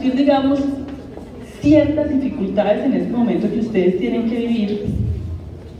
discutir, 0.00 0.14
digamos, 0.14 0.60
ciertas 1.60 2.08
dificultades 2.08 2.84
en 2.86 2.94
este 2.94 3.12
momento 3.12 3.50
que 3.50 3.60
ustedes 3.60 3.98
tienen 3.98 4.30
que 4.30 4.36
vivir 4.36 4.84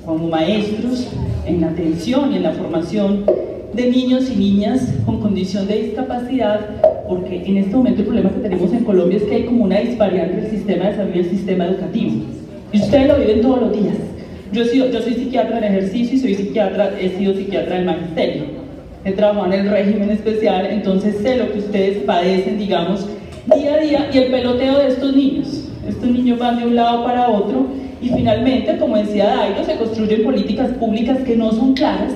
como 0.05 0.29
maestros 0.29 1.09
en 1.47 1.61
la 1.63 1.69
atención 1.69 2.33
y 2.33 2.37
en 2.37 2.43
la 2.43 2.53
formación 2.53 3.25
de 3.73 3.91
niños 3.91 4.31
y 4.31 4.37
niñas 4.37 4.95
con 5.07 5.21
condición 5.21 5.67
de 5.67 5.83
discapacidad, 5.83 6.61
porque 7.09 7.43
en 7.47 7.57
este 7.59 7.75
momento 7.75 8.01
el 8.01 8.07
problema 8.07 8.31
que 8.31 8.41
tenemos 8.41 8.73
en 8.73 8.85
Colombia 8.85 9.17
es 9.19 9.25
que 9.25 9.35
hay 9.37 9.45
como 9.45 9.65
una 9.65 9.79
disparidad 9.79 10.27
entre 10.27 10.47
el 10.47 10.51
sistema 10.51 10.87
de 10.87 10.97
salud 10.97 11.15
y 11.15 11.19
el 11.19 11.31
sistema 11.31 11.67
educativo. 11.67 12.13
Y 12.73 12.81
ustedes 12.81 13.09
lo 13.09 13.19
viven 13.19 13.41
todos 13.41 13.61
los 13.63 13.73
días. 13.73 13.97
Yo, 14.53 14.65
yo 14.65 15.01
soy 15.01 15.15
psiquiatra 15.15 15.59
en 15.59 15.65
ejercicio 15.65 16.17
y 16.17 16.21
soy 16.21 16.35
psiquiatra, 16.35 16.93
he 17.01 17.11
sido 17.17 17.35
psiquiatra 17.35 17.77
del 17.77 17.87
magisterio. 17.87 18.43
He 19.05 19.13
trabajado 19.13 19.47
en 19.47 19.61
el 19.61 19.71
régimen 19.71 20.11
especial, 20.11 20.67
entonces 20.67 21.17
sé 21.23 21.39
lo 21.39 21.53
que 21.53 21.61
ustedes 21.61 21.99
padecen, 21.99 22.59
digamos, 22.59 23.09
día 23.47 23.75
a 23.75 23.79
día 23.79 24.11
y 24.13 24.19
el 24.19 24.31
peloteo 24.31 24.79
de 24.79 24.89
estos 24.89 25.15
niños. 25.15 25.69
Estos 25.89 26.11
niños 26.11 26.39
van 26.39 26.59
de 26.59 26.67
un 26.67 26.77
lado 26.77 27.05
para 27.05 27.29
otro 27.29 27.67
y 28.03 28.09
finalmente, 28.09 28.77
como 28.79 28.97
decía 28.97 29.27
Dairo, 29.27 29.65
se 29.65 29.77
construyen 29.77 30.25
políticas 30.25 30.71
públicas 30.73 31.19
que 31.19 31.37
no 31.37 31.53
son 31.53 31.75
claras 31.75 32.13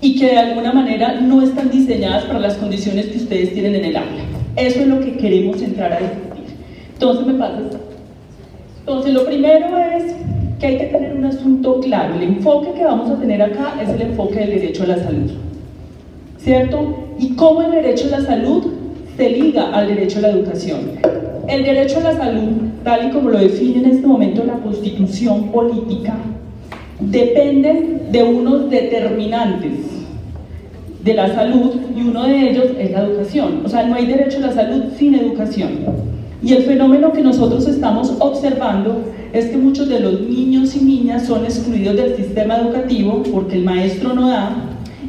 y 0.00 0.18
que 0.18 0.26
de 0.26 0.38
alguna 0.38 0.72
manera 0.72 1.20
no 1.20 1.42
están 1.42 1.70
diseñadas 1.70 2.24
para 2.24 2.38
las 2.38 2.54
condiciones 2.56 3.06
que 3.06 3.18
ustedes 3.18 3.54
tienen 3.54 3.74
en 3.76 3.84
el 3.86 3.96
aula. 3.96 4.22
Eso 4.56 4.80
es 4.80 4.86
lo 4.86 5.00
que 5.00 5.16
queremos 5.16 5.62
entrar 5.62 5.92
a 5.92 5.98
discutir. 5.98 6.56
Entonces, 6.92 7.26
me 7.26 7.34
pasa. 7.34 7.60
Entonces, 8.80 9.14
lo 9.14 9.24
primero 9.24 9.78
es 9.78 10.14
que 10.60 10.66
hay 10.66 10.78
que 10.78 10.84
tener 10.84 11.14
un 11.14 11.24
asunto 11.24 11.80
claro. 11.80 12.14
El 12.16 12.22
enfoque 12.22 12.72
que 12.72 12.84
vamos 12.84 13.10
a 13.10 13.18
tener 13.18 13.40
acá 13.40 13.74
es 13.82 13.88
el 13.88 14.02
enfoque 14.02 14.40
del 14.40 14.50
derecho 14.50 14.82
a 14.82 14.88
la 14.88 15.02
salud. 15.02 15.30
¿Cierto? 16.36 17.06
Y 17.18 17.34
cómo 17.34 17.62
el 17.62 17.70
derecho 17.70 18.06
a 18.08 18.18
la 18.18 18.26
salud 18.26 18.73
se 19.16 19.30
liga 19.30 19.70
al 19.70 19.88
derecho 19.88 20.18
a 20.18 20.22
la 20.22 20.30
educación. 20.30 20.80
El 21.48 21.64
derecho 21.64 21.98
a 21.98 22.12
la 22.12 22.16
salud, 22.16 22.52
tal 22.82 23.08
y 23.08 23.10
como 23.10 23.30
lo 23.30 23.38
define 23.38 23.78
en 23.78 23.86
este 23.86 24.06
momento 24.06 24.44
la 24.44 24.54
constitución 24.54 25.50
política, 25.50 26.14
depende 27.00 28.00
de 28.10 28.22
unos 28.22 28.70
determinantes 28.70 29.72
de 31.02 31.14
la 31.14 31.34
salud 31.34 31.72
y 31.94 32.00
uno 32.00 32.24
de 32.24 32.50
ellos 32.50 32.66
es 32.78 32.90
la 32.90 33.04
educación. 33.04 33.60
O 33.64 33.68
sea, 33.68 33.86
no 33.86 33.94
hay 33.94 34.06
derecho 34.06 34.38
a 34.38 34.46
la 34.48 34.52
salud 34.52 34.84
sin 34.98 35.14
educación. 35.14 35.70
Y 36.42 36.52
el 36.54 36.62
fenómeno 36.62 37.12
que 37.12 37.22
nosotros 37.22 37.66
estamos 37.68 38.14
observando 38.18 39.02
es 39.32 39.46
que 39.46 39.56
muchos 39.56 39.88
de 39.88 40.00
los 40.00 40.20
niños 40.20 40.74
y 40.76 40.84
niñas 40.84 41.26
son 41.26 41.44
excluidos 41.44 41.96
del 41.96 42.16
sistema 42.16 42.56
educativo 42.56 43.22
porque 43.32 43.56
el 43.56 43.64
maestro 43.64 44.14
no 44.14 44.28
da 44.28 44.54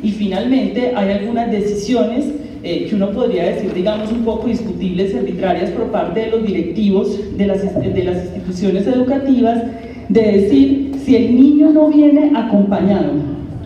y 0.01 0.11
finalmente 0.11 0.93
hay 0.95 1.11
algunas 1.11 1.51
decisiones 1.51 2.25
eh, 2.66 2.88
que 2.89 2.95
uno 2.95 3.11
podría 3.11 3.44
decir, 3.45 3.71
digamos, 3.73 4.11
un 4.11 4.25
poco 4.25 4.47
discutibles 4.47 5.13
y 5.13 5.17
arbitrarias 5.17 5.69
por 5.69 5.91
parte 5.91 6.21
de 6.21 6.31
los 6.31 6.44
directivos 6.44 7.38
de 7.38 7.45
las, 7.45 7.61
de 7.61 8.03
las 8.03 8.23
instituciones 8.25 8.88
educativas, 8.88 9.61
de 10.09 10.22
decir, 10.22 10.91
si 11.05 11.16
el 11.16 11.35
niño 11.35 11.69
no 11.69 11.89
viene 11.89 12.31
acompañado 12.35 13.11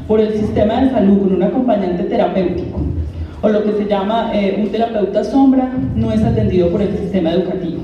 por 0.05 0.19
el 0.19 0.33
sistema 0.33 0.83
de 0.83 0.89
salud 0.91 1.19
con 1.19 1.33
un 1.33 1.43
acompañante 1.43 2.03
terapéutico, 2.03 2.81
o 3.41 3.47
lo 3.47 3.63
que 3.63 3.71
se 3.81 3.89
llama 3.89 4.31
eh, 4.33 4.59
un 4.61 4.67
terapeuta 4.67 5.23
sombra, 5.23 5.71
no 5.95 6.11
es 6.11 6.21
atendido 6.21 6.67
por 6.69 6.81
el 6.81 6.89
sistema 6.97 7.31
educativo. 7.31 7.79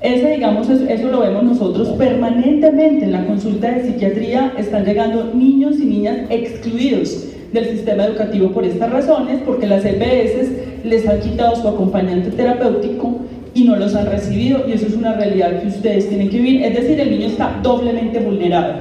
Ese, 0.00 0.30
digamos, 0.32 0.68
eso, 0.68 0.84
eso, 0.84 1.08
lo 1.12 1.20
vemos 1.20 1.44
nosotros 1.44 1.90
permanentemente 1.90 3.04
en 3.04 3.12
la 3.12 3.24
consulta 3.24 3.70
de 3.70 3.84
psiquiatría, 3.84 4.52
están 4.58 4.84
llegando 4.84 5.32
niños 5.32 5.78
y 5.78 5.84
niñas 5.84 6.18
excluidos 6.28 7.33
del 7.54 7.68
sistema 7.68 8.04
educativo 8.04 8.50
por 8.50 8.64
estas 8.64 8.90
razones, 8.90 9.40
porque 9.46 9.66
las 9.66 9.84
EPS 9.84 10.84
les 10.84 11.08
han 11.08 11.20
quitado 11.20 11.54
su 11.54 11.68
acompañante 11.68 12.30
terapéutico 12.30 13.20
y 13.54 13.62
no 13.64 13.76
los 13.76 13.94
han 13.94 14.06
recibido, 14.06 14.64
y 14.68 14.72
eso 14.72 14.88
es 14.88 14.94
una 14.94 15.14
realidad 15.14 15.62
que 15.62 15.68
ustedes 15.68 16.08
tienen 16.08 16.28
que 16.28 16.38
vivir. 16.38 16.64
Es 16.64 16.74
decir, 16.74 16.98
el 17.00 17.10
niño 17.12 17.28
está 17.28 17.60
doblemente 17.62 18.18
vulnerado, 18.18 18.74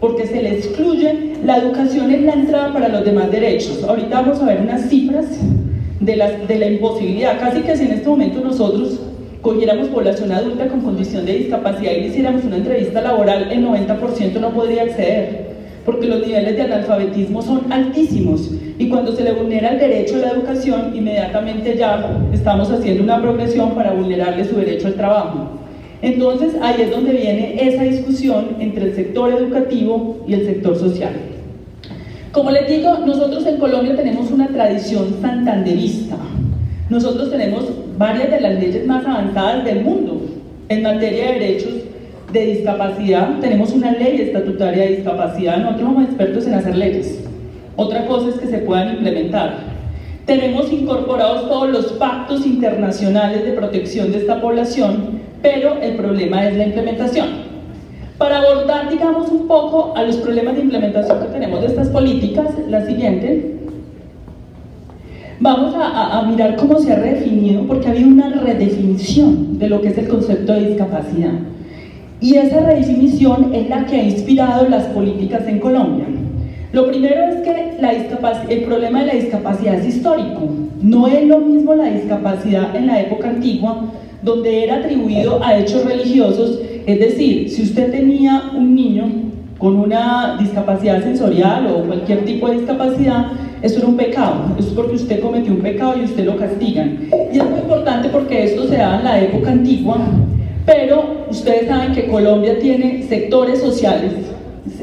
porque 0.00 0.26
se 0.26 0.42
le 0.42 0.56
excluye, 0.56 1.34
la 1.44 1.58
educación 1.58 2.10
es 2.10 2.22
la 2.22 2.32
entrada 2.32 2.72
para 2.72 2.88
los 2.88 3.04
demás 3.04 3.30
derechos. 3.30 3.84
Ahorita 3.84 4.22
vamos 4.22 4.40
a 4.40 4.46
ver 4.46 4.62
unas 4.62 4.88
cifras 4.88 5.26
de 6.00 6.16
la, 6.16 6.30
de 6.30 6.58
la 6.58 6.68
imposibilidad, 6.68 7.38
casi 7.38 7.60
que 7.60 7.76
si 7.76 7.84
en 7.84 7.92
este 7.92 8.08
momento 8.08 8.40
nosotros 8.40 9.00
cogiéramos 9.42 9.88
población 9.88 10.32
adulta 10.32 10.66
con 10.68 10.80
condición 10.80 11.26
de 11.26 11.34
discapacidad 11.34 11.92
y 11.92 12.00
le 12.00 12.06
hiciéramos 12.06 12.42
una 12.44 12.56
entrevista 12.56 13.02
laboral, 13.02 13.52
el 13.52 13.66
90% 13.66 14.40
no 14.40 14.50
podría 14.50 14.84
acceder 14.84 15.51
porque 15.84 16.06
los 16.06 16.26
niveles 16.26 16.56
de 16.56 16.62
analfabetismo 16.62 17.42
son 17.42 17.72
altísimos 17.72 18.50
y 18.78 18.88
cuando 18.88 19.12
se 19.12 19.24
le 19.24 19.32
vulnera 19.32 19.70
el 19.72 19.78
derecho 19.78 20.16
a 20.16 20.18
la 20.18 20.30
educación, 20.30 20.92
inmediatamente 20.94 21.76
ya 21.76 22.20
estamos 22.32 22.70
haciendo 22.70 23.02
una 23.02 23.20
progresión 23.20 23.74
para 23.74 23.92
vulnerarle 23.92 24.44
su 24.44 24.56
derecho 24.56 24.88
al 24.88 24.94
trabajo. 24.94 25.50
Entonces 26.00 26.54
ahí 26.60 26.82
es 26.82 26.90
donde 26.90 27.12
viene 27.12 27.56
esa 27.60 27.84
discusión 27.84 28.56
entre 28.58 28.86
el 28.86 28.94
sector 28.94 29.32
educativo 29.32 30.18
y 30.26 30.34
el 30.34 30.46
sector 30.46 30.76
social. 30.76 31.12
Como 32.32 32.50
les 32.50 32.68
digo, 32.68 32.98
nosotros 33.04 33.46
en 33.46 33.58
Colombia 33.58 33.94
tenemos 33.94 34.30
una 34.30 34.48
tradición 34.48 35.16
santanderista. 35.20 36.16
Nosotros 36.88 37.30
tenemos 37.30 37.64
varias 37.98 38.30
de 38.30 38.40
las 38.40 38.54
leyes 38.54 38.86
más 38.86 39.04
avanzadas 39.06 39.64
del 39.64 39.82
mundo 39.82 40.20
en 40.68 40.82
materia 40.82 41.26
de 41.26 41.32
derechos 41.38 41.72
de 42.32 42.46
discapacidad, 42.46 43.38
tenemos 43.40 43.72
una 43.72 43.92
ley 43.92 44.20
estatutaria 44.20 44.84
de 44.84 44.96
discapacidad, 44.96 45.58
nosotros 45.58 45.82
somos 45.82 46.04
expertos 46.04 46.46
en 46.46 46.54
hacer 46.54 46.76
leyes. 46.76 47.24
Otra 47.76 48.06
cosa 48.06 48.28
es 48.28 48.34
que 48.36 48.46
se 48.46 48.58
puedan 48.58 48.94
implementar. 48.94 49.58
Tenemos 50.26 50.72
incorporados 50.72 51.48
todos 51.48 51.70
los 51.70 51.86
pactos 51.94 52.46
internacionales 52.46 53.44
de 53.44 53.52
protección 53.52 54.12
de 54.12 54.18
esta 54.18 54.40
población, 54.40 55.20
pero 55.42 55.74
el 55.82 55.96
problema 55.96 56.46
es 56.46 56.56
la 56.56 56.66
implementación. 56.66 57.52
Para 58.18 58.38
abordar, 58.38 58.88
digamos, 58.88 59.30
un 59.30 59.48
poco 59.48 59.94
a 59.96 60.04
los 60.04 60.16
problemas 60.18 60.54
de 60.54 60.62
implementación 60.62 61.18
que 61.20 61.26
tenemos 61.26 61.60
de 61.60 61.66
estas 61.66 61.88
políticas, 61.88 62.46
la 62.68 62.86
siguiente, 62.86 63.56
vamos 65.40 65.74
a, 65.74 66.18
a, 66.18 66.22
mirar 66.22 66.54
cómo 66.54 66.78
se 66.78 66.92
ha 66.92 66.96
redefinido, 66.96 67.66
porque 67.66 67.88
ha 67.88 67.90
habido 67.90 68.08
una 68.08 68.28
redefinición 68.28 69.58
de 69.58 69.68
lo 69.68 69.80
que 69.80 69.88
es 69.88 69.98
el 69.98 70.06
concepto 70.06 70.52
de 70.52 70.68
discapacidad. 70.68 71.32
Y 72.22 72.36
esa 72.36 72.60
redefinición 72.60 73.52
es 73.52 73.68
la 73.68 73.84
que 73.84 73.96
ha 73.96 74.04
inspirado 74.04 74.68
las 74.68 74.84
políticas 74.84 75.42
en 75.48 75.58
Colombia. 75.58 76.06
Lo 76.72 76.86
primero 76.86 77.20
es 77.24 77.42
que 77.42 77.76
la 77.80 77.92
el 78.48 78.62
problema 78.62 79.00
de 79.00 79.06
la 79.06 79.14
discapacidad 79.14 79.74
es 79.74 79.96
histórico. 79.96 80.48
No 80.80 81.08
es 81.08 81.26
lo 81.26 81.40
mismo 81.40 81.74
la 81.74 81.90
discapacidad 81.90 82.76
en 82.76 82.86
la 82.86 83.00
época 83.00 83.28
antigua, 83.28 83.86
donde 84.22 84.62
era 84.62 84.76
atribuido 84.76 85.42
a 85.42 85.58
hechos 85.58 85.84
religiosos. 85.84 86.60
Es 86.86 87.00
decir, 87.00 87.50
si 87.50 87.62
usted 87.62 87.90
tenía 87.90 88.52
un 88.56 88.72
niño 88.72 89.10
con 89.58 89.76
una 89.80 90.36
discapacidad 90.38 91.02
sensorial 91.02 91.66
o 91.66 91.84
cualquier 91.84 92.24
tipo 92.24 92.48
de 92.48 92.58
discapacidad, 92.58 93.32
eso 93.62 93.78
era 93.78 93.88
un 93.88 93.96
pecado. 93.96 94.54
Eso 94.56 94.68
es 94.68 94.74
porque 94.74 94.94
usted 94.94 95.20
cometió 95.20 95.52
un 95.52 95.60
pecado 95.60 95.94
y 96.00 96.04
usted 96.04 96.24
lo 96.24 96.36
castigan. 96.36 96.98
Y 97.32 97.38
es 97.38 97.50
muy 97.50 97.58
importante 97.58 98.08
porque 98.10 98.44
esto 98.44 98.68
se 98.68 98.76
da 98.76 98.98
en 98.98 99.04
la 99.04 99.20
época 99.20 99.50
antigua, 99.50 99.98
pero 100.64 101.26
ustedes 101.30 101.68
saben 101.68 101.92
que 101.92 102.06
Colombia 102.06 102.58
tiene 102.58 103.02
sectores 103.04 103.60
sociales, 103.60 104.12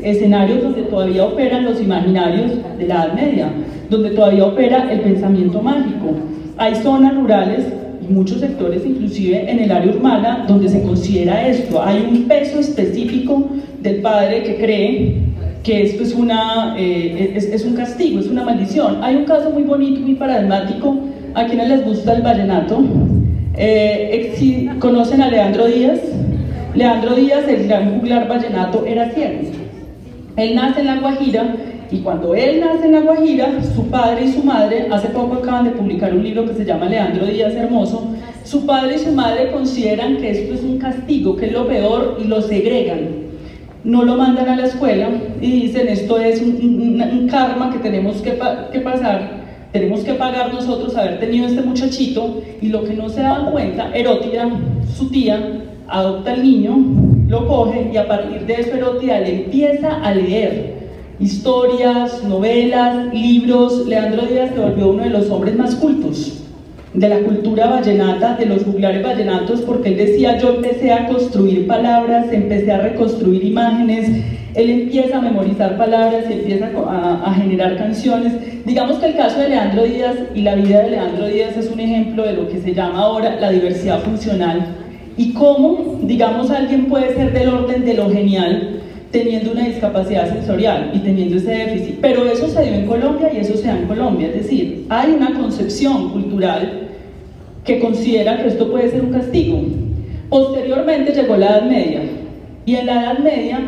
escenarios 0.03 0.61
donde 0.61 0.83
todavía 0.83 1.25
operan 1.25 1.65
los 1.65 1.81
imaginarios 1.81 2.51
de 2.77 2.87
la 2.87 3.05
Edad 3.05 3.13
Media, 3.13 3.49
donde 3.89 4.11
todavía 4.11 4.45
opera 4.45 4.91
el 4.91 5.01
pensamiento 5.01 5.61
mágico. 5.61 6.15
Hay 6.57 6.75
zonas 6.75 7.15
rurales 7.15 7.65
y 8.01 8.11
muchos 8.13 8.39
sectores, 8.39 8.85
inclusive 8.85 9.49
en 9.49 9.59
el 9.59 9.71
área 9.71 9.93
urbana, 9.93 10.45
donde 10.47 10.67
se 10.67 10.81
considera 10.81 11.47
esto. 11.47 11.81
Hay 11.81 12.07
un 12.09 12.27
peso 12.27 12.59
específico 12.59 13.47
del 13.81 14.01
padre 14.01 14.43
que 14.43 14.55
cree 14.55 15.29
que 15.63 15.83
esto 15.83 16.03
es, 16.03 16.13
una, 16.13 16.75
eh, 16.77 17.33
es, 17.35 17.65
un 17.65 17.75
castigo, 17.75 18.19
es 18.19 18.27
una 18.27 18.43
maldición. 18.43 19.03
Hay 19.03 19.15
un 19.15 19.25
caso 19.25 19.49
muy 19.51 19.63
bonito, 19.63 19.99
muy 20.01 20.15
paradigmático, 20.15 20.97
a 21.35 21.45
quienes 21.45 21.69
les 21.69 21.85
gusta 21.85 22.13
el 22.13 22.21
vallenato, 22.21 22.83
eh, 23.59 24.75
¿Conocen 24.79 25.21
a 25.21 25.29
Leandro 25.29 25.65
Díaz? 25.67 25.99
Leandro 26.73 27.15
Díaz, 27.15 27.47
el 27.47 27.67
gran 27.67 27.99
juglar 27.99 28.27
vallenato, 28.27 28.85
era 28.85 29.09
ciego. 29.09 29.39
Él 30.37 30.55
nace 30.55 30.79
en 30.81 30.87
La 30.87 30.99
Guajira 30.99 31.55
y 31.91 31.99
cuando 31.99 32.35
él 32.35 32.61
nace 32.61 32.85
en 32.85 32.93
La 32.93 33.01
Guajira, 33.01 33.61
su 33.75 33.87
padre 33.87 34.25
y 34.25 34.31
su 34.31 34.43
madre, 34.43 34.87
hace 34.91 35.09
poco 35.09 35.35
acaban 35.35 35.65
de 35.65 35.71
publicar 35.71 36.13
un 36.13 36.23
libro 36.23 36.45
que 36.45 36.53
se 36.53 36.63
llama 36.63 36.85
Leandro 36.85 37.25
Díaz 37.25 37.53
Hermoso, 37.53 38.15
su 38.45 38.65
padre 38.65 38.95
y 38.95 38.99
su 38.99 39.11
madre 39.11 39.51
consideran 39.51 40.17
que 40.17 40.31
esto 40.31 40.53
es 40.53 40.63
un 40.63 40.77
castigo, 40.77 41.35
que 41.35 41.47
es 41.47 41.51
lo 41.51 41.67
peor 41.67 42.17
y 42.23 42.27
lo 42.27 42.41
segregan. 42.41 43.29
No 43.83 44.03
lo 44.03 44.15
mandan 44.15 44.47
a 44.49 44.55
la 44.55 44.67
escuela 44.67 45.09
y 45.41 45.51
dicen 45.51 45.87
esto 45.87 46.19
es 46.19 46.41
un, 46.41 47.27
karma 47.29 47.71
que 47.71 47.79
tenemos 47.79 48.21
que, 48.21 48.37
que 48.71 48.79
pasar 48.79 49.38
tenemos 49.71 50.01
que 50.01 50.13
pagar 50.13 50.53
nosotros 50.53 50.95
haber 50.95 51.19
tenido 51.19 51.47
este 51.47 51.61
muchachito 51.61 52.41
y 52.61 52.69
lo 52.69 52.83
que 52.83 52.93
no 52.93 53.09
se 53.09 53.21
daban 53.21 53.51
cuenta, 53.51 53.91
Erótida, 53.93 54.49
su 54.95 55.09
tía, 55.09 55.61
adopta 55.87 56.33
al 56.33 56.43
niño, 56.43 56.77
lo 57.27 57.47
coge 57.47 57.89
y 57.93 57.97
a 57.97 58.07
partir 58.07 58.45
de 58.45 58.53
eso 58.53 58.75
Erótida 58.75 59.19
le 59.19 59.43
empieza 59.43 60.01
a 60.03 60.13
leer 60.13 60.79
historias, 61.19 62.23
novelas, 62.23 63.13
libros. 63.13 63.85
Leandro 63.85 64.25
Díaz 64.25 64.51
se 64.53 64.59
volvió 64.59 64.89
uno 64.89 65.03
de 65.03 65.09
los 65.09 65.29
hombres 65.29 65.55
más 65.55 65.75
cultos 65.75 66.48
de 66.93 67.09
la 67.09 67.19
cultura 67.19 67.67
vallenata, 67.67 68.35
de 68.35 68.45
los 68.45 68.63
juglares 68.63 69.03
vallenatos, 69.03 69.61
porque 69.61 69.89
él 69.89 69.97
decía, 69.97 70.37
yo 70.39 70.55
empecé 70.55 70.91
a 70.91 71.07
construir 71.07 71.67
palabras, 71.67 72.27
empecé 72.31 72.71
a 72.71 72.79
reconstruir 72.79 73.43
imágenes, 73.43 74.09
él 74.55 74.69
empieza 74.69 75.17
a 75.17 75.21
memorizar 75.21 75.77
palabras 75.77 76.25
y 76.29 76.33
empieza 76.33 76.69
a, 76.87 77.23
a, 77.25 77.33
generar 77.35 77.77
canciones. 77.77 78.33
Digamos 78.65 78.97
que 78.97 79.07
el 79.07 79.15
caso 79.15 79.39
de 79.39 79.49
Leandro 79.49 79.83
Díaz 79.83 80.15
y 80.33 80.41
la 80.41 80.55
vida 80.55 80.81
de 80.81 80.89
Leandro 80.91 81.27
Díaz 81.27 81.55
es 81.55 81.69
un 81.71 81.79
ejemplo 81.79 82.23
de 82.23 82.33
lo 82.33 82.49
que 82.49 82.59
se 82.59 82.73
llama 82.73 82.99
ahora 82.99 83.39
la 83.39 83.51
diversidad 83.51 83.99
funcional 84.01 84.65
y 85.15 85.33
cómo, 85.33 85.99
digamos, 86.03 86.49
alguien 86.49 86.85
puede 86.85 87.13
ser 87.13 87.33
del 87.33 87.49
orden 87.49 87.85
de 87.85 87.93
lo 87.93 88.09
genial 88.09 88.79
teniendo 89.11 89.51
una 89.51 89.65
discapacidad 89.65 90.29
sensorial 90.29 90.91
y 90.93 90.99
teniendo 90.99 91.37
ese 91.37 91.51
déficit. 91.51 91.97
Pero 92.01 92.25
eso 92.25 92.47
se 92.47 92.63
dio 92.63 92.73
en 92.73 92.85
Colombia 92.85 93.31
y 93.33 93.37
eso 93.37 93.55
se 93.57 93.67
da 93.67 93.77
en 93.77 93.87
Colombia. 93.87 94.27
Es 94.27 94.43
decir, 94.43 94.85
hay 94.89 95.11
una 95.11 95.33
concepción 95.33 96.09
cultural 96.11 96.89
que 97.63 97.79
considera 97.79 98.41
que 98.41 98.49
esto 98.49 98.69
puede 98.71 98.89
ser 98.89 99.01
un 99.01 99.11
castigo. 99.11 99.61
Posteriormente 100.29 101.11
llegó 101.13 101.37
la 101.37 101.47
Edad 101.47 101.63
Media 101.63 102.01
y 102.65 102.75
en 102.75 102.85
la 102.85 103.03
Edad 103.03 103.19
Media 103.19 103.59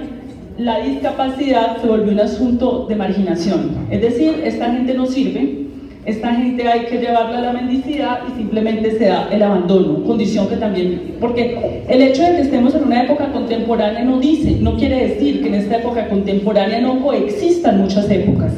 la 0.57 0.79
discapacidad 0.79 1.81
se 1.81 1.87
volvió 1.87 2.11
un 2.11 2.19
asunto 2.19 2.85
de 2.87 2.95
marginación. 2.95 3.87
Es 3.89 4.01
decir, 4.01 4.41
esta 4.43 4.71
gente 4.71 4.93
no 4.93 5.07
sirve, 5.07 5.60
esta 6.05 6.33
gente 6.33 6.67
hay 6.67 6.85
que 6.85 6.97
llevarla 6.97 7.37
a 7.37 7.41
la 7.41 7.53
mendicidad 7.53 8.21
y 8.27 8.37
simplemente 8.37 8.97
se 8.97 9.05
da 9.05 9.29
el 9.31 9.43
abandono, 9.43 10.03
condición 10.03 10.47
que 10.47 10.55
también, 10.55 11.15
porque 11.19 11.83
el 11.87 12.01
hecho 12.01 12.23
de 12.23 12.37
que 12.37 12.41
estemos 12.41 12.73
en 12.73 12.85
una 12.85 13.03
época 13.03 13.31
contemporánea 13.31 14.03
no 14.03 14.19
dice, 14.19 14.57
no 14.59 14.77
quiere 14.77 15.09
decir 15.09 15.41
que 15.41 15.49
en 15.49 15.55
esta 15.55 15.77
época 15.77 16.09
contemporánea 16.09 16.81
no 16.81 17.01
coexistan 17.01 17.81
muchas 17.81 18.09
épocas. 18.09 18.51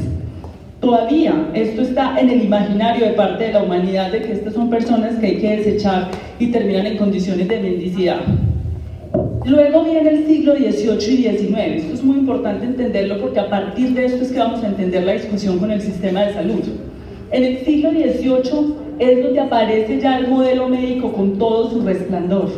Todavía 0.79 1.49
esto 1.53 1.81
está 1.81 2.17
en 2.17 2.29
el 2.29 2.43
imaginario 2.43 3.07
de 3.07 3.13
parte 3.13 3.45
de 3.45 3.53
la 3.53 3.63
humanidad 3.63 4.11
de 4.11 4.21
que 4.21 4.33
estas 4.33 4.53
son 4.53 4.69
personas 4.69 5.15
que 5.15 5.27
hay 5.27 5.37
que 5.37 5.57
desechar 5.57 6.11
y 6.39 6.47
terminan 6.47 6.85
en 6.85 6.97
condiciones 6.97 7.47
de 7.49 7.59
mendicidad. 7.59 8.21
Luego 9.45 9.83
viene 9.83 10.09
el 10.09 10.25
siglo 10.25 10.55
XVIII 10.55 11.13
y 11.13 11.37
XIX. 11.37 11.83
Esto 11.83 11.93
es 11.93 12.03
muy 12.03 12.17
importante 12.17 12.65
entenderlo 12.65 13.19
porque 13.19 13.41
a 13.41 13.49
partir 13.49 13.93
de 13.93 14.05
esto 14.05 14.23
es 14.23 14.31
que 14.31 14.39
vamos 14.39 14.63
a 14.63 14.67
entender 14.67 15.03
la 15.03 15.13
discusión 15.13 15.59
con 15.59 15.71
el 15.71 15.81
sistema 15.81 16.21
de 16.21 16.33
salud. 16.33 16.61
En 17.33 17.43
el 17.43 17.65
siglo 17.65 17.89
XVIII 17.89 18.75
es 18.99 19.23
donde 19.23 19.39
aparece 19.39 19.99
ya 19.99 20.19
el 20.19 20.27
modelo 20.27 20.69
médico 20.69 21.11
con 21.11 21.39
todo 21.39 21.71
su 21.71 21.81
resplandor, 21.81 22.51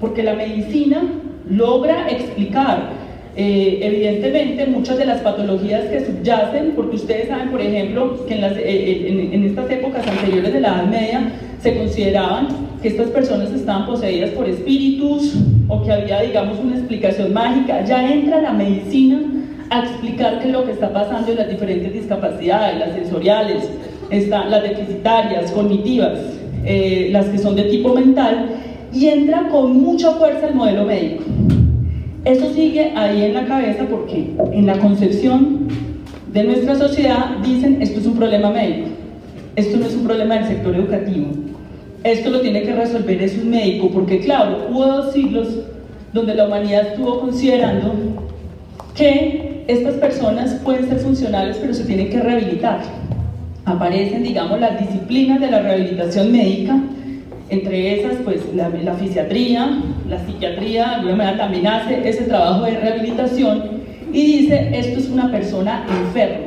porque 0.00 0.24
la 0.24 0.34
medicina 0.34 1.04
logra 1.48 2.10
explicar 2.10 2.90
eh, 3.36 3.78
evidentemente 3.80 4.66
muchas 4.66 4.98
de 4.98 5.06
las 5.06 5.20
patologías 5.20 5.84
que 5.84 6.04
subyacen, 6.04 6.72
porque 6.74 6.96
ustedes 6.96 7.28
saben, 7.28 7.50
por 7.50 7.60
ejemplo, 7.60 8.26
que 8.26 8.34
en, 8.34 8.40
las, 8.40 8.56
eh, 8.56 8.62
eh, 8.66 9.30
en, 9.34 9.44
estas 9.44 9.70
épocas 9.70 10.04
anteriores 10.04 10.52
de 10.52 10.60
la 10.62 10.68
Edad 10.68 10.86
Media 10.86 11.32
se 11.62 11.78
consideraban 11.78 12.48
que 12.82 12.88
estas 12.88 13.10
personas 13.10 13.52
estaban 13.52 13.86
poseídas 13.86 14.30
por 14.30 14.48
espíritus 14.48 15.36
o 15.68 15.84
que 15.84 15.92
había, 15.92 16.22
digamos, 16.22 16.58
una 16.58 16.76
explicación 16.76 17.32
mágica. 17.32 17.84
Ya 17.84 18.12
entra 18.12 18.42
la 18.42 18.52
medicina 18.52 19.20
a 19.70 19.84
explicar 19.84 20.40
qué 20.40 20.48
es 20.48 20.52
lo 20.52 20.64
que 20.64 20.72
está 20.72 20.92
pasando 20.92 21.30
en 21.30 21.38
las 21.38 21.48
diferentes 21.48 21.92
discapacidades, 21.92 22.78
las 22.80 22.94
sensoriales, 22.94 23.68
están 24.10 24.50
las 24.50 24.62
deficitarias, 24.62 25.50
cognitivas, 25.52 26.18
eh, 26.64 27.08
las 27.12 27.26
que 27.26 27.38
son 27.38 27.56
de 27.56 27.64
tipo 27.64 27.94
mental, 27.94 28.46
y 28.92 29.06
entra 29.06 29.48
con 29.48 29.80
mucha 29.82 30.12
fuerza 30.12 30.48
el 30.48 30.54
modelo 30.54 30.84
médico. 30.84 31.24
Eso 32.24 32.52
sigue 32.52 32.92
ahí 32.96 33.22
en 33.22 33.34
la 33.34 33.46
cabeza 33.46 33.84
porque 33.88 34.30
en 34.52 34.66
la 34.66 34.78
concepción 34.78 35.68
de 36.32 36.44
nuestra 36.44 36.74
sociedad 36.74 37.36
dicen 37.42 37.80
esto 37.80 38.00
es 38.00 38.06
un 38.06 38.16
problema 38.16 38.50
médico, 38.50 38.88
esto 39.56 39.76
no 39.78 39.86
es 39.86 39.94
un 39.94 40.04
problema 40.04 40.34
del 40.34 40.48
sector 40.48 40.74
educativo, 40.74 41.26
esto 42.04 42.30
lo 42.30 42.40
tiene 42.40 42.62
que 42.62 42.74
resolver 42.74 43.22
es 43.22 43.38
un 43.38 43.50
médico, 43.50 43.90
porque 43.90 44.20
claro, 44.20 44.66
hubo 44.70 44.86
dos 44.86 45.12
siglos 45.12 45.48
donde 46.12 46.34
la 46.34 46.46
humanidad 46.46 46.88
estuvo 46.88 47.20
considerando 47.20 47.94
que 48.94 49.64
estas 49.68 49.94
personas 49.94 50.54
pueden 50.64 50.88
ser 50.88 50.98
funcionales 50.98 51.58
pero 51.60 51.72
se 51.72 51.84
tienen 51.84 52.10
que 52.10 52.20
rehabilitar 52.20 52.80
aparecen, 53.68 54.22
digamos, 54.22 54.60
las 54.60 54.78
disciplinas 54.80 55.40
de 55.40 55.50
la 55.50 55.60
rehabilitación 55.60 56.32
médica, 56.32 56.78
entre 57.50 58.00
esas, 58.00 58.16
pues, 58.24 58.42
la, 58.54 58.68
la 58.68 58.94
fisiatría, 58.94 59.80
la 60.08 60.18
psiquiatría, 60.24 60.88
de 60.88 60.94
alguna 60.96 61.16
manera 61.16 61.38
también 61.38 61.66
hace 61.66 62.08
ese 62.08 62.24
trabajo 62.24 62.64
de 62.64 62.72
rehabilitación 62.72 63.78
y 64.12 64.38
dice, 64.38 64.70
esto 64.72 64.98
es 64.98 65.08
una 65.08 65.30
persona 65.30 65.86
enferma. 65.88 66.46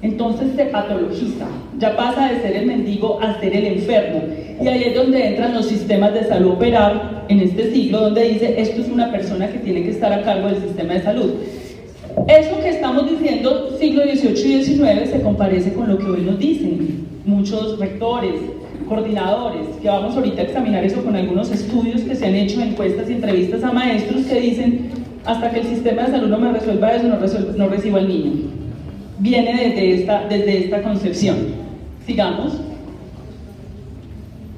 Entonces 0.00 0.48
se 0.54 0.66
patologiza, 0.66 1.46
ya 1.78 1.96
pasa 1.96 2.32
de 2.32 2.40
ser 2.40 2.56
el 2.56 2.66
mendigo 2.66 3.20
a 3.20 3.40
ser 3.40 3.54
el 3.54 3.64
enfermo. 3.66 4.22
Y 4.62 4.68
ahí 4.68 4.84
es 4.84 4.94
donde 4.94 5.26
entran 5.26 5.54
los 5.54 5.66
sistemas 5.66 6.14
de 6.14 6.24
salud 6.24 6.52
operar 6.52 7.24
en 7.28 7.40
este 7.40 7.72
siglo, 7.72 8.02
donde 8.02 8.28
dice, 8.28 8.60
esto 8.60 8.80
es 8.80 8.88
una 8.88 9.10
persona 9.10 9.48
que 9.48 9.58
tiene 9.58 9.82
que 9.82 9.90
estar 9.90 10.12
a 10.12 10.22
cargo 10.22 10.48
del 10.48 10.62
sistema 10.62 10.94
de 10.94 11.02
salud. 11.02 11.34
Eso 12.26 12.60
que 12.60 12.70
estamos 12.70 13.08
diciendo, 13.08 13.76
siglo 13.78 14.02
XVIII 14.02 14.56
y 14.56 14.64
XIX, 14.64 15.10
se 15.10 15.22
comparece 15.22 15.72
con 15.72 15.88
lo 15.88 15.98
que 15.98 16.06
hoy 16.06 16.22
nos 16.22 16.38
dicen 16.38 17.06
muchos 17.24 17.78
rectores, 17.78 18.40
coordinadores, 18.88 19.66
que 19.80 19.88
vamos 19.88 20.16
ahorita 20.16 20.42
a 20.42 20.44
examinar 20.44 20.84
eso 20.84 21.04
con 21.04 21.14
algunos 21.14 21.50
estudios 21.50 22.00
que 22.02 22.16
se 22.16 22.26
han 22.26 22.34
hecho, 22.34 22.60
encuestas 22.60 23.08
y 23.08 23.12
entrevistas 23.12 23.62
a 23.62 23.72
maestros 23.72 24.24
que 24.26 24.40
dicen, 24.40 24.90
hasta 25.24 25.50
que 25.50 25.60
el 25.60 25.66
sistema 25.66 26.02
de 26.02 26.12
salud 26.12 26.28
no 26.28 26.38
me 26.38 26.52
resuelva 26.52 26.92
eso, 26.92 27.08
no, 27.08 27.18
no 27.56 27.68
recibo 27.68 27.98
al 27.98 28.08
niño. 28.08 28.32
Viene 29.18 29.52
desde 29.52 29.94
esta, 29.94 30.26
desde 30.28 30.64
esta 30.64 30.82
concepción. 30.82 31.36
Sigamos. 32.06 32.60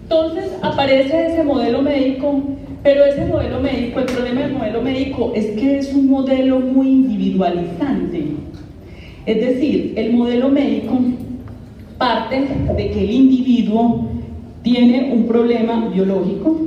Entonces 0.04 0.50
aparece 0.62 1.26
ese 1.26 1.42
modelo 1.42 1.82
médico 1.82 2.42
pero 2.82 3.04
ese 3.04 3.26
modelo 3.26 3.60
médico, 3.60 4.00
el 4.00 4.06
problema 4.06 4.40
del 4.42 4.52
modelo 4.54 4.82
médico 4.82 5.32
es 5.34 5.46
que 5.58 5.78
es 5.78 5.92
un 5.92 6.08
modelo 6.08 6.60
muy 6.60 6.88
individualizante. 6.88 8.24
Es 9.26 9.40
decir, 9.40 9.92
el 9.96 10.14
modelo 10.14 10.48
médico 10.48 10.98
parte 11.98 12.46
de 12.76 12.90
que 12.90 13.04
el 13.04 13.10
individuo 13.10 14.08
tiene 14.62 15.12
un 15.12 15.26
problema 15.26 15.90
biológico 15.92 16.58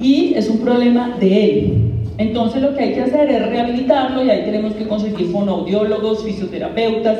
y 0.00 0.34
es 0.34 0.48
un 0.50 0.58
problema 0.58 1.16
de 1.20 1.44
él. 1.44 1.74
Entonces 2.18 2.60
lo 2.60 2.74
que 2.74 2.82
hay 2.82 2.94
que 2.94 3.02
hacer 3.02 3.30
es 3.30 3.48
rehabilitarlo 3.48 4.24
y 4.24 4.30
ahí 4.30 4.44
tenemos 4.44 4.74
que 4.74 4.88
conseguir 4.88 5.28
fonoaudiólogos, 5.28 6.24
fisioterapeutas. 6.24 7.18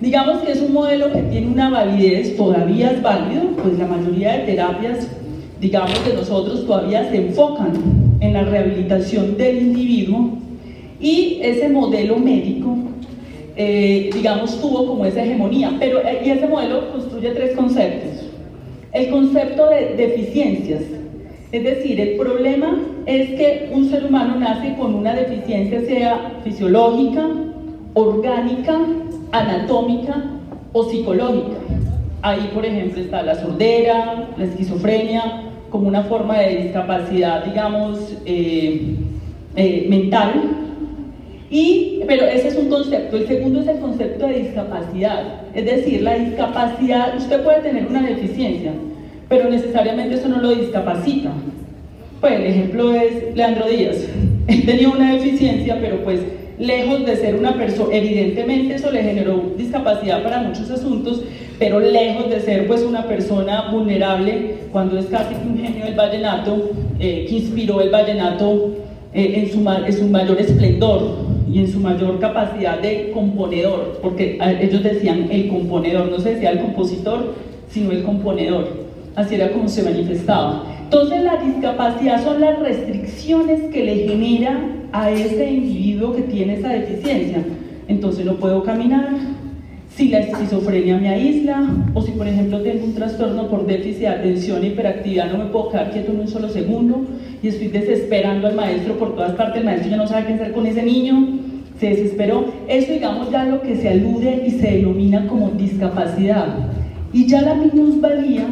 Digamos 0.00 0.38
que 0.38 0.52
es 0.52 0.60
un 0.60 0.72
modelo 0.72 1.12
que 1.12 1.22
tiene 1.22 1.46
una 1.46 1.70
validez, 1.70 2.36
todavía 2.36 2.90
es 2.90 3.00
válido, 3.00 3.42
pues 3.62 3.78
la 3.78 3.86
mayoría 3.86 4.32
de 4.32 4.38
terapias 4.40 5.08
digamos, 5.60 6.04
de 6.04 6.14
nosotros 6.14 6.66
todavía 6.66 7.08
se 7.10 7.16
enfocan 7.16 7.72
en 8.20 8.32
la 8.32 8.44
rehabilitación 8.44 9.36
del 9.36 9.58
individuo 9.58 10.38
y 11.00 11.38
ese 11.42 11.68
modelo 11.68 12.16
médico, 12.16 12.76
eh, 13.56 14.10
digamos, 14.12 14.60
tuvo 14.60 14.86
como 14.86 15.04
esa 15.04 15.22
hegemonía, 15.22 15.76
pero 15.78 16.00
eh, 16.00 16.22
y 16.24 16.30
ese 16.30 16.46
modelo 16.46 16.92
construye 16.92 17.30
tres 17.30 17.56
conceptos. 17.56 18.30
El 18.92 19.10
concepto 19.10 19.68
de 19.68 19.94
deficiencias, 19.96 20.82
es 21.52 21.64
decir, 21.64 22.00
el 22.00 22.16
problema 22.16 22.78
es 23.06 23.30
que 23.30 23.70
un 23.72 23.88
ser 23.88 24.06
humano 24.06 24.36
nace 24.38 24.74
con 24.76 24.94
una 24.94 25.14
deficiencia, 25.14 25.80
sea 25.82 26.40
fisiológica, 26.42 27.28
orgánica, 27.94 28.80
anatómica 29.30 30.24
o 30.72 30.84
psicológica. 30.84 31.63
Ahí, 32.24 32.50
por 32.54 32.64
ejemplo, 32.64 33.02
está 33.02 33.22
la 33.22 33.34
sordera, 33.34 34.30
la 34.38 34.44
esquizofrenia, 34.44 35.42
como 35.68 35.88
una 35.88 36.04
forma 36.04 36.38
de 36.38 36.62
discapacidad, 36.62 37.44
digamos, 37.44 38.14
eh, 38.24 38.96
eh, 39.56 39.86
mental. 39.90 40.32
Y, 41.50 42.00
pero 42.06 42.24
ese 42.24 42.48
es 42.48 42.56
un 42.56 42.70
concepto. 42.70 43.18
El 43.18 43.26
segundo 43.26 43.60
es 43.60 43.68
el 43.68 43.78
concepto 43.78 44.26
de 44.26 44.38
discapacidad. 44.38 45.42
Es 45.54 45.66
decir, 45.66 46.00
la 46.00 46.14
discapacidad, 46.14 47.14
usted 47.14 47.42
puede 47.42 47.60
tener 47.60 47.88
una 47.88 48.00
deficiencia, 48.00 48.72
pero 49.28 49.50
necesariamente 49.50 50.14
eso 50.14 50.28
no 50.30 50.40
lo 50.40 50.54
discapacita. 50.54 51.30
Pues 52.22 52.32
el 52.36 52.46
ejemplo 52.46 52.94
es 52.94 53.36
Leandro 53.36 53.68
Díaz. 53.68 54.08
Él 54.46 54.64
tenía 54.64 54.88
una 54.88 55.12
deficiencia, 55.12 55.76
pero 55.78 56.02
pues 56.02 56.20
lejos 56.58 57.04
de 57.04 57.16
ser 57.16 57.34
una 57.34 57.54
persona, 57.54 57.94
evidentemente 57.94 58.76
eso 58.76 58.90
le 58.90 59.02
generó 59.02 59.52
discapacidad 59.58 60.22
para 60.22 60.40
muchos 60.40 60.70
asuntos, 60.70 61.22
pero 61.58 61.80
lejos 61.80 62.30
de 62.30 62.40
ser 62.40 62.66
pues 62.66 62.82
una 62.82 63.06
persona 63.06 63.70
vulnerable 63.70 64.56
cuando 64.72 64.98
es 64.98 65.06
casi 65.06 65.34
un 65.34 65.56
genio 65.56 65.84
del 65.84 65.94
vallenato, 65.94 66.70
eh, 66.98 67.26
que 67.28 67.36
inspiró 67.36 67.80
el 67.80 67.90
vallenato 67.90 68.72
eh, 69.12 69.34
en, 69.36 69.52
su, 69.52 69.68
en 69.68 69.92
su 69.92 70.04
mayor 70.06 70.40
esplendor 70.40 71.18
y 71.50 71.60
en 71.60 71.68
su 71.70 71.78
mayor 71.78 72.18
capacidad 72.18 72.80
de 72.80 73.10
componedor, 73.12 74.00
porque 74.02 74.38
ellos 74.60 74.82
decían 74.82 75.28
el 75.30 75.48
componedor, 75.48 76.10
no 76.10 76.18
se 76.18 76.34
decía 76.34 76.50
el 76.50 76.60
compositor, 76.60 77.34
sino 77.68 77.92
el 77.92 78.02
componedor, 78.02 78.68
así 79.14 79.36
era 79.36 79.52
como 79.52 79.68
se 79.68 79.84
manifestaba. 79.84 80.64
Entonces 80.82 81.22
la 81.22 81.36
discapacidad 81.36 82.24
son 82.24 82.40
las 82.40 82.58
restricciones 82.58 83.62
que 83.72 83.84
le 83.84 84.08
genera 84.08 84.58
a 84.92 85.10
ese 85.10 85.50
individuo 85.50 86.14
que 86.14 86.22
tiene 86.22 86.54
esa 86.54 86.68
deficiencia. 86.68 87.44
Entonces 87.88 88.24
no 88.24 88.34
puedo 88.34 88.62
caminar, 88.62 89.08
si 89.96 90.08
la 90.08 90.18
esquizofrenia 90.18 90.98
me 90.98 91.08
aísla 91.08 91.68
o 91.94 92.02
si 92.02 92.12
por 92.12 92.26
ejemplo 92.26 92.60
tengo 92.62 92.84
un 92.84 92.94
trastorno 92.94 93.48
por 93.48 93.66
déficit 93.66 94.00
de 94.00 94.08
atención 94.08 94.64
e 94.64 94.68
hiperactividad 94.68 95.30
no 95.30 95.38
me 95.38 95.50
puedo 95.50 95.70
quedar 95.70 95.92
quieto 95.92 96.10
en 96.10 96.20
un 96.20 96.28
solo 96.28 96.48
segundo 96.48 97.06
y 97.42 97.48
estoy 97.48 97.68
desesperando 97.68 98.48
al 98.48 98.56
maestro 98.56 98.98
por 98.98 99.14
todas 99.14 99.32
partes, 99.32 99.58
el 99.58 99.64
maestro 99.66 99.90
ya 99.90 99.96
no 99.96 100.06
sabe 100.06 100.26
qué 100.26 100.32
hacer 100.34 100.52
con 100.52 100.66
ese 100.66 100.82
niño, 100.82 101.38
se 101.78 101.90
desesperó. 101.90 102.46
Eso 102.68 102.92
digamos 102.92 103.30
ya 103.30 103.44
lo 103.44 103.60
que 103.60 103.76
se 103.76 103.88
alude 103.88 104.44
y 104.46 104.50
se 104.52 104.70
denomina 104.70 105.26
como 105.26 105.50
discapacidad. 105.50 106.56
Y 107.12 107.26
ya 107.26 107.42
la 107.42 107.54
minusvalía 107.54 108.46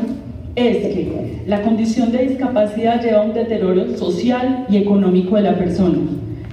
es 0.54 0.76
que 0.76 1.42
la 1.46 1.62
condición 1.62 2.12
de 2.12 2.28
discapacidad 2.28 3.02
lleva 3.02 3.22
a 3.22 3.24
un 3.24 3.32
deterioro 3.32 3.96
social 3.96 4.66
y 4.68 4.76
económico 4.76 5.36
de 5.36 5.42
la 5.42 5.56
persona. 5.56 5.98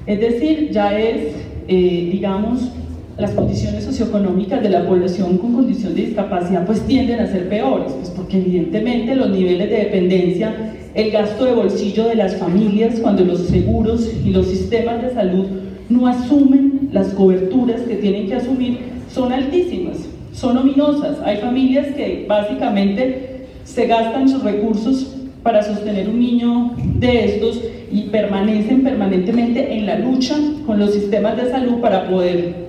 Es 0.05 0.22
decir, 0.22 0.69
ya 0.72 0.98
es, 0.98 1.36
eh, 1.67 2.10
digamos, 2.12 2.72
las 3.20 3.32
condiciones 3.32 3.84
socioeconómicas 3.84 4.64
de 4.64 4.70
la 4.70 4.88
población 4.88 5.38
con 5.38 5.54
condición 5.54 5.94
de 5.94 6.06
discapacidad 6.06 6.66
pues 6.66 6.80
tienden 6.82 7.20
a 7.20 7.28
ser 7.28 7.50
peores, 7.50 7.92
pues 7.92 8.10
porque 8.10 8.38
evidentemente 8.38 9.14
los 9.14 9.30
niveles 9.30 9.70
de 9.70 9.76
dependencia, 9.76 10.56
el 10.94 11.12
gasto 11.12 11.44
de 11.44 11.52
bolsillo 11.52 12.08
de 12.08 12.16
las 12.16 12.38
familias 12.38 13.00
cuando 13.02 13.26
los 13.26 13.42
seguros 13.42 14.10
y 14.26 14.30
los 14.30 14.48
sistemas 14.48 15.02
de 15.02 15.14
salud 15.14 15.46
no 15.90 16.08
asumen 16.08 16.90
las 16.94 17.10
coberturas 17.10 17.82
que 17.82 17.96
tienen 17.96 18.28
que 18.28 18.36
asumir 18.36 18.80
son 19.14 19.34
altísimas, 19.34 19.98
son 20.34 20.58
ominosas. 20.58 21.18
Hay 21.26 21.38
familias 21.38 21.88
que 21.96 22.26
básicamente 22.28 23.48
se 23.66 23.88
gastan 23.88 24.30
sus 24.30 24.44
recursos 24.44 25.16
para 25.44 25.62
sostener 25.62 26.10
un 26.10 26.20
niño 26.20 26.74
de 26.78 27.26
estos 27.26 27.62
y 27.92 28.04
permanecen 28.04 28.84
permanentemente 28.84 29.74
en 29.74 29.86
la 29.86 30.00
lucha 30.00 30.36
con 30.66 30.80
los 30.80 30.94
sistemas 30.94 31.38
de 31.38 31.50
salud 31.50 31.82
para 31.82 32.08
poder 32.08 32.69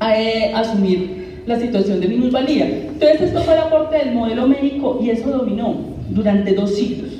a, 0.00 0.20
eh, 0.20 0.52
asumir 0.54 1.42
la 1.46 1.58
situación 1.58 2.00
de 2.00 2.08
minusvalía. 2.08 2.66
Entonces 2.66 3.20
esto 3.22 3.40
fue 3.40 3.54
el 3.54 3.60
aporte 3.60 3.98
del 3.98 4.14
modelo 4.14 4.48
médico 4.48 4.98
y 5.02 5.10
eso 5.10 5.30
dominó 5.30 5.76
durante 6.10 6.54
dos 6.54 6.74
siglos 6.74 7.10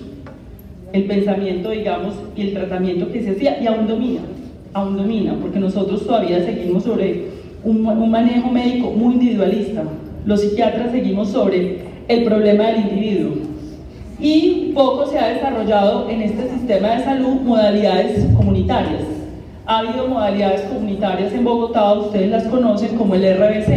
el 0.92 1.04
pensamiento, 1.04 1.70
digamos, 1.70 2.14
y 2.34 2.42
el 2.42 2.52
tratamiento 2.52 3.12
que 3.12 3.22
se 3.22 3.30
hacía 3.30 3.62
y 3.62 3.66
aún 3.68 3.86
domina, 3.86 4.22
aún 4.72 4.96
domina, 4.96 5.36
porque 5.40 5.60
nosotros 5.60 6.04
todavía 6.04 6.44
seguimos 6.44 6.82
sobre 6.82 7.26
un, 7.62 7.86
un 7.86 8.10
manejo 8.10 8.50
médico 8.50 8.90
muy 8.90 9.14
individualista. 9.14 9.84
Los 10.26 10.40
psiquiatras 10.40 10.90
seguimos 10.90 11.28
sobre 11.28 11.78
el 12.08 12.24
problema 12.24 12.66
del 12.68 12.80
individuo. 12.80 13.32
Y 14.18 14.72
poco 14.74 15.06
se 15.06 15.18
ha 15.18 15.28
desarrollado 15.28 16.10
en 16.10 16.22
este 16.22 16.50
sistema 16.50 16.96
de 16.96 17.04
salud 17.04 17.40
modalidades 17.42 18.26
comunitarias 18.36 19.19
ha 19.66 19.78
habido 19.78 20.08
modalidades 20.08 20.62
comunitarias 20.62 21.32
en 21.32 21.44
Bogotá, 21.44 21.92
ustedes 21.94 22.30
las 22.30 22.44
conocen 22.44 22.96
como 22.96 23.14
el 23.14 23.22
RBC, 23.22 23.68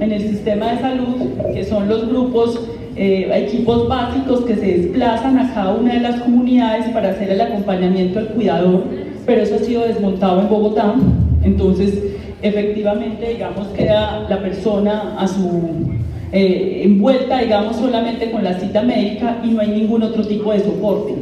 en 0.00 0.12
el 0.12 0.20
sistema 0.20 0.72
de 0.72 0.78
salud, 0.80 1.16
que 1.54 1.64
son 1.64 1.88
los 1.88 2.08
grupos, 2.08 2.60
eh, 2.96 3.30
equipos 3.46 3.88
básicos 3.88 4.40
que 4.44 4.56
se 4.56 4.78
desplazan 4.78 5.38
a 5.38 5.54
cada 5.54 5.74
una 5.74 5.94
de 5.94 6.00
las 6.00 6.20
comunidades 6.20 6.86
para 6.90 7.10
hacer 7.10 7.30
el 7.30 7.40
acompañamiento 7.40 8.18
al 8.18 8.28
cuidador, 8.28 8.84
pero 9.24 9.42
eso 9.42 9.56
ha 9.56 9.58
sido 9.58 9.82
desmontado 9.82 10.40
en 10.40 10.48
Bogotá, 10.48 10.94
entonces 11.42 12.02
efectivamente, 12.42 13.28
digamos, 13.28 13.68
queda 13.68 14.26
la 14.28 14.40
persona 14.40 15.16
a 15.18 15.26
su 15.26 15.96
eh, 16.32 16.82
envuelta, 16.84 17.38
digamos, 17.38 17.76
solamente 17.76 18.30
con 18.30 18.44
la 18.44 18.58
cita 18.58 18.82
médica 18.82 19.38
y 19.44 19.50
no 19.50 19.60
hay 19.60 19.68
ningún 19.68 20.02
otro 20.02 20.26
tipo 20.26 20.52
de 20.52 20.60
soporte. 20.60 21.14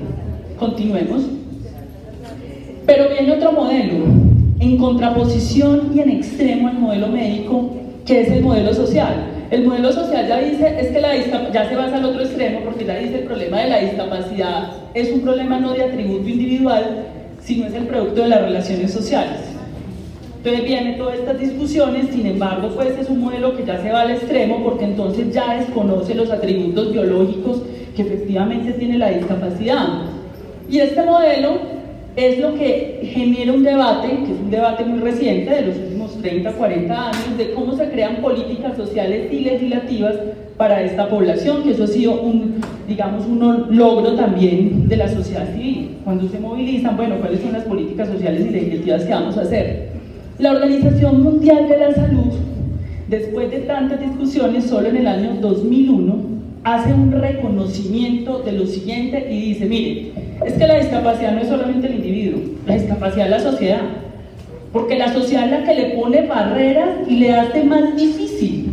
Continuemos. 0.59 1.23
Pero 2.87 3.09
viene 3.09 3.33
otro 3.33 3.53
modelo, 3.53 4.05
en 4.61 4.77
contraposición 4.77 5.93
y 5.95 6.01
en 6.01 6.11
extremo 6.11 6.69
al 6.69 6.79
modelo 6.79 7.09
médico, 7.09 7.71
que 8.05 8.21
es 8.23 8.31
el 8.31 8.43
modelo 8.43 8.75
social. 8.75 9.31
El 9.51 9.65
modelo 9.65 9.93
social 9.93 10.27
ya 10.27 10.39
dice, 10.39 10.77
es 10.81 10.89
que 10.89 11.01
la 11.01 11.17
ya 11.53 11.69
se 11.69 11.77
basa 11.77 11.97
al 11.97 12.05
otro 12.05 12.23
extremo, 12.23 12.61
porque 12.65 12.85
ya 12.85 12.97
dice 12.97 13.21
el 13.21 13.25
problema 13.25 13.61
de 13.61 13.69
la 13.69 13.79
discapacidad 13.79 14.73
es 14.95 15.11
un 15.13 15.21
problema 15.21 15.59
no 15.59 15.73
de 15.73 15.83
atributo 15.83 16.29
individual, 16.29 17.07
sino 17.43 17.67
es 17.67 17.75
el 17.75 17.85
producto 17.85 18.23
de 18.23 18.29
las 18.29 18.43
relaciones 18.43 18.93
sociales. 18.93 19.41
Entonces 20.39 20.65
vienen 20.65 20.99
todas 20.99 21.19
estas 21.19 21.41
discusiones, 21.41 22.09
sin 22.13 22.27
embargo, 22.27 22.69
pues 22.75 22.99
es 22.99 23.09
un 23.09 23.21
modelo 23.21 23.57
que 23.57 23.65
ya 23.65 23.81
se 23.81 23.91
va 23.91 24.03
al 24.03 24.11
extremo 24.11 24.63
porque 24.63 24.85
entonces 24.85 25.33
ya 25.33 25.57
desconoce 25.57 26.15
los 26.15 26.31
atributos 26.31 26.93
biológicos 26.93 27.63
que 27.97 28.03
efectivamente 28.03 28.73
tiene 28.73 28.99
la 28.99 29.09
discapacidad. 29.09 29.89
Y 30.69 30.81
este 30.81 31.03
modelo 31.03 31.59
es 32.17 32.39
lo 32.39 32.55
que 32.55 33.11
genera 33.13 33.53
un 33.53 33.65
debate, 33.65 34.09
que 34.09 34.33
es 34.33 34.41
un 34.41 34.51
debate 34.51 34.85
muy 34.85 35.01
reciente 35.01 35.51
de 35.51 35.63
los 35.63 35.77
últimos 35.77 36.23
30, 36.23 36.53
40 36.53 37.09
años, 37.09 37.39
de 37.39 37.53
cómo 37.53 37.77
se 37.77 37.89
crean 37.91 38.17
políticas 38.17 38.77
sociales 38.77 39.33
y 39.33 39.41
legislativas 39.41 40.15
para 40.57 40.83
esta 40.83 41.09
población, 41.09 41.65
que 41.65 41.73
eso 41.73 41.85
ha 41.85 41.89
sido 41.89 42.21
un, 42.21 42.61
digamos, 42.87 43.27
un 43.27 43.67
logro 43.77 44.15
también 44.15 44.89
de 44.89 44.97
la 44.97 45.09
sociedad 45.09 45.53
civil. 45.53 45.97
Cuando 46.05 46.29
se 46.29 46.39
movilizan, 46.39 46.97
bueno, 46.97 47.17
¿cuáles 47.17 47.41
son 47.41 47.53
las 47.53 47.65
políticas 47.65 48.09
sociales 48.09 48.47
y 48.47 48.51
legislativas 48.51 49.05
que 49.05 49.13
vamos 49.13 49.37
a 49.37 49.43
hacer? 49.43 49.89
La 50.39 50.53
Organización 50.53 51.23
Mundial 51.23 51.69
de 51.69 51.79
la 51.79 51.95
Salud, 51.95 52.33
después 53.09 53.51
de 53.51 53.59
tantas 53.61 54.01
discusiones, 54.01 54.65
solo 54.65 54.89
en 54.89 54.97
el 54.97 55.09
año 55.09 55.37
2001, 55.41 56.34
hace 56.65 56.95
un 56.95 57.13
reconocimiento 57.13 58.39
de 58.39 58.53
lo 58.53 58.67
siguiente 58.67 59.29
y 59.31 59.53
dice, 59.53 59.67
mire, 59.67 60.13
es 60.45 60.55
que 60.55 60.67
la 60.67 60.79
discapacidad 60.79 61.33
no 61.33 61.43
es 61.43 61.49
solamente 61.49 61.87
el 61.87 61.97
individuo, 61.97 62.41
la 62.67 62.75
discapacidad 62.75 63.27
es 63.27 63.31
la 63.31 63.51
sociedad, 63.51 63.81
porque 64.73 64.99
la 64.99 65.13
sociedad 65.13 65.45
es 65.45 65.51
la 65.51 65.65
que 65.65 65.75
le 65.75 65.85
pone 65.91 66.27
barreras 66.27 66.89
y 67.07 67.17
le 67.19 67.33
hace 67.35 67.65
más 67.65 67.95
difícil 67.97 68.71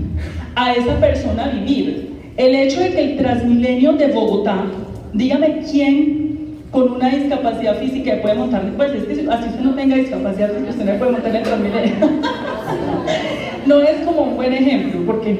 a 0.55 0.74
esa 0.74 1.00
persona 1.00 1.50
vivir. 1.50 2.12
El 2.38 2.55
hecho 2.55 2.79
de 2.79 2.91
que 2.91 3.03
el 3.03 3.17
Transmilenio 3.17 3.93
de 3.93 4.07
Bogotá, 4.07 4.65
dígame 5.13 5.62
quién 5.69 6.62
con 6.71 6.93
una 6.93 7.10
discapacidad 7.10 7.77
física 7.77 8.21
puede 8.21 8.36
montar, 8.36 8.63
pues 8.77 8.93
es 8.93 9.03
que 9.03 9.29
así 9.29 9.50
usted 9.50 9.60
no 9.60 9.75
tenga 9.75 9.98
discapacidad 9.98 10.50
física, 10.51 10.71
usted 10.71 10.86
no 10.86 10.98
puede 10.98 11.12
montar 11.12 11.36
el 11.36 11.43
Transmilenio. 11.43 11.95
no 13.65 13.81
es 13.81 14.00
como 14.05 14.21
un 14.21 14.36
buen 14.38 14.53
ejemplo, 14.53 15.01
porque 15.05 15.38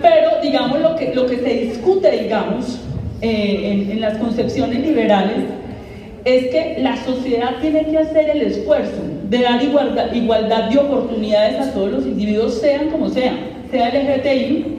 pero, 0.00 0.40
digamos, 0.42 0.80
lo 0.80 0.96
que, 0.96 1.14
lo 1.14 1.26
que 1.26 1.36
se 1.36 1.54
discute, 1.54 2.10
digamos, 2.10 2.80
eh, 3.20 3.86
en, 3.90 4.00
las 4.00 4.18
concepciones 4.18 4.80
liberales, 4.80 5.44
es 6.24 6.48
que 6.48 6.76
la 6.80 6.96
sociedad 7.04 7.56
tiene 7.60 7.86
que 7.86 7.98
hacer 7.98 8.30
el 8.30 8.42
esfuerzo 8.42 9.02
de 9.28 9.38
dar 9.42 9.62
igualdad, 9.62 10.12
igualdad 10.12 10.70
de 10.70 10.78
oportunidades 10.78 11.60
a 11.60 11.72
todos 11.72 11.90
los 11.90 12.06
individuos, 12.06 12.60
sean 12.60 12.90
como 12.90 13.08
sean, 13.08 13.36
sea 13.70 13.88
LGTBI, 13.88 14.78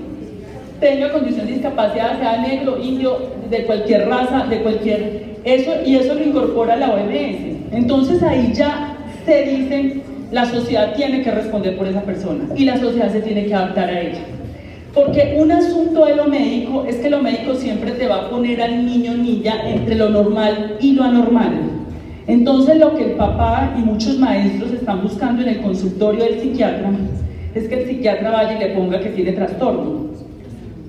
tenga 0.79 1.11
condición 1.11 1.47
de 1.47 1.53
discapacidad, 1.53 2.19
sea 2.19 2.37
negro, 2.37 2.81
indio, 2.81 3.17
de 3.49 3.65
cualquier 3.65 4.07
raza, 4.07 4.45
de 4.47 4.61
cualquier... 4.61 5.29
Eso, 5.43 5.71
y 5.85 5.95
eso 5.95 6.13
lo 6.13 6.23
incorpora 6.23 6.75
la 6.75 6.93
OMS. 6.93 7.71
Entonces 7.71 8.21
ahí 8.23 8.51
ya 8.53 8.95
se 9.25 9.43
dice, 9.43 10.01
la 10.31 10.45
sociedad 10.45 10.93
tiene 10.95 11.21
que 11.21 11.31
responder 11.31 11.77
por 11.77 11.87
esa 11.87 12.01
persona 12.01 12.45
y 12.55 12.65
la 12.65 12.77
sociedad 12.77 13.11
se 13.11 13.21
tiene 13.21 13.45
que 13.45 13.55
adaptar 13.55 13.89
a 13.89 14.01
ella. 14.01 14.19
Porque 15.05 15.37
un 15.37 15.49
asunto 15.49 16.05
de 16.05 16.17
lo 16.17 16.25
médico 16.25 16.83
es 16.85 16.97
que 16.97 17.09
lo 17.09 17.21
médico 17.21 17.55
siempre 17.55 17.91
te 17.91 18.05
va 18.05 18.17
a 18.17 18.29
poner 18.29 18.61
al 18.61 18.85
niño 18.85 19.13
niña 19.13 19.55
entre 19.65 19.95
lo 19.95 20.09
normal 20.09 20.75
y 20.81 20.91
lo 20.91 21.03
anormal. 21.05 21.53
Entonces 22.27 22.77
lo 22.77 22.93
que 22.95 23.05
el 23.05 23.11
papá 23.11 23.75
y 23.77 23.81
muchos 23.81 24.19
maestros 24.19 24.73
están 24.73 25.01
buscando 25.01 25.41
en 25.41 25.49
el 25.49 25.61
consultorio 25.61 26.25
del 26.25 26.41
psiquiatra 26.41 26.91
es 27.55 27.69
que 27.69 27.75
el 27.81 27.87
psiquiatra 27.87 28.29
vaya 28.29 28.57
y 28.57 28.59
le 28.59 28.75
ponga 28.75 28.99
que 28.99 29.11
tiene 29.11 29.31
trastorno. 29.31 30.07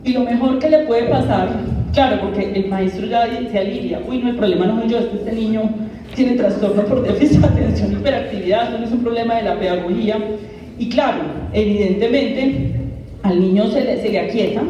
Y 0.02 0.12
lo 0.12 0.22
mejor 0.22 0.58
que 0.58 0.70
le 0.70 0.78
puede 0.80 1.04
pasar, 1.04 1.48
claro, 1.94 2.20
porque 2.20 2.52
el 2.52 2.68
maestro 2.68 3.06
ya 3.06 3.28
se 3.48 3.58
alivia, 3.58 4.00
uy, 4.08 4.18
no, 4.18 4.30
el 4.30 4.36
problema 4.36 4.66
no 4.66 4.80
soy 4.80 4.90
yo, 4.90 4.98
es 4.98 5.04
que 5.06 5.16
este 5.18 5.32
niño 5.32 5.62
tiene 6.16 6.32
trastorno 6.32 6.82
por 6.82 7.02
déficit 7.06 7.42
de 7.42 7.46
atención 7.46 7.92
hiperactividad, 7.92 8.76
no 8.76 8.84
es 8.84 8.90
un 8.90 9.04
problema 9.04 9.36
de 9.36 9.42
la 9.42 9.56
pedagogía. 9.56 10.18
Y 10.80 10.88
claro, 10.88 11.20
evidentemente 11.52 12.79
al 13.22 13.40
niño 13.40 13.68
se 13.68 13.84
le, 13.84 14.00
se 14.00 14.10
le 14.10 14.18
aquieta. 14.18 14.62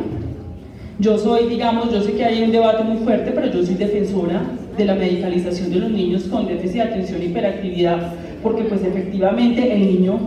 Yo 0.99 1.17
soy, 1.19 1.49
digamos, 1.49 1.93
yo 1.93 2.03
sé 2.03 2.13
que 2.13 2.25
hay 2.25 2.43
un 2.43 2.53
debate 2.53 2.85
muy 2.85 2.99
fuerte, 2.99 3.33
pero 3.35 3.47
yo 3.47 3.65
soy 3.65 3.75
defensora 3.75 4.43
de 4.77 4.85
la 4.85 4.95
medicalización 4.95 5.71
de 5.71 5.77
los 5.77 5.91
niños 5.91 6.25
con 6.25 6.47
déficit 6.47 6.75
de 6.75 6.83
atención 6.83 7.23
y 7.23 7.27
hiperactividad, 7.27 8.13
porque 8.43 8.65
pues 8.65 8.83
efectivamente 8.83 9.73
el 9.73 9.81
niño, 9.81 10.19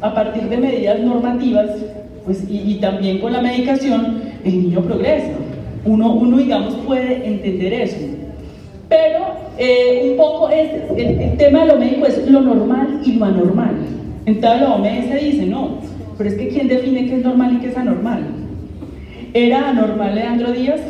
a 0.00 0.14
partir 0.14 0.44
de 0.44 0.56
medidas 0.56 1.00
normativas, 1.00 1.70
pues, 2.24 2.44
y, 2.48 2.76
también 2.76 3.18
con 3.18 3.32
la 3.32 3.42
medicación, 3.42 4.22
el 4.44 4.62
niño 4.62 4.80
progresa. 4.82 5.32
Uno, 5.84 6.12
uno 6.14 6.38
digamos, 6.38 6.74
puede 6.86 7.26
entender 7.26 7.72
eso. 7.74 7.98
Pero 8.88 9.26
eh, 9.58 10.10
un 10.10 10.16
poco 10.16 10.48
es, 10.48 10.70
el, 10.96 11.36
tema 11.36 11.60
de 11.60 11.66
lo 11.66 11.76
médico 11.76 12.06
es 12.06 12.30
lo 12.30 12.40
normal 12.40 13.00
y 13.04 13.12
lo 13.12 13.24
anormal. 13.24 13.76
Entonces 14.26 14.60
la 14.60 14.74
OMS 14.74 15.22
dice, 15.22 15.46
no, 15.46 15.78
pero 16.16 16.30
es 16.30 16.36
que 16.36 16.48
¿quién 16.48 16.68
define 16.68 17.06
qué 17.06 17.16
es 17.16 17.24
normal 17.24 17.54
y 17.54 17.58
qué 17.58 17.68
es 17.68 17.76
anormal? 17.76 18.24
¿Era 19.32 19.70
anormal 19.70 20.14
Leandro 20.14 20.52
Díaz? 20.52 20.80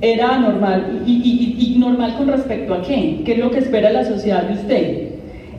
¿Era 0.00 0.36
anormal? 0.36 1.02
¿Y, 1.06 1.76
normal 1.78 2.14
con 2.16 2.28
respecto 2.28 2.74
a 2.74 2.82
qué? 2.82 3.22
¿Qué 3.24 3.32
es 3.32 3.38
lo 3.38 3.50
que 3.50 3.58
espera 3.58 3.90
la 3.90 4.04
sociedad 4.04 4.44
de 4.44 4.54
usted? 4.54 5.08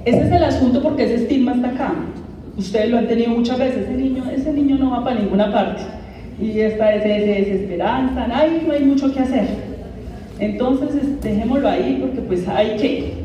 Ese 0.06 0.22
es 0.22 0.32
el 0.32 0.44
asunto 0.44 0.82
porque 0.82 1.04
ese 1.04 1.16
estigma 1.16 1.54
está 1.54 1.70
acá. 1.70 1.94
Ustedes 2.58 2.90
lo 2.90 2.98
han 2.98 3.08
tenido 3.08 3.32
muchas 3.32 3.60
veces, 3.60 3.84
ese 3.84 3.94
niño, 3.94 4.24
ese 4.30 4.52
niño 4.54 4.78
no 4.78 4.92
va 4.92 5.04
para 5.04 5.20
ninguna 5.20 5.52
parte. 5.52 5.82
Y 6.42 6.60
esta 6.60 6.94
es 6.96 7.04
desesperanza, 7.04 8.28
ay, 8.32 8.64
no 8.66 8.74
hay 8.74 8.84
mucho 8.84 9.14
que 9.14 9.20
hacer. 9.20 9.46
Entonces, 10.40 11.22
dejémoslo 11.22 11.70
ahí 11.70 11.98
porque 12.02 12.22
pues 12.22 12.48
hay 12.48 12.78
que. 12.78 13.21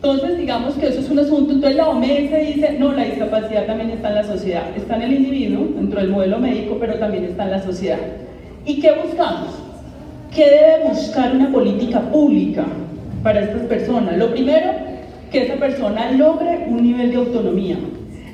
Entonces, 0.00 0.38
digamos 0.38 0.74
que 0.74 0.86
eso 0.86 1.00
es 1.00 1.10
un 1.10 1.18
asunto. 1.18 1.54
Entonces, 1.54 1.76
la 1.76 1.88
OMS 1.88 2.06
dice, 2.06 2.76
no, 2.78 2.92
la 2.92 3.02
discapacidad 3.02 3.66
también 3.66 3.90
está 3.90 4.10
en 4.10 4.14
la 4.14 4.24
sociedad. 4.24 4.62
Está 4.76 4.94
en 4.94 5.02
el 5.02 5.12
individuo, 5.14 5.66
dentro 5.74 6.00
del 6.00 6.10
modelo 6.10 6.38
médico, 6.38 6.76
pero 6.78 6.94
también 7.00 7.24
está 7.24 7.44
en 7.44 7.50
la 7.50 7.62
sociedad. 7.62 7.98
¿Y 8.64 8.78
qué 8.78 8.92
buscamos? 8.92 9.56
¿Qué 10.32 10.44
debe 10.44 10.90
buscar 10.90 11.34
una 11.34 11.50
política 11.50 12.00
pública 12.00 12.64
para 13.24 13.40
estas 13.40 13.62
personas? 13.62 14.16
Lo 14.16 14.30
primero, 14.30 14.70
que 15.32 15.42
esa 15.42 15.56
persona 15.56 16.12
logre 16.12 16.66
un 16.68 16.80
nivel 16.80 17.10
de 17.10 17.16
autonomía. 17.16 17.78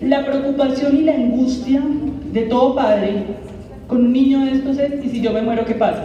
La 0.02 0.26
preocupación 0.26 0.98
y 0.98 1.02
la 1.04 1.14
angustia 1.14 1.82
de 2.30 2.42
todo 2.42 2.74
padre 2.74 3.24
con 3.88 4.04
un 4.04 4.12
niño 4.12 4.44
de 4.44 4.52
estos 4.52 4.76
es, 4.76 5.02
¿y 5.02 5.08
si 5.08 5.22
yo 5.22 5.32
me 5.32 5.40
muero, 5.40 5.64
qué 5.64 5.76
pasa? 5.76 6.04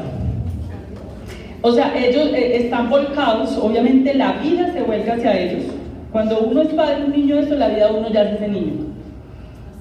O 1.62 1.72
sea, 1.72 1.94
ellos 1.98 2.30
eh, 2.34 2.58
están 2.58 2.90
volcados, 2.90 3.58
obviamente 3.62 4.14
la 4.14 4.34
vida 4.34 4.72
se 4.72 4.82
vuelca 4.82 5.14
hacia 5.14 5.38
ellos. 5.38 5.66
Cuando 6.12 6.40
uno 6.40 6.62
es 6.62 6.70
padre 6.70 7.02
de 7.02 7.06
un 7.06 7.12
niño 7.12 7.36
de 7.36 7.42
esto, 7.42 7.56
la 7.56 7.68
vida 7.68 7.88
de 7.88 8.00
uno 8.00 8.10
ya 8.12 8.24
es 8.24 8.36
ese 8.36 8.48
niño. 8.48 8.74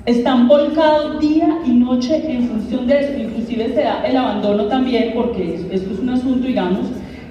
Están 0.05 0.49
volcados 0.49 1.21
día 1.21 1.61
y 1.65 1.71
noche 1.71 2.23
en 2.29 2.49
función 2.49 2.87
de 2.87 2.99
eso, 2.99 3.19
inclusive 3.19 3.69
se 3.75 3.83
da 3.83 4.03
el 4.07 4.17
abandono 4.17 4.65
también, 4.65 5.13
porque 5.15 5.55
esto 5.71 5.93
es 5.93 5.99
un 6.01 6.11
asunto, 6.11 6.47
digamos, 6.47 6.87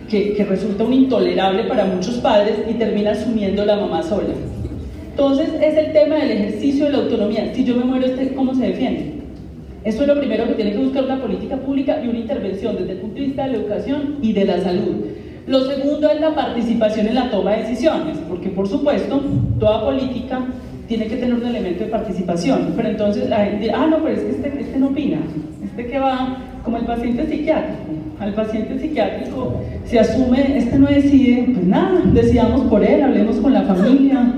que, 0.09 0.33
que 0.33 0.45
resulta 0.45 0.83
un 0.83 0.93
intolerable 0.93 1.63
para 1.63 1.85
muchos 1.85 2.15
padres 2.15 2.59
y 2.69 2.73
termina 2.75 3.11
asumiendo 3.11 3.65
la 3.65 3.75
mamá 3.75 4.01
sola. 4.03 4.33
Entonces 5.09 5.49
es 5.59 5.75
el 5.75 5.91
tema 5.91 6.15
del 6.15 6.31
ejercicio 6.31 6.85
de 6.85 6.91
la 6.91 6.97
autonomía. 6.99 7.51
Si 7.53 7.65
yo 7.65 7.75
me 7.75 7.83
muero, 7.83 8.07
¿cómo 8.35 8.53
se 8.53 8.67
defiende? 8.67 9.16
Eso 9.87 10.01
es 10.01 10.07
lo 10.09 10.19
primero 10.19 10.45
que 10.45 10.55
tiene 10.55 10.73
que 10.73 10.79
buscar 10.79 11.05
una 11.05 11.17
política 11.17 11.55
pública 11.55 12.01
y 12.03 12.09
una 12.09 12.19
intervención 12.19 12.75
desde 12.75 12.91
el 12.91 12.97
punto 12.97 13.15
de 13.15 13.27
vista 13.27 13.45
de 13.45 13.51
la 13.51 13.57
educación 13.59 14.17
y 14.21 14.33
de 14.33 14.43
la 14.43 14.59
salud. 14.59 14.95
Lo 15.47 15.61
segundo 15.61 16.11
es 16.11 16.19
la 16.19 16.35
participación 16.35 17.07
en 17.07 17.15
la 17.15 17.31
toma 17.31 17.51
de 17.51 17.63
decisiones, 17.63 18.17
porque 18.27 18.49
por 18.49 18.67
supuesto 18.67 19.23
toda 19.57 19.85
política 19.85 20.41
tiene 20.89 21.07
que 21.07 21.15
tener 21.15 21.35
un 21.35 21.45
elemento 21.45 21.85
de 21.85 21.89
participación, 21.89 22.73
pero 22.75 22.89
entonces 22.89 23.29
la 23.29 23.45
gente, 23.45 23.71
ah 23.71 23.87
no, 23.89 24.03
pero 24.03 24.17
es 24.17 24.23
que 24.23 24.31
este, 24.31 24.59
este 24.59 24.77
no 24.77 24.87
opina, 24.87 25.19
este 25.63 25.87
que 25.87 25.99
va 25.99 26.35
como 26.65 26.79
el 26.79 26.85
paciente 26.85 27.25
psiquiátrico, 27.25 27.93
al 28.19 28.33
paciente 28.33 28.77
psiquiátrico 28.79 29.61
se 29.85 29.99
asume, 30.01 30.57
este 30.57 30.79
no 30.79 30.87
decide, 30.87 31.45
pues 31.53 31.65
nada, 31.65 32.01
decidamos 32.11 32.59
por 32.63 32.83
él, 32.83 33.03
hablemos 33.03 33.37
con 33.37 33.53
la 33.53 33.61
familia, 33.61 34.33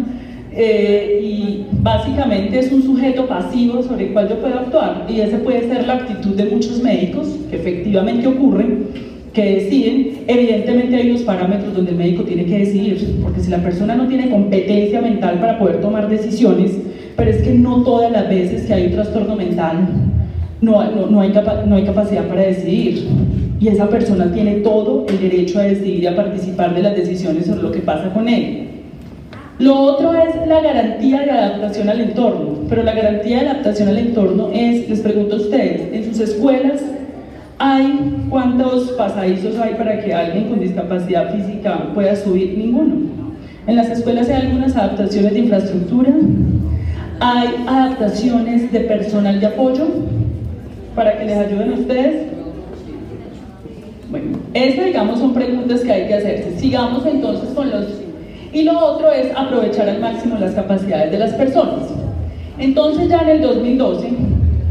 eh, 0.51 1.19
y 1.23 1.65
básicamente 1.81 2.59
es 2.59 2.71
un 2.71 2.83
sujeto 2.83 3.27
pasivo 3.27 3.83
sobre 3.83 4.07
el 4.07 4.13
cual 4.13 4.29
yo 4.29 4.39
puedo 4.39 4.59
actuar. 4.59 5.05
Y 5.09 5.21
esa 5.21 5.37
puede 5.39 5.67
ser 5.67 5.85
la 5.85 5.95
actitud 5.95 6.35
de 6.35 6.45
muchos 6.45 6.81
médicos 6.81 7.27
que 7.49 7.57
efectivamente 7.57 8.27
ocurren 8.27 9.09
que 9.33 9.55
deciden, 9.55 10.23
evidentemente 10.27 10.95
hay 10.95 11.11
unos 11.11 11.21
parámetros 11.21 11.73
donde 11.73 11.91
el 11.91 11.97
médico 11.97 12.23
tiene 12.23 12.45
que 12.45 12.59
decidir, 12.59 13.19
porque 13.21 13.41
si 13.41 13.51
la 13.51 13.59
persona 13.59 13.95
no 13.95 14.07
tiene 14.07 14.29
competencia 14.29 15.01
mental 15.01 15.39
para 15.39 15.59
poder 15.59 15.81
tomar 15.81 16.09
decisiones, 16.09 16.71
pero 17.15 17.29
es 17.29 17.41
que 17.43 17.53
no 17.53 17.83
todas 17.83 18.11
las 18.11 18.27
veces 18.27 18.65
que 18.65 18.73
hay 18.73 18.87
un 18.87 18.93
trastorno 18.93 19.35
mental 19.35 19.87
no, 20.61 20.83
no, 20.91 21.07
no 21.07 21.21
hay, 21.21 21.33
no 21.67 21.75
hay 21.75 21.83
capacidad 21.83 22.27
para 22.27 22.41
decidir. 22.41 23.07
Y 23.59 23.67
esa 23.67 23.89
persona 23.89 24.31
tiene 24.31 24.55
todo 24.55 25.05
el 25.07 25.19
derecho 25.19 25.59
a 25.59 25.63
decidir 25.63 26.03
y 26.03 26.07
a 26.07 26.15
participar 26.15 26.73
de 26.73 26.81
las 26.81 26.95
decisiones 26.95 27.45
sobre 27.45 27.61
lo 27.61 27.71
que 27.71 27.79
pasa 27.79 28.11
con 28.13 28.27
él. 28.27 28.68
Lo 29.59 29.77
otro 29.77 30.13
es 30.13 30.47
la 30.47 30.61
garantía 30.61 31.19
de 31.19 31.31
adaptación 31.31 31.89
al 31.89 31.99
entorno, 31.99 32.59
pero 32.69 32.81
la 32.81 32.93
garantía 32.93 33.41
de 33.41 33.49
adaptación 33.49 33.89
al 33.89 33.97
entorno 33.97 34.49
es, 34.53 34.89
les 34.89 35.01
pregunto 35.01 35.35
a 35.35 35.39
ustedes, 35.39 35.93
en 35.93 36.05
sus 36.05 36.21
escuelas 36.21 36.81
hay 37.57 38.25
cuántos 38.29 38.91
pasadizos 38.91 39.57
hay 39.59 39.73
para 39.73 39.99
que 39.99 40.13
alguien 40.13 40.47
con 40.47 40.61
discapacidad 40.61 41.35
física 41.35 41.89
pueda 41.93 42.15
subir? 42.15 42.57
Ninguno. 42.57 42.95
En 43.67 43.75
las 43.75 43.89
escuelas 43.89 44.29
hay 44.29 44.47
algunas 44.47 44.77
adaptaciones 44.77 45.33
de 45.33 45.39
infraestructura, 45.39 46.13
hay 47.19 47.49
adaptaciones 47.67 48.71
de 48.71 48.79
personal 48.79 49.41
de 49.41 49.45
apoyo 49.45 49.87
para 50.95 51.17
que 51.17 51.25
les 51.25 51.37
ayuden 51.37 51.71
a 51.71 51.73
ustedes. 51.73 52.27
Bueno, 54.09 54.37
estas 54.53 54.85
digamos 54.85 55.19
son 55.19 55.33
preguntas 55.33 55.81
que 55.81 55.91
hay 55.91 56.07
que 56.07 56.13
hacerse. 56.13 56.57
Sigamos 56.57 57.05
entonces 57.05 57.49
con 57.49 57.69
los 57.69 58.08
y 58.51 58.63
lo 58.63 58.77
otro 58.79 59.11
es 59.11 59.31
aprovechar 59.35 59.89
al 59.89 59.99
máximo 59.99 60.37
las 60.39 60.53
capacidades 60.53 61.11
de 61.11 61.19
las 61.19 61.33
personas. 61.33 61.87
Entonces 62.57 63.07
ya 63.07 63.21
en 63.21 63.29
el 63.29 63.41
2012, 63.41 64.09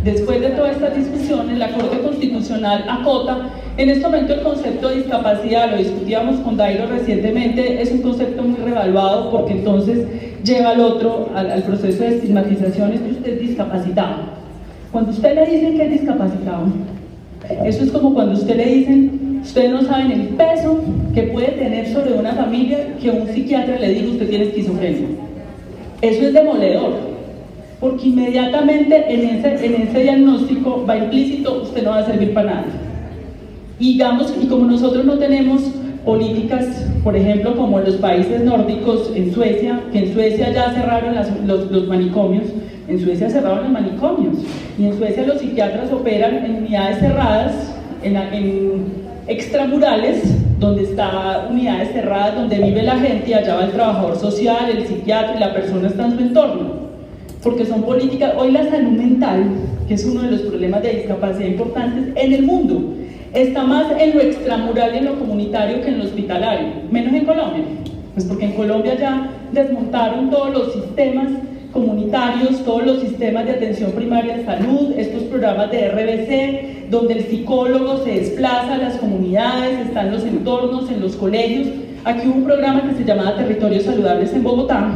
después 0.04 0.40
de 0.40 0.48
todas 0.50 0.72
estas 0.72 0.96
discusiones, 0.96 1.58
la 1.58 1.70
Corte 1.70 1.98
Constitucional 2.00 2.84
acota, 2.88 3.50
en 3.76 3.90
este 3.90 4.04
momento 4.04 4.34
el 4.34 4.42
concepto 4.42 4.88
de 4.88 4.96
discapacidad, 4.96 5.70
lo 5.70 5.76
discutíamos 5.76 6.40
con 6.40 6.56
Dairo 6.56 6.86
recientemente, 6.86 7.80
es 7.80 7.92
un 7.92 8.02
concepto 8.02 8.42
muy 8.42 8.58
revaluado 8.58 9.30
porque 9.30 9.52
entonces 9.52 10.06
lleva 10.42 10.70
al 10.70 10.80
otro, 10.80 11.30
al, 11.34 11.62
proceso 11.62 12.02
de 12.02 12.16
estigmatización, 12.16 12.92
es 12.92 13.00
que 13.00 13.10
usted 13.10 13.32
es 13.34 13.40
discapacitado. 13.40 14.38
Cuando 14.90 15.12
usted 15.12 15.34
le 15.34 15.46
dicen 15.46 15.76
que 15.76 15.84
es 15.84 15.90
discapacitado, 15.92 16.64
eso 17.64 17.84
es 17.84 17.90
como 17.92 18.14
cuando 18.14 18.34
usted 18.34 18.56
le 18.56 18.66
dicen 18.66 19.27
Ustedes 19.48 19.70
no 19.70 19.80
saben 19.80 20.12
el 20.12 20.28
peso 20.28 20.78
que 21.14 21.22
puede 21.22 21.48
tener 21.52 21.88
sobre 21.88 22.12
una 22.12 22.32
familia 22.32 22.94
que 23.00 23.10
un 23.10 23.26
psiquiatra 23.28 23.78
le 23.78 23.94
diga 23.94 24.10
usted 24.10 24.28
tiene 24.28 24.44
esquizofrenia. 24.44 25.08
Eso 26.02 26.26
es 26.26 26.34
demoledor, 26.34 26.92
porque 27.80 28.08
inmediatamente 28.08 29.06
en 29.08 29.38
ese, 29.38 29.64
en 29.64 29.88
ese 29.88 30.02
diagnóstico 30.02 30.84
va 30.86 30.98
implícito 30.98 31.62
usted 31.62 31.82
no 31.82 31.92
va 31.92 32.00
a 32.00 32.04
servir 32.04 32.34
para 32.34 32.50
nada. 32.50 32.66
Y 33.80 33.94
digamos, 33.94 34.34
y 34.38 34.46
como 34.48 34.66
nosotros 34.66 35.06
no 35.06 35.16
tenemos 35.16 35.62
políticas, 36.04 36.66
por 37.02 37.16
ejemplo, 37.16 37.56
como 37.56 37.78
en 37.78 37.86
los 37.86 37.96
países 37.96 38.44
nórdicos, 38.44 39.10
en 39.14 39.32
Suecia, 39.32 39.80
que 39.92 40.00
en 40.00 40.12
Suecia 40.12 40.52
ya 40.52 40.74
cerraron 40.74 41.14
los, 41.46 41.70
los, 41.70 41.88
manicomios, 41.88 42.44
en 42.86 43.00
Suecia 43.00 43.30
cerraron 43.30 43.62
los 43.62 43.72
manicomios, 43.72 44.36
y 44.78 44.84
en 44.84 44.98
Suecia 44.98 45.26
los 45.26 45.38
psiquiatras 45.38 45.90
operan 45.90 46.44
en 46.44 46.56
unidades 46.56 46.98
cerradas, 46.98 47.72
en, 48.02 48.14
en 48.14 49.07
extramurales, 49.28 50.22
donde 50.58 50.82
está 50.84 51.46
unidades 51.50 51.92
cerradas, 51.92 52.34
donde 52.34 52.58
vive 52.58 52.82
la 52.82 52.98
gente 52.98 53.34
allá 53.34 53.56
va 53.56 53.64
el 53.64 53.72
trabajador 53.72 54.16
social, 54.16 54.70
el 54.70 54.86
psiquiatra 54.86 55.36
y 55.36 55.40
la 55.40 55.52
persona 55.52 55.88
está 55.88 56.06
en 56.06 56.16
su 56.16 56.20
entorno. 56.20 56.88
Porque 57.42 57.64
son 57.64 57.82
políticas, 57.82 58.34
hoy 58.36 58.50
la 58.50 58.68
salud 58.68 58.90
mental, 58.90 59.44
que 59.86 59.94
es 59.94 60.04
uno 60.04 60.22
de 60.22 60.32
los 60.32 60.40
problemas 60.40 60.82
de 60.82 60.94
discapacidad 60.94 61.46
importantes 61.46 62.08
en 62.16 62.32
el 62.32 62.42
mundo, 62.42 62.94
está 63.32 63.62
más 63.62 63.86
en 63.98 64.14
lo 64.14 64.20
extramural 64.20 64.94
y 64.94 64.98
en 64.98 65.04
lo 65.04 65.18
comunitario 65.18 65.82
que 65.82 65.88
en 65.88 65.98
lo 65.98 66.04
hospitalario, 66.04 66.68
menos 66.90 67.14
en 67.14 67.24
Colombia. 67.24 67.64
Pues 68.14 68.26
porque 68.26 68.46
en 68.46 68.52
Colombia 68.52 68.96
ya 68.98 69.30
desmontaron 69.52 70.30
todos 70.30 70.52
los 70.52 70.72
sistemas 70.72 71.28
comunitarios, 71.72 72.64
todos 72.64 72.86
los 72.86 73.00
sistemas 73.00 73.44
de 73.44 73.52
atención 73.52 73.92
primaria 73.92 74.38
de 74.38 74.44
salud, 74.44 74.92
estos 74.96 75.22
programas 75.24 75.70
de 75.70 75.88
RBC, 75.88 76.90
donde 76.90 77.14
el 77.14 77.24
psicólogo 77.24 77.98
se 78.04 78.12
desplaza 78.12 78.74
a 78.74 78.78
las 78.78 78.96
comunidades, 78.96 79.86
está 79.86 80.02
en 80.02 80.12
los 80.12 80.24
entornos, 80.24 80.90
en 80.90 81.00
los 81.00 81.16
colegios. 81.16 81.68
Aquí 82.04 82.26
hubo 82.26 82.36
un 82.36 82.44
programa 82.44 82.82
que 82.88 82.94
se 82.94 83.04
llamaba 83.04 83.36
Territorios 83.36 83.84
Saludables 83.84 84.32
en 84.32 84.42
Bogotá, 84.42 84.90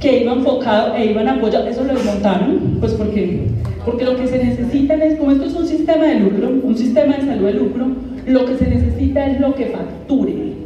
que 0.00 0.22
iba 0.22 0.32
enfocado 0.32 0.94
e 0.94 1.06
iban 1.06 1.26
a 1.26 1.34
apoyar, 1.34 1.66
eso 1.66 1.82
lo 1.82 1.94
desmontaron, 1.94 2.76
pues 2.78 2.92
porque, 2.92 3.48
porque 3.84 4.04
lo 4.04 4.16
que 4.16 4.28
se 4.28 4.38
necesita 4.38 4.94
es, 4.94 5.18
como 5.18 5.32
esto 5.32 5.46
es 5.46 5.54
un 5.54 5.66
sistema 5.66 6.04
de 6.04 6.20
lucro, 6.20 6.50
un 6.62 6.76
sistema 6.76 7.16
de 7.16 7.26
salud 7.26 7.46
de 7.46 7.54
lucro, 7.54 7.86
lo 8.26 8.44
que 8.44 8.56
se 8.56 8.66
necesita 8.68 9.26
es 9.26 9.40
lo 9.40 9.54
que 9.54 9.66
facture, 9.66 10.65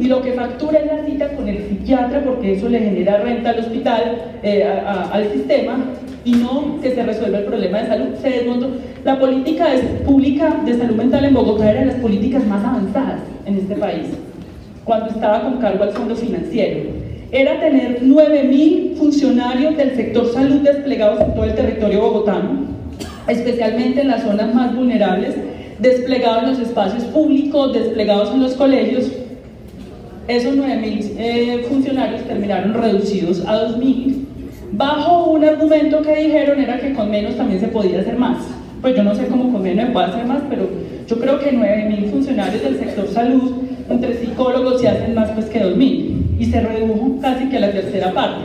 y 0.00 0.06
lo 0.06 0.22
que 0.22 0.32
factura 0.32 0.78
es 0.78 0.86
la 0.86 1.04
cita 1.04 1.28
con 1.36 1.46
el 1.46 1.58
psiquiatra 1.58 2.22
porque 2.24 2.54
eso 2.54 2.70
le 2.70 2.78
genera 2.78 3.18
renta 3.18 3.50
al 3.50 3.60
hospital, 3.60 4.16
eh, 4.42 4.64
al 4.64 5.30
sistema 5.30 5.76
y 6.24 6.32
no 6.32 6.80
que 6.80 6.94
se 6.94 7.02
resuelva 7.02 7.38
el 7.38 7.44
problema 7.44 7.82
de 7.82 7.86
salud. 7.86 8.06
Se 8.22 8.30
desmontó. 8.30 8.70
La 9.04 9.18
política 9.18 9.66
pública 10.06 10.62
de 10.64 10.78
salud 10.78 10.96
mental 10.96 11.26
en 11.26 11.34
Bogotá 11.34 11.70
era 11.70 11.80
de 11.80 11.86
las 11.86 11.96
políticas 11.96 12.46
más 12.46 12.64
avanzadas 12.64 13.20
en 13.44 13.58
este 13.58 13.74
país, 13.74 14.06
cuando 14.84 15.10
estaba 15.10 15.42
con 15.42 15.58
cargo 15.58 15.84
al 15.84 15.90
fondo 15.90 16.16
financiero. 16.16 16.80
Era 17.30 17.60
tener 17.60 18.02
9.000 18.02 18.96
funcionarios 18.96 19.76
del 19.76 19.94
sector 19.94 20.32
salud 20.32 20.60
desplegados 20.62 21.20
en 21.20 21.34
todo 21.34 21.44
el 21.44 21.54
territorio 21.54 22.00
bogotano, 22.00 22.64
especialmente 23.28 24.00
en 24.00 24.08
las 24.08 24.22
zonas 24.22 24.54
más 24.54 24.74
vulnerables, 24.74 25.34
desplegados 25.78 26.42
en 26.42 26.50
los 26.50 26.58
espacios 26.58 27.04
públicos, 27.04 27.72
desplegados 27.72 28.32
en 28.32 28.42
los 28.42 28.54
colegios, 28.54 29.10
esos 30.36 30.56
9.000 30.56 31.12
eh, 31.18 31.66
funcionarios 31.68 32.22
terminaron 32.22 32.74
reducidos 32.74 33.44
a 33.46 33.68
2.000 33.68 34.26
bajo 34.72 35.32
un 35.32 35.44
argumento 35.44 36.02
que 36.02 36.14
dijeron 36.14 36.60
era 36.60 36.78
que 36.78 36.92
con 36.92 37.10
menos 37.10 37.36
también 37.36 37.60
se 37.60 37.68
podía 37.68 38.00
hacer 38.00 38.16
más. 38.16 38.38
Pues 38.80 38.96
yo 38.96 39.02
no 39.02 39.14
sé 39.14 39.26
cómo 39.26 39.52
con 39.52 39.62
menos 39.62 39.86
se 39.86 39.92
puede 39.92 40.06
hacer 40.06 40.26
más, 40.26 40.42
pero 40.48 40.68
yo 41.06 41.18
creo 41.18 41.38
que 41.38 41.52
9.000 41.52 42.10
funcionarios 42.10 42.62
del 42.62 42.78
sector 42.78 43.08
salud, 43.08 43.52
entre 43.88 44.16
psicólogos, 44.16 44.80
se 44.80 44.88
hacen 44.88 45.14
más 45.14 45.30
pues 45.30 45.46
que 45.46 45.62
2.000 45.62 46.38
y 46.38 46.46
se 46.46 46.60
redujo 46.60 47.18
casi 47.20 47.48
que 47.48 47.56
a 47.56 47.60
la 47.60 47.72
tercera 47.72 48.12
parte. 48.12 48.42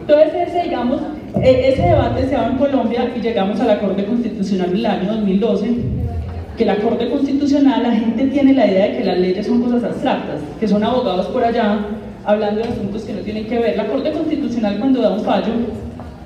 Entonces 0.00 0.48
ese, 0.48 0.62
digamos, 0.62 1.00
E, 1.42 1.68
ese 1.68 1.82
debate 1.82 2.22
se 2.22 2.34
daba 2.34 2.48
en 2.48 2.56
Colombia 2.56 3.12
y 3.14 3.20
llegamos 3.20 3.60
a 3.60 3.66
la 3.66 3.78
Corte 3.78 4.04
Constitucional 4.04 4.70
en 4.70 4.76
el 4.76 4.86
año 4.86 5.12
2012, 5.12 5.66
que 6.56 6.64
la 6.64 6.76
Corte 6.76 7.08
Constitucional, 7.10 7.82
la 7.82 7.92
gente 7.92 8.24
tiene 8.26 8.54
la 8.54 8.66
idea 8.66 8.88
de 8.88 8.98
que 8.98 9.04
las 9.04 9.18
leyes 9.18 9.46
son 9.46 9.62
cosas 9.62 9.84
abstractas, 9.84 10.40
que 10.58 10.66
son 10.66 10.82
abogados 10.82 11.26
por 11.26 11.44
allá 11.44 11.78
hablando 12.24 12.62
de 12.62 12.68
asuntos 12.68 13.02
que 13.02 13.12
no 13.12 13.20
tienen 13.20 13.46
que 13.46 13.58
ver. 13.58 13.76
La 13.76 13.86
Corte 13.86 14.10
Constitucional 14.12 14.78
cuando 14.78 15.00
da 15.00 15.10
un 15.10 15.20
fallo 15.20 15.52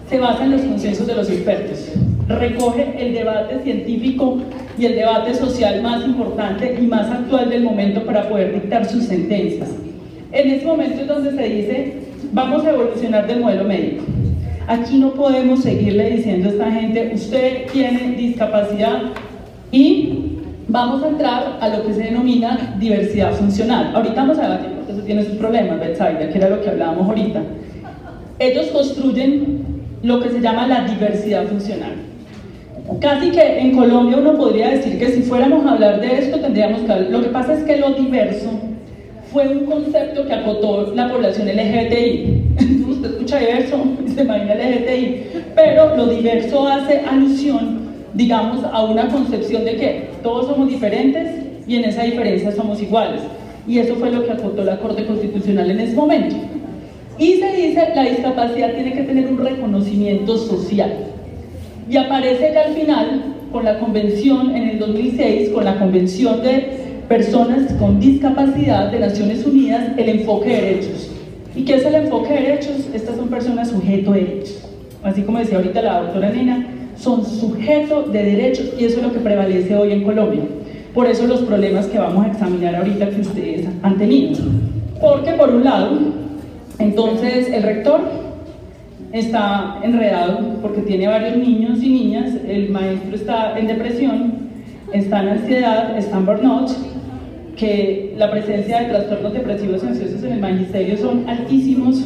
se 0.08 0.18
basa 0.18 0.44
en 0.44 0.52
los 0.52 0.62
consensos 0.62 1.06
de 1.06 1.14
los 1.14 1.30
expertos, 1.30 1.92
recoge 2.26 2.94
el 2.98 3.14
debate 3.14 3.60
científico 3.62 4.38
y 4.76 4.86
el 4.86 4.96
debate 4.96 5.34
social 5.34 5.82
más 5.82 6.04
importante 6.04 6.78
y 6.80 6.86
más 6.86 7.08
actual 7.10 7.48
del 7.48 7.62
momento 7.62 8.04
para 8.04 8.28
poder 8.28 8.54
dictar 8.54 8.84
sus 8.86 9.04
sentencias. 9.04 9.68
En 10.32 10.50
ese 10.50 10.66
momento 10.66 11.02
es 11.02 11.06
donde 11.06 11.30
se 11.32 11.42
dice, 11.42 11.94
vamos 12.32 12.64
a 12.64 12.70
evolucionar 12.70 13.26
del 13.26 13.40
modelo 13.40 13.64
médico. 13.64 14.04
Aquí 14.66 14.98
no 14.98 15.12
podemos 15.12 15.62
seguirle 15.62 16.10
diciendo 16.10 16.48
a 16.48 16.52
esta 16.52 16.70
gente, 16.72 17.12
usted 17.14 17.66
tiene 17.72 18.14
discapacidad 18.16 19.02
y 19.72 20.38
vamos 20.68 21.02
a 21.02 21.08
entrar 21.08 21.58
a 21.60 21.68
lo 21.68 21.86
que 21.86 21.94
se 21.94 22.02
denomina 22.04 22.76
diversidad 22.78 23.32
funcional. 23.32 23.94
Ahorita 23.94 24.14
vamos 24.14 24.38
a 24.38 24.42
debatir 24.42 24.70
porque 24.76 24.92
eso 24.92 25.02
tiene 25.02 25.24
sus 25.24 25.36
problemas, 25.36 25.80
Betsaida, 25.80 26.28
que 26.28 26.38
era 26.38 26.48
lo 26.48 26.60
que 26.60 26.70
hablábamos 26.70 27.08
ahorita. 27.08 27.42
Ellos 28.38 28.66
construyen 28.66 29.64
lo 30.02 30.20
que 30.20 30.30
se 30.30 30.40
llama 30.40 30.66
la 30.66 30.84
diversidad 30.84 31.46
funcional. 31.46 31.92
Casi 33.00 33.30
que 33.30 33.60
en 33.60 33.76
Colombia 33.76 34.16
uno 34.16 34.36
podría 34.36 34.70
decir 34.70 34.98
que 34.98 35.10
si 35.10 35.22
fuéramos 35.22 35.64
a 35.64 35.72
hablar 35.72 36.00
de 36.00 36.18
esto 36.18 36.40
tendríamos 36.40 36.80
que 36.80 36.92
hablar. 36.92 37.10
Lo 37.10 37.22
que 37.22 37.28
pasa 37.28 37.54
es 37.54 37.62
que 37.64 37.76
lo 37.76 37.90
diverso 37.90 38.50
fue 39.32 39.46
un 39.48 39.66
concepto 39.66 40.26
que 40.26 40.32
acotó 40.32 40.92
la 40.94 41.08
población 41.08 41.46
LGBTI. 41.46 42.42
Usted 42.90 43.10
escucha 43.10 43.38
diverso 43.38 43.84
se 44.14 44.22
imagina 44.22 44.54
LGBTI, 44.54 45.24
pero 45.54 45.96
lo 45.96 46.06
diverso 46.06 46.66
hace 46.66 46.98
alusión, 47.08 47.79
digamos, 48.14 48.64
a 48.64 48.84
una 48.84 49.08
concepción 49.08 49.64
de 49.64 49.76
que 49.76 50.10
todos 50.22 50.46
somos 50.46 50.68
diferentes 50.68 51.28
y 51.66 51.76
en 51.76 51.84
esa 51.84 52.02
diferencia 52.02 52.52
somos 52.52 52.82
iguales. 52.82 53.20
Y 53.66 53.78
eso 53.78 53.94
fue 53.96 54.10
lo 54.10 54.24
que 54.24 54.32
acotó 54.32 54.64
la 54.64 54.78
Corte 54.78 55.06
Constitucional 55.06 55.70
en 55.70 55.80
ese 55.80 55.94
momento. 55.94 56.36
Y 57.18 57.34
se 57.34 57.52
dice 57.52 57.88
la 57.94 58.04
discapacidad 58.04 58.74
tiene 58.74 58.92
que 58.92 59.02
tener 59.02 59.26
un 59.28 59.38
reconocimiento 59.38 60.36
social. 60.38 60.92
Y 61.88 61.96
aparece 61.96 62.52
ya 62.54 62.62
al 62.62 62.74
final, 62.74 63.22
con 63.52 63.64
la 63.64 63.78
convención 63.78 64.54
en 64.54 64.70
el 64.70 64.78
2006, 64.78 65.50
con 65.50 65.64
la 65.64 65.78
convención 65.78 66.42
de 66.42 66.80
personas 67.08 67.72
con 67.72 67.98
discapacidad 67.98 68.92
de 68.92 69.00
Naciones 69.00 69.44
Unidas 69.44 69.82
el 69.96 70.08
enfoque 70.08 70.48
de 70.48 70.60
derechos. 70.60 71.10
¿Y 71.56 71.64
qué 71.64 71.74
es 71.74 71.84
el 71.84 71.96
enfoque 71.96 72.32
de 72.32 72.40
derechos? 72.40 72.88
Estas 72.94 73.16
son 73.16 73.28
personas 73.28 73.68
sujeto 73.68 74.12
de 74.12 74.20
derechos. 74.20 74.68
Así 75.02 75.22
como 75.22 75.38
decía 75.38 75.58
ahorita 75.58 75.82
la 75.82 76.02
doctora 76.02 76.30
Nena, 76.30 76.66
son 77.00 77.24
sujeto 77.24 78.02
de 78.02 78.24
derechos 78.24 78.74
y 78.78 78.84
eso 78.84 78.98
es 78.98 79.06
lo 79.06 79.12
que 79.12 79.20
prevalece 79.20 79.74
hoy 79.74 79.92
en 79.92 80.04
Colombia. 80.04 80.42
Por 80.94 81.06
eso 81.06 81.26
los 81.26 81.40
problemas 81.40 81.86
que 81.86 81.98
vamos 81.98 82.26
a 82.26 82.28
examinar 82.28 82.76
ahorita 82.76 83.08
que 83.10 83.20
ustedes 83.20 83.66
han 83.82 83.96
tenido. 83.96 84.38
Porque 85.00 85.32
por 85.32 85.48
un 85.50 85.64
lado, 85.64 85.98
entonces 86.78 87.48
el 87.48 87.62
rector 87.62 88.00
está 89.12 89.78
enredado 89.82 90.38
porque 90.60 90.82
tiene 90.82 91.08
varios 91.08 91.36
niños 91.36 91.82
y 91.82 91.88
niñas, 91.88 92.32
el 92.46 92.70
maestro 92.70 93.14
está 93.14 93.58
en 93.58 93.66
depresión, 93.66 94.32
está 94.92 95.22
en 95.22 95.28
ansiedad, 95.30 95.96
está 95.96 96.18
en 96.18 96.26
burnout 96.26 96.70
que 97.56 98.14
la 98.16 98.30
presencia 98.30 98.80
de 98.80 98.86
trastornos 98.86 99.32
depresivos 99.32 99.82
y 99.82 99.86
ansiosos 99.88 100.22
en 100.22 100.32
el 100.32 100.40
magisterio 100.40 100.96
son 100.96 101.28
altísimos, 101.28 102.04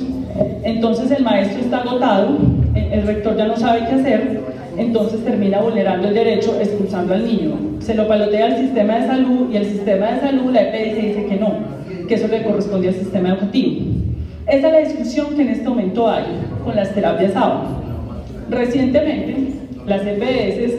entonces 0.62 1.10
el 1.10 1.22
maestro 1.22 1.60
está 1.60 1.78
agotado, 1.78 2.38
el 2.74 3.02
rector 3.06 3.36
ya 3.36 3.46
no 3.46 3.56
sabe 3.56 3.80
qué 3.88 3.94
hacer, 3.94 4.40
entonces 4.76 5.24
termina 5.24 5.60
vulnerando 5.60 6.08
el 6.08 6.14
derecho 6.14 6.58
expulsando 6.60 7.14
al 7.14 7.26
niño. 7.26 7.52
Se 7.80 7.94
lo 7.94 8.08
palotea 8.08 8.46
al 8.46 8.58
sistema 8.58 8.98
de 8.98 9.06
salud 9.06 9.50
y 9.52 9.56
el 9.56 9.66
sistema 9.66 10.12
de 10.12 10.20
salud, 10.20 10.52
la 10.52 10.62
EPS 10.62 11.02
dice 11.02 11.26
que 11.26 11.36
no, 11.36 11.54
que 12.08 12.14
eso 12.14 12.28
le 12.28 12.42
corresponde 12.42 12.88
al 12.88 12.94
sistema 12.94 13.30
educativo. 13.30 13.86
Esa 14.46 14.66
es 14.66 14.72
la 14.72 14.78
discusión 14.80 15.34
que 15.34 15.42
en 15.42 15.48
este 15.48 15.68
momento 15.68 16.08
hay 16.08 16.24
con 16.64 16.76
las 16.76 16.94
terapias 16.94 17.34
ABA. 17.34 17.66
Recientemente, 18.50 19.52
las 19.86 20.02
EPS 20.06 20.74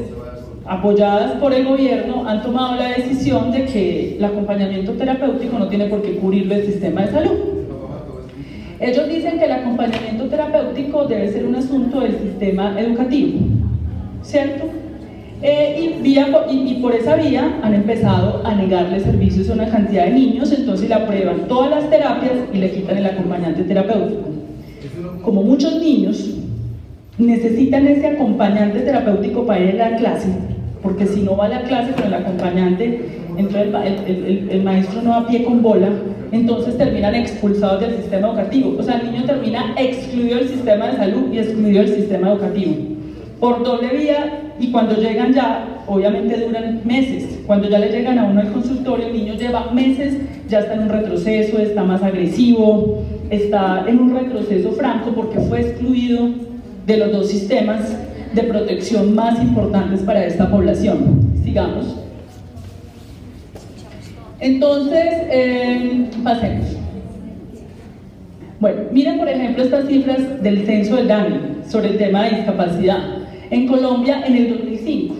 apoyadas 0.65 1.33
por 1.33 1.53
el 1.53 1.65
gobierno, 1.65 2.27
han 2.27 2.41
tomado 2.41 2.75
la 2.75 2.89
decisión 2.89 3.51
de 3.51 3.65
que 3.65 4.17
el 4.17 4.25
acompañamiento 4.25 4.93
terapéutico 4.93 5.59
no 5.59 5.67
tiene 5.67 5.85
por 5.85 6.01
qué 6.01 6.15
cubrirlo 6.17 6.55
el 6.55 6.65
sistema 6.65 7.01
de 7.01 7.11
salud. 7.11 7.55
Ellos 8.79 9.07
dicen 9.07 9.39
que 9.39 9.45
el 9.45 9.51
acompañamiento 9.51 10.25
terapéutico 10.25 11.05
debe 11.05 11.31
ser 11.31 11.45
un 11.45 11.55
asunto 11.55 12.01
del 12.01 12.19
sistema 12.19 12.79
educativo, 12.79 13.39
¿cierto? 14.25 14.65
Eh, 15.41 15.99
y, 16.03 16.17
y, 16.17 16.73
por 16.81 16.95
esa 16.95 17.15
vía 17.15 17.59
han 17.61 17.73
empezado 17.73 18.41
a 18.45 18.55
negarle 18.55 18.99
servicios 18.99 19.49
a 19.49 19.53
una 19.53 19.69
cantidad 19.69 20.05
de 20.05 20.11
niños, 20.11 20.51
entonces 20.51 20.89
le 20.89 20.95
aprueban 20.95 21.47
todas 21.47 21.69
las 21.69 21.89
terapias 21.89 22.33
y 22.53 22.57
le 22.57 22.71
quitan 22.71 22.97
el 22.97 23.05
acompañante 23.05 23.63
terapéutico. 23.63 24.29
Como 25.21 25.43
muchos 25.43 25.79
niños 25.79 26.35
necesitan 27.17 27.85
ese 27.87 28.07
acompañante 28.07 28.79
terapéutico 28.79 29.45
para 29.45 29.59
ir 29.59 29.81
a 29.81 29.91
la 29.91 29.97
clase, 29.97 30.29
porque 30.81 31.05
si 31.05 31.21
no 31.21 31.35
va 31.35 31.45
a 31.45 31.49
la 31.49 31.61
clase 31.63 31.91
con 31.91 32.05
el 32.05 32.13
acompañante, 32.13 33.05
entonces 33.37 33.67
el, 34.49 34.63
maestro 34.63 35.01
no 35.01 35.11
va 35.11 35.17
a 35.17 35.27
pie 35.27 35.43
con 35.43 35.61
bola, 35.61 35.89
entonces 36.31 36.77
terminan 36.77 37.13
expulsados 37.13 37.81
del 37.81 37.97
sistema 37.97 38.29
educativo. 38.29 38.75
O 38.79 38.83
sea, 38.83 38.99
el 38.99 39.11
niño 39.11 39.25
termina 39.25 39.75
excluido 39.77 40.37
del 40.37 40.47
sistema 40.47 40.87
de 40.87 40.97
salud 40.97 41.33
y 41.33 41.39
excluido 41.39 41.83
del 41.83 41.95
sistema 41.95 42.31
educativo. 42.31 42.94
Por 43.39 43.63
doble 43.63 43.89
vía, 43.89 44.41
y 44.59 44.71
cuando 44.71 44.95
llegan 44.95 45.33
ya, 45.33 45.83
obviamente 45.87 46.37
duran 46.37 46.81
meses. 46.85 47.39
Cuando 47.45 47.69
ya 47.69 47.79
le 47.79 47.89
llegan 47.89 48.17
a 48.17 48.25
uno 48.25 48.41
al 48.41 48.51
consultorio, 48.51 49.07
el 49.07 49.13
niño 49.13 49.33
lleva 49.33 49.71
meses, 49.71 50.17
ya 50.47 50.59
está 50.59 50.75
en 50.75 50.83
un 50.83 50.89
retroceso, 50.89 51.59
está 51.59 51.83
más 51.83 52.01
agresivo, 52.01 53.03
está 53.29 53.85
en 53.87 53.99
un 53.99 54.15
retroceso 54.15 54.71
franco 54.71 55.11
porque 55.11 55.39
fue 55.39 55.61
excluido 55.61 56.29
de 56.85 56.97
los 56.97 57.11
dos 57.11 57.29
sistemas 57.29 57.97
de 58.33 58.43
protección 58.43 59.15
más 59.15 59.41
importantes 59.41 60.01
para 60.01 60.25
esta 60.25 60.49
población. 60.49 61.33
Sigamos. 61.43 61.97
Entonces, 64.39 65.05
eh, 65.31 66.09
pasemos. 66.23 66.65
Bueno, 68.59 68.83
miren 68.91 69.17
por 69.17 69.27
ejemplo 69.27 69.63
estas 69.63 69.87
cifras 69.87 70.41
del 70.41 70.65
censo 70.65 70.95
del 70.95 71.07
DANI 71.07 71.39
sobre 71.67 71.89
el 71.89 71.97
tema 71.97 72.23
de 72.23 72.37
discapacidad. 72.37 73.14
En 73.51 73.67
Colombia, 73.67 74.23
en 74.25 74.35
el 74.35 74.49
2005, 74.49 75.15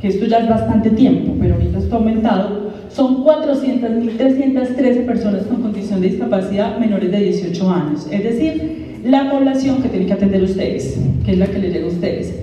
que 0.00 0.08
esto 0.08 0.26
ya 0.26 0.38
es 0.38 0.48
bastante 0.48 0.90
tiempo, 0.90 1.34
pero 1.40 1.54
ahorita 1.54 1.78
está 1.78 1.96
aumentado, 1.96 2.70
son 2.90 3.24
400.313 3.24 5.06
personas 5.06 5.44
con 5.44 5.62
condición 5.62 6.00
de 6.00 6.08
discapacidad 6.08 6.78
menores 6.78 7.10
de 7.10 7.18
18 7.18 7.70
años. 7.70 8.06
Es 8.10 8.24
decir, 8.24 9.00
la 9.04 9.30
población 9.30 9.82
que 9.82 9.88
tienen 9.88 10.08
que 10.08 10.14
atender 10.14 10.42
ustedes, 10.42 10.98
que 11.24 11.32
es 11.32 11.38
la 11.38 11.46
que 11.46 11.58
les 11.58 11.72
llega 11.72 11.86
a 11.86 11.90
ustedes. 11.90 12.34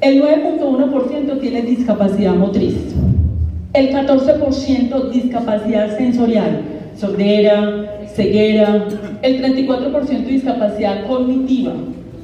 El 0.00 0.22
9.1% 0.22 1.40
tiene 1.40 1.62
discapacidad 1.62 2.34
motriz. 2.34 2.74
El 3.72 3.90
14% 3.90 5.10
discapacidad 5.10 5.96
sensorial, 5.96 6.62
sordera, 6.96 8.06
ceguera. 8.14 8.88
El 9.22 9.42
34% 9.42 10.26
discapacidad 10.26 11.06
cognitiva 11.06 11.72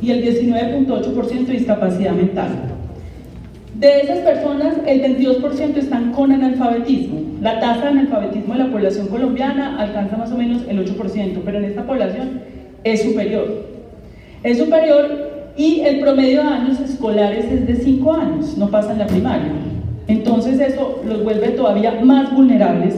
y 0.00 0.10
el 0.10 0.24
19.8% 0.24 1.46
discapacidad 1.46 2.12
mental. 2.12 2.48
De 3.74 4.00
esas 4.00 4.18
personas, 4.18 4.74
el 4.86 5.02
22% 5.02 5.76
están 5.76 6.12
con 6.12 6.32
analfabetismo. 6.32 7.20
La 7.40 7.60
tasa 7.60 7.82
de 7.82 7.88
analfabetismo 7.88 8.54
de 8.54 8.58
la 8.58 8.70
población 8.70 9.06
colombiana 9.06 9.78
alcanza 9.78 10.16
más 10.16 10.32
o 10.32 10.36
menos 10.36 10.62
el 10.68 10.84
8%, 10.84 11.40
pero 11.44 11.58
en 11.58 11.64
esta 11.64 11.86
población 11.86 12.40
es 12.82 13.02
superior. 13.02 13.66
Es 14.42 14.58
superior 14.58 15.52
y 15.56 15.80
el 15.80 16.00
promedio 16.00 16.42
de 16.42 16.48
años 16.48 16.80
escolares 16.80 17.44
es 17.44 17.66
de 17.66 17.76
5 17.76 18.12
años, 18.12 18.58
no 18.58 18.68
pasan 18.68 18.98
la 18.98 19.06
primaria. 19.06 19.52
Entonces 20.08 20.58
eso 20.58 21.02
los 21.06 21.22
vuelve 21.22 21.48
todavía 21.50 22.00
más 22.02 22.34
vulnerables, 22.34 22.94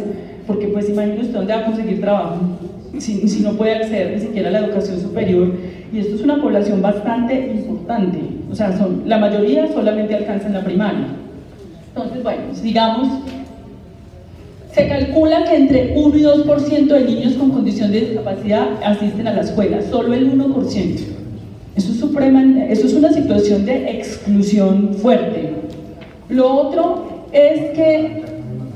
porque 0.46 0.68
pues 0.68 0.88
imagínese 0.88 1.22
usted 1.22 1.34
dónde 1.34 1.54
va 1.54 1.60
a 1.60 1.64
conseguir 1.66 2.00
trabajo, 2.00 2.36
si, 2.98 3.40
no 3.42 3.52
puede 3.52 3.76
acceder 3.76 4.14
ni 4.14 4.20
siquiera 4.20 4.48
a 4.48 4.52
la 4.52 4.58
educación 4.60 5.00
superior, 5.00 5.52
y 5.92 5.98
esto 5.98 6.16
es 6.16 6.22
una 6.22 6.40
población 6.40 6.82
bastante 6.82 7.52
importante, 7.54 8.18
o 8.50 8.54
sea, 8.54 8.76
son, 8.76 9.02
la 9.06 9.18
mayoría 9.18 9.68
solamente 9.72 10.14
alcanzan 10.14 10.52
la 10.52 10.62
primaria. 10.62 11.06
Entonces, 11.88 12.22
bueno, 12.22 12.42
digamos, 12.62 13.08
se 14.72 14.88
calcula 14.88 15.44
que 15.44 15.56
entre 15.56 15.92
1 15.96 16.16
y 16.16 16.22
2% 16.22 16.86
de 16.86 17.04
niños 17.04 17.34
con 17.34 17.50
condición 17.50 17.90
de 17.90 18.00
discapacidad 18.00 18.68
asisten 18.84 19.26
a 19.26 19.34
la 19.34 19.40
escuela, 19.40 19.80
solo 19.90 20.14
el 20.14 20.32
1%. 20.32 21.00
Eso 21.76 21.92
es, 21.92 21.98
suprema, 21.98 22.64
eso 22.66 22.86
es 22.86 22.94
una 22.94 23.12
situación 23.12 23.64
de 23.64 23.90
exclusión 23.90 24.94
fuerte. 24.94 25.54
Lo 26.28 26.52
otro 26.52 27.26
es 27.32 27.70
que 27.70 28.24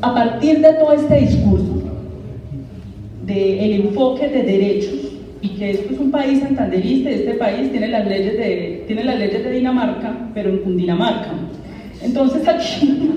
a 0.00 0.14
partir 0.14 0.60
de 0.60 0.72
todo 0.74 0.92
este 0.92 1.16
discurso, 1.20 1.73
del 3.26 3.86
enfoque 3.86 4.28
de 4.28 4.42
derechos 4.42 5.12
y 5.40 5.48
que 5.50 5.70
esto 5.70 5.92
es 5.92 5.98
un 5.98 6.10
país 6.10 6.40
santanderista, 6.40 7.10
este 7.10 7.34
país 7.34 7.70
tiene 7.70 7.88
las 7.88 8.06
leyes 8.06 8.36
de, 8.36 8.84
tiene 8.86 9.04
las 9.04 9.18
leyes 9.18 9.44
de 9.44 9.50
Dinamarca, 9.50 10.30
pero 10.32 10.50
en 10.50 10.58
Cundinamarca. 10.58 11.30
Entonces 12.02 12.46
aquí, 12.48 13.10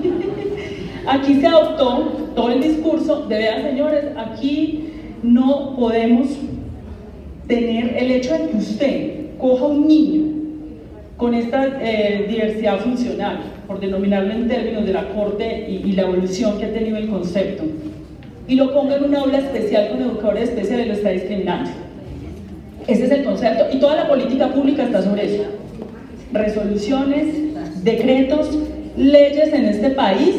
aquí 1.06 1.40
se 1.40 1.46
adoptó 1.46 2.32
todo 2.34 2.50
el 2.50 2.62
discurso 2.62 3.26
de, 3.26 3.38
vean 3.38 3.62
señores, 3.62 4.04
aquí 4.16 4.84
no 5.22 5.74
podemos 5.76 6.28
tener 7.46 7.96
el 7.96 8.10
hecho 8.10 8.34
de 8.34 8.50
que 8.50 8.56
usted 8.56 9.12
coja 9.38 9.66
un 9.66 9.88
niño 9.88 10.38
con 11.16 11.34
esta 11.34 11.78
eh, 11.82 12.26
diversidad 12.28 12.78
funcional, 12.80 13.40
por 13.66 13.80
denominarlo 13.80 14.32
en 14.34 14.48
términos 14.48 14.86
de 14.86 14.92
la 14.92 15.08
corte 15.08 15.66
y, 15.68 15.88
y, 15.88 15.92
la 15.92 16.02
evolución 16.02 16.58
que 16.58 16.66
ha 16.66 16.72
tenido 16.72 16.96
el 16.96 17.08
concepto, 17.08 17.64
y 18.48 18.54
lo 18.54 18.72
ponga 18.72 18.96
en 18.96 19.04
una 19.04 19.20
aula 19.20 19.38
especial 19.38 19.90
con 19.90 20.00
educadores 20.00 20.48
especiales 20.48 20.86
y 20.86 20.88
lo 20.88 20.94
está 20.94 21.10
discriminando. 21.10 21.70
Ese 22.86 23.04
es 23.04 23.10
el 23.10 23.24
concepto, 23.24 23.66
y 23.70 23.78
toda 23.78 23.96
la 23.96 24.08
política 24.08 24.48
pública 24.48 24.84
está 24.84 25.02
sobre 25.02 25.26
eso. 25.26 25.44
Resoluciones, 26.32 27.26
decretos, 27.84 28.58
leyes 28.96 29.52
en 29.52 29.66
este 29.66 29.90
país 29.90 30.34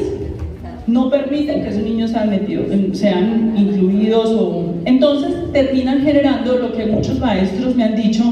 no 0.87 1.11
permiten 1.11 1.61
que 1.61 1.69
esos 1.69 1.83
niños 1.83 2.09
sean, 2.09 2.31
metidos, 2.31 2.65
sean 2.97 3.53
incluidos 3.55 4.31
o... 4.31 4.73
Entonces 4.85 5.31
terminan 5.53 6.01
generando 6.01 6.57
lo 6.57 6.73
que 6.73 6.87
muchos 6.87 7.19
maestros 7.19 7.75
me 7.75 7.83
han 7.83 7.95
dicho, 7.95 8.23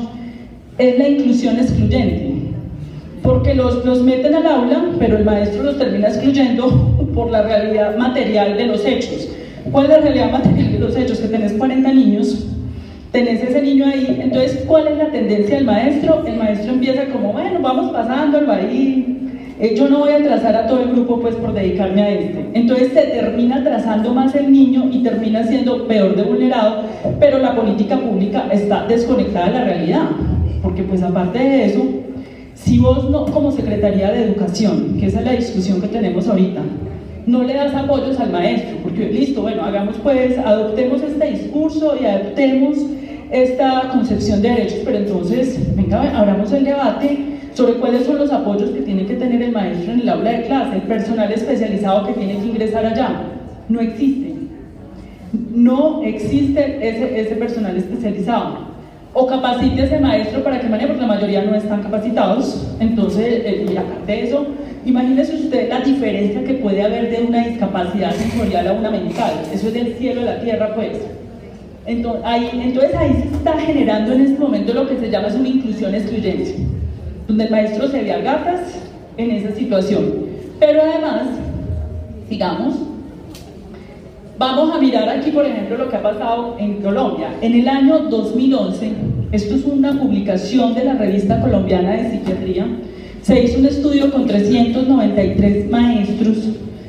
es 0.80 0.98
la 0.98 1.08
inclusión 1.08 1.58
excluyente. 1.58 2.34
Porque 3.22 3.54
los, 3.54 3.86
los 3.86 4.02
meten 4.02 4.34
al 4.34 4.48
aula, 4.48 4.86
pero 4.98 5.18
el 5.18 5.26
maestro 5.26 5.62
los 5.62 5.78
termina 5.78 6.08
excluyendo 6.08 6.96
por 7.14 7.30
la 7.30 7.44
realidad 7.44 7.96
material 7.98 8.58
de 8.58 8.66
los 8.66 8.84
hechos. 8.84 9.30
¿Cuál 9.72 9.86
es 9.86 9.92
la 9.92 9.98
realidad 10.00 10.32
material 10.32 10.72
de 10.72 10.80
los 10.80 10.96
hechos? 10.96 11.20
Que 11.20 11.28
tenés 11.28 11.54
40 11.54 11.92
niños, 11.94 12.48
tenés 13.12 13.44
ese 13.44 13.62
niño 13.62 13.86
ahí, 13.86 14.20
entonces 14.22 14.64
¿cuál 14.68 14.88
es 14.88 14.98
la 14.98 15.12
tendencia 15.12 15.56
del 15.56 15.66
maestro? 15.66 16.24
El 16.26 16.38
maestro 16.38 16.74
empieza 16.74 17.06
como, 17.06 17.34
bueno, 17.34 17.60
vamos 17.62 17.92
pasando 17.92 18.40
el 18.40 18.50
ahí, 18.50 19.18
eh, 19.60 19.74
yo 19.76 19.90
no 19.90 20.00
voy 20.00 20.12
a 20.12 20.24
trazar 20.24 20.56
a 20.56 20.68
todo 20.68 20.82
el 20.82 20.90
grupo 20.90 21.20
pues 21.20 21.36
por 21.36 21.52
dedicarme 21.52 22.04
a 22.04 22.10
este. 22.12 22.46
Entonces 22.54 22.92
se 22.94 23.02
termina 23.02 23.64
trazando 23.64 24.14
más 24.14 24.36
el 24.36 24.52
niño 24.52 24.90
y 24.92 25.02
termina 25.02 25.44
siendo 25.44 25.88
peor 25.88 26.16
de 26.16 26.24
vulnerado, 26.24 26.84
pero 27.20 27.40
la 27.40 27.56
política 27.56 27.98
pública 27.98 28.48
está 28.52 28.86
desconectada 28.86 29.48
de 29.48 29.54
la 29.54 29.64
realidad, 29.64 30.10
porque 30.62 30.84
pues 30.84 31.02
aparte 31.02 31.40
de 31.40 31.66
eso, 31.66 31.84
si 32.54 32.78
vos 32.78 33.10
no, 33.10 33.26
como 33.26 33.52
Secretaría 33.52 34.12
de 34.12 34.26
Educación, 34.26 34.98
que 35.00 35.08
esa 35.08 35.20
es 35.20 35.26
la 35.26 35.32
discusión 35.32 35.82
que 35.82 35.88
tenemos 35.88 36.28
ahorita, 36.28 36.62
no 37.28 37.44
le 37.44 37.54
das 37.54 37.76
apoyos 37.76 38.20
al 38.20 38.32
maestro, 38.32 38.78
porque 38.82 39.10
listo, 39.10 39.42
bueno, 39.42 39.64
hagamos 39.64 39.98
pues, 40.02 40.38
adoptemos 40.38 41.04
este 41.04 41.30
discurso 41.30 41.96
y 42.02 42.06
adoptemos 42.06 42.78
esta 43.30 43.90
concepción 43.92 44.42
de 44.42 44.50
derechos, 44.50 44.80
pero 44.86 44.98
entonces, 44.98 45.76
venga, 45.76 46.18
abramos 46.18 46.52
el 46.54 46.64
debate 46.64 47.20
sobre 47.54 47.74
cuáles 47.74 48.06
son 48.06 48.18
los 48.18 48.32
apoyos 48.32 48.70
que 48.70 48.82
tiene 48.82 49.06
que 49.06 49.16
tener 49.16 49.42
el 49.42 49.52
maestro 49.52 49.92
en 49.92 50.00
el 50.00 50.10
aula 50.10 50.32
de 50.32 50.44
clase, 50.44 50.76
el 50.78 50.84
personal 50.84 51.30
especializado 51.30 52.08
que 52.08 52.14
tiene 52.14 52.38
que 52.38 52.46
ingresar 52.46 52.86
allá. 52.86 53.10
No 53.68 53.82
existe. 53.82 54.34
No 55.52 56.04
existe 56.04 56.78
ese, 56.82 57.20
ese 57.20 57.36
personal 57.36 57.76
especializado. 57.76 58.68
O 59.14 59.28
capacite 59.28 59.82
a 59.82 59.86
ese 59.86 60.00
maestro 60.00 60.44
para 60.44 60.62
que 60.62 60.70
maneje, 60.70 60.88
porque 60.88 61.02
la 61.02 61.08
mayoría 61.08 61.42
no 61.42 61.56
están 61.56 61.82
capacitados. 61.82 62.74
Entonces, 62.80 63.42
eh, 63.44 63.66
y 63.70 63.76
aparte 63.76 64.12
de 64.12 64.24
eso, 64.24 64.46
imagínese 64.88 65.36
usted 65.36 65.70
la 65.70 65.82
diferencia 65.82 66.44
que 66.44 66.56
puede 66.56 66.82
haber 66.82 67.10
de 67.10 67.24
una 67.24 67.46
discapacidad 67.46 68.14
sensorial 68.16 68.68
a 68.68 68.74
una 68.74 68.90
mental. 68.90 69.34
Eso 69.54 69.68
es 69.68 69.74
del 69.74 69.96
cielo 69.96 70.22
a 70.22 70.26
la 70.26 70.40
tierra, 70.40 70.74
pues. 70.74 70.98
Entonces 71.86 72.22
ahí, 72.26 72.50
entonces 72.54 72.96
ahí 72.96 73.14
se 73.14 73.36
está 73.38 73.58
generando 73.60 74.14
en 74.14 74.22
este 74.22 74.40
momento 74.40 74.74
lo 74.74 74.88
que 74.88 74.98
se 74.98 75.10
llama 75.10 75.28
es 75.28 75.36
una 75.36 75.48
inclusión 75.48 75.96
excluyente 75.96 76.56
donde 77.28 77.44
el 77.44 77.52
maestro 77.52 77.88
se 77.90 78.04
vea 78.04 78.20
gatas 78.20 78.62
en 79.18 79.32
esa 79.32 79.54
situación. 79.54 80.28
Pero 80.60 80.82
además, 80.82 81.28
sigamos, 82.30 82.76
vamos 84.38 84.76
a 84.76 84.80
mirar 84.80 85.10
aquí, 85.10 85.32
por 85.32 85.46
ejemplo, 85.46 85.78
lo 85.78 85.90
que 85.90 85.98
ha 85.98 86.02
pasado 86.02 86.56
en 86.58 86.82
Colombia. 86.82 87.30
En 87.42 87.54
el 87.54 87.68
año 87.68 88.00
2011, 88.00 88.92
esto 89.34 89.56
es 89.56 89.66
una 89.66 90.00
publicación 90.00 90.74
de 90.74 90.86
la 90.86 90.94
revista 90.94 91.42
colombiana 91.42 91.92
de 91.92 92.12
psiquiatría, 92.12 92.66
se 93.28 93.44
hizo 93.44 93.60
un 93.60 93.66
estudio 93.66 94.10
con 94.10 94.26
393 94.26 95.70
maestros 95.70 96.38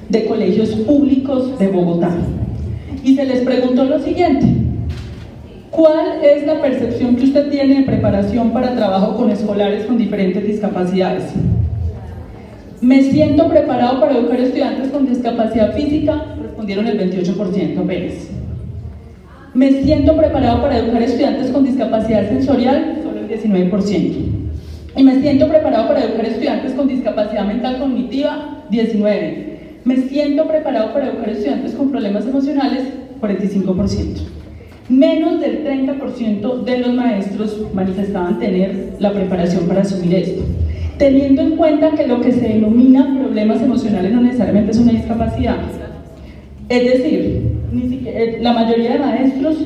de 0.08 0.24
colegios 0.24 0.70
públicos 0.70 1.58
de 1.58 1.66
Bogotá. 1.66 2.12
Y 3.02 3.16
se 3.16 3.24
les 3.24 3.40
preguntó 3.40 3.84
lo 3.84 3.98
siguiente, 3.98 4.46
¿Cuál 5.72 6.24
es 6.24 6.46
la 6.46 6.60
percepción 6.60 7.16
que 7.16 7.24
usted 7.24 7.50
tiene 7.50 7.80
de 7.80 7.82
preparación 7.82 8.50
para 8.50 8.74
trabajo 8.74 9.16
con 9.16 9.30
escolares 9.30 9.84
con 9.84 9.98
diferentes 9.98 10.44
discapacidades? 10.44 11.24
¿Me 12.80 13.02
siento 13.02 13.48
preparado 13.48 14.00
para 14.00 14.16
educar 14.16 14.40
estudiantes 14.40 14.88
con 14.88 15.06
discapacidad 15.06 15.74
física? 15.74 16.36
Respondieron 16.40 16.86
el 16.86 16.98
28% 16.98 17.78
apenas. 17.78 18.14
¿Me 19.54 19.82
siento 19.82 20.16
preparado 20.16 20.62
para 20.62 20.78
educar 20.78 21.02
estudiantes 21.02 21.50
con 21.50 21.64
discapacidad 21.64 22.28
sensorial? 22.28 23.00
Solo 23.02 23.20
el 23.20 23.28
19%. 23.28 24.37
¿Y 24.98 25.04
me 25.04 25.20
siento 25.22 25.48
preparado 25.48 25.86
para 25.86 26.02
educar 26.02 26.26
estudiantes 26.26 26.72
con 26.72 26.88
discapacidad 26.88 27.46
mental 27.46 27.78
cognitiva? 27.78 28.64
19%. 28.68 29.44
¿Me 29.84 29.96
siento 29.96 30.46
preparado 30.48 30.92
para 30.92 31.06
educar 31.06 31.30
estudiantes 31.30 31.72
con 31.74 31.90
problemas 31.90 32.26
emocionales? 32.26 32.82
45% 33.20 34.38
menos 34.88 35.40
del 35.40 35.64
30% 35.64 36.64
de 36.64 36.78
los 36.78 36.94
maestros 36.94 37.60
manifestaban 37.74 38.38
tener 38.38 38.94
la 38.98 39.12
preparación 39.12 39.66
para 39.68 39.82
asumir 39.82 40.14
esto. 40.14 40.44
Teniendo 40.96 41.42
en 41.42 41.56
cuenta 41.56 41.90
que 41.92 42.06
lo 42.06 42.20
que 42.20 42.32
se 42.32 42.40
denomina 42.40 43.14
problemas 43.18 43.62
emocionales 43.62 44.12
no 44.12 44.22
necesariamente 44.22 44.72
es 44.72 44.78
una 44.78 44.92
discapacidad. 44.92 45.58
Es 46.68 46.84
decir, 46.84 47.52
eh, 48.06 48.38
la 48.40 48.52
mayoría 48.52 48.94
de 48.94 48.98
maestros 48.98 49.58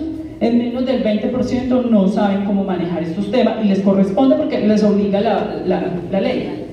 en 0.42 0.58
menos 0.58 0.84
del 0.84 1.04
20% 1.04 1.88
no 1.88 2.08
saben 2.08 2.44
cómo 2.44 2.64
manejar 2.64 3.04
estos 3.04 3.30
temas 3.30 3.64
y 3.64 3.68
les 3.68 3.78
corresponde 3.78 4.34
porque 4.34 4.58
les 4.58 4.82
obliga 4.82 5.20
la, 5.20 5.62
la, 5.64 6.20
ley. 6.20 6.66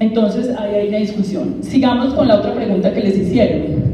Entonces 0.00 0.50
ahí 0.58 0.74
hay 0.74 0.88
una 0.88 0.98
discusión. 0.98 1.58
Sigamos 1.60 2.12
con 2.14 2.26
la 2.26 2.36
otra 2.36 2.52
pregunta 2.54 2.92
que 2.92 3.00
les 3.00 3.16
hicieron. 3.16 3.84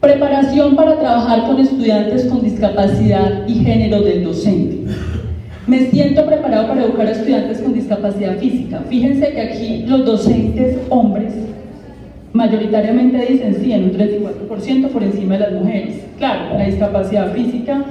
Preparación 0.00 0.76
para 0.76 0.98
trabajar 0.98 1.46
con 1.46 1.60
estudiantes 1.60 2.24
con 2.24 2.42
discapacidad 2.42 3.46
y 3.46 3.54
género 3.56 4.00
del 4.00 4.24
docente. 4.24 4.90
Me 5.66 5.90
siento 5.90 6.24
preparado 6.24 6.68
para 6.68 6.84
educar 6.84 7.08
a 7.08 7.10
estudiantes 7.10 7.60
con 7.60 7.74
discapacidad 7.74 8.38
física. 8.38 8.82
Fíjense 8.88 9.32
que 9.32 9.40
aquí 9.42 9.84
los 9.86 10.06
docentes 10.06 10.78
hombres 10.88 11.34
mayoritariamente 12.32 13.26
dicen 13.26 13.56
sí, 13.60 13.72
en 13.72 13.84
un 13.84 13.92
34% 13.92 14.88
por 14.88 15.02
encima 15.02 15.34
de 15.34 15.40
las 15.40 15.52
mujeres. 15.52 16.00
Claro, 16.18 16.56
la 16.56 16.64
discapacidad 16.64 17.32
física 17.34 17.84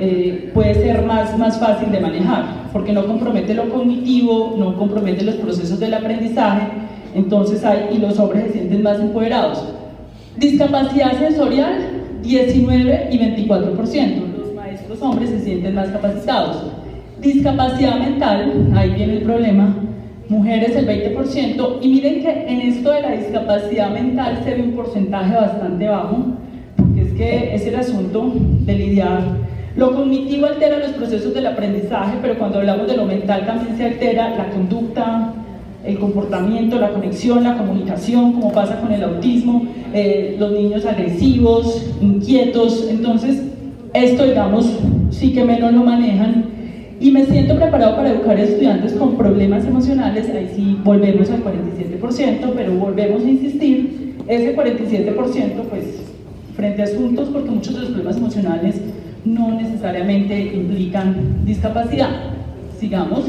eh, 0.00 0.50
puede 0.54 0.74
ser 0.74 1.02
más, 1.04 1.36
más 1.38 1.60
fácil 1.60 1.92
de 1.92 2.00
manejar, 2.00 2.70
porque 2.72 2.92
no 2.92 3.06
compromete 3.06 3.54
lo 3.54 3.68
cognitivo, 3.68 4.56
no 4.58 4.76
compromete 4.76 5.24
los 5.24 5.34
procesos 5.36 5.78
del 5.78 5.92
aprendizaje, 5.94 6.66
entonces 7.14 7.64
hay, 7.64 7.88
y 7.92 7.98
los 7.98 8.18
hombres 8.18 8.44
se 8.46 8.52
sienten 8.52 8.82
más 8.82 8.98
empoderados. 8.98 9.62
Discapacidad 10.36 11.18
sensorial, 11.18 11.74
19 12.22 13.08
y 13.12 13.18
24%. 13.18 14.36
Los 14.38 14.54
maestros 14.54 15.02
hombres 15.02 15.30
se 15.30 15.40
sienten 15.40 15.74
más 15.74 15.88
capacitados. 15.88 16.64
Discapacidad 17.20 17.98
mental, 17.98 18.72
ahí 18.74 18.90
viene 18.94 19.18
el 19.18 19.22
problema, 19.22 19.74
mujeres 20.30 20.74
el 20.76 20.86
20%, 20.86 21.78
y 21.82 21.88
miren 21.88 22.22
que 22.22 22.30
en 22.30 22.60
esto 22.62 22.90
de 22.92 23.02
la 23.02 23.10
discapacidad 23.10 23.90
mental 23.90 24.40
se 24.44 24.54
ve 24.54 24.62
un 24.62 24.72
porcentaje 24.72 25.34
bastante 25.34 25.88
bajo, 25.88 26.24
porque 26.76 27.02
es 27.02 27.12
que 27.12 27.54
es 27.54 27.66
el 27.66 27.74
asunto 27.74 28.32
de 28.34 28.72
lidiar. 28.72 29.49
Lo 29.76 29.94
cognitivo 29.94 30.46
altera 30.46 30.78
los 30.78 30.90
procesos 30.90 31.32
del 31.32 31.46
aprendizaje, 31.46 32.18
pero 32.20 32.36
cuando 32.38 32.58
hablamos 32.58 32.88
de 32.88 32.96
lo 32.96 33.06
mental 33.06 33.46
también 33.46 33.76
se 33.76 33.84
altera 33.84 34.36
la 34.36 34.50
conducta, 34.50 35.32
el 35.84 35.98
comportamiento, 35.98 36.78
la 36.78 36.90
conexión, 36.90 37.44
la 37.44 37.56
comunicación, 37.56 38.32
como 38.32 38.52
pasa 38.52 38.80
con 38.80 38.92
el 38.92 39.02
autismo, 39.02 39.66
eh, 39.94 40.36
los 40.38 40.52
niños 40.52 40.84
agresivos, 40.84 41.88
inquietos, 42.00 42.88
entonces 42.90 43.42
esto 43.94 44.24
digamos 44.24 44.66
sí 45.10 45.32
que 45.32 45.44
menos 45.44 45.72
lo 45.72 45.82
manejan. 45.82 46.44
Y 47.00 47.12
me 47.12 47.24
siento 47.24 47.56
preparado 47.56 47.96
para 47.96 48.10
educar 48.10 48.36
a 48.36 48.42
estudiantes 48.42 48.92
con 48.92 49.16
problemas 49.16 49.64
emocionales, 49.64 50.28
ahí 50.28 50.50
sí 50.54 50.78
volvemos 50.84 51.30
al 51.30 51.42
47%, 51.42 52.52
pero 52.54 52.74
volvemos 52.74 53.24
a 53.24 53.28
insistir, 53.28 54.16
ese 54.28 54.54
47% 54.54 55.62
pues 55.70 55.84
frente 56.54 56.82
a 56.82 56.84
asuntos, 56.84 57.30
porque 57.30 57.50
muchos 57.50 57.72
de 57.72 57.80
los 57.80 57.88
problemas 57.88 58.18
emocionales 58.18 58.82
no 59.24 59.52
necesariamente 59.52 60.54
implican 60.54 61.44
discapacidad. 61.44 62.10
Sigamos. 62.78 63.24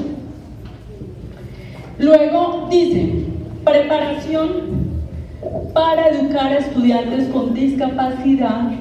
Luego 1.99 2.67
dice, 2.71 3.25
preparación 3.63 4.49
para 5.73 6.09
educar 6.09 6.51
a 6.51 6.57
estudiantes 6.57 7.27
con 7.29 7.53
discapacidad 7.53 8.71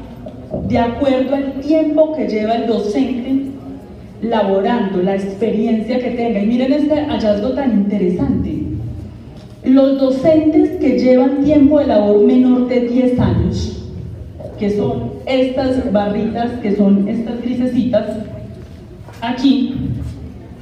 de 0.68 0.78
acuerdo 0.78 1.36
al 1.36 1.60
tiempo 1.60 2.14
que 2.14 2.28
lleva 2.28 2.54
el 2.54 2.66
docente 2.66 3.50
laborando, 4.22 5.02
la 5.02 5.14
experiencia 5.14 5.98
que 5.98 6.10
tenga. 6.10 6.40
Y 6.40 6.46
miren 6.46 6.72
este 6.72 6.94
hallazgo 6.94 7.50
tan 7.50 7.72
interesante. 7.72 8.62
Los 9.64 10.00
docentes 10.00 10.78
que 10.78 10.98
llevan 10.98 11.44
tiempo 11.44 11.78
de 11.78 11.86
labor 11.86 12.24
menor 12.24 12.68
de 12.68 12.80
10 12.80 13.20
años, 13.20 13.79
que 14.60 14.76
son 14.76 15.14
estas 15.24 15.90
barritas, 15.90 16.50
que 16.60 16.76
son 16.76 17.08
estas 17.08 17.40
grisecitas, 17.40 18.04
aquí, 19.22 19.74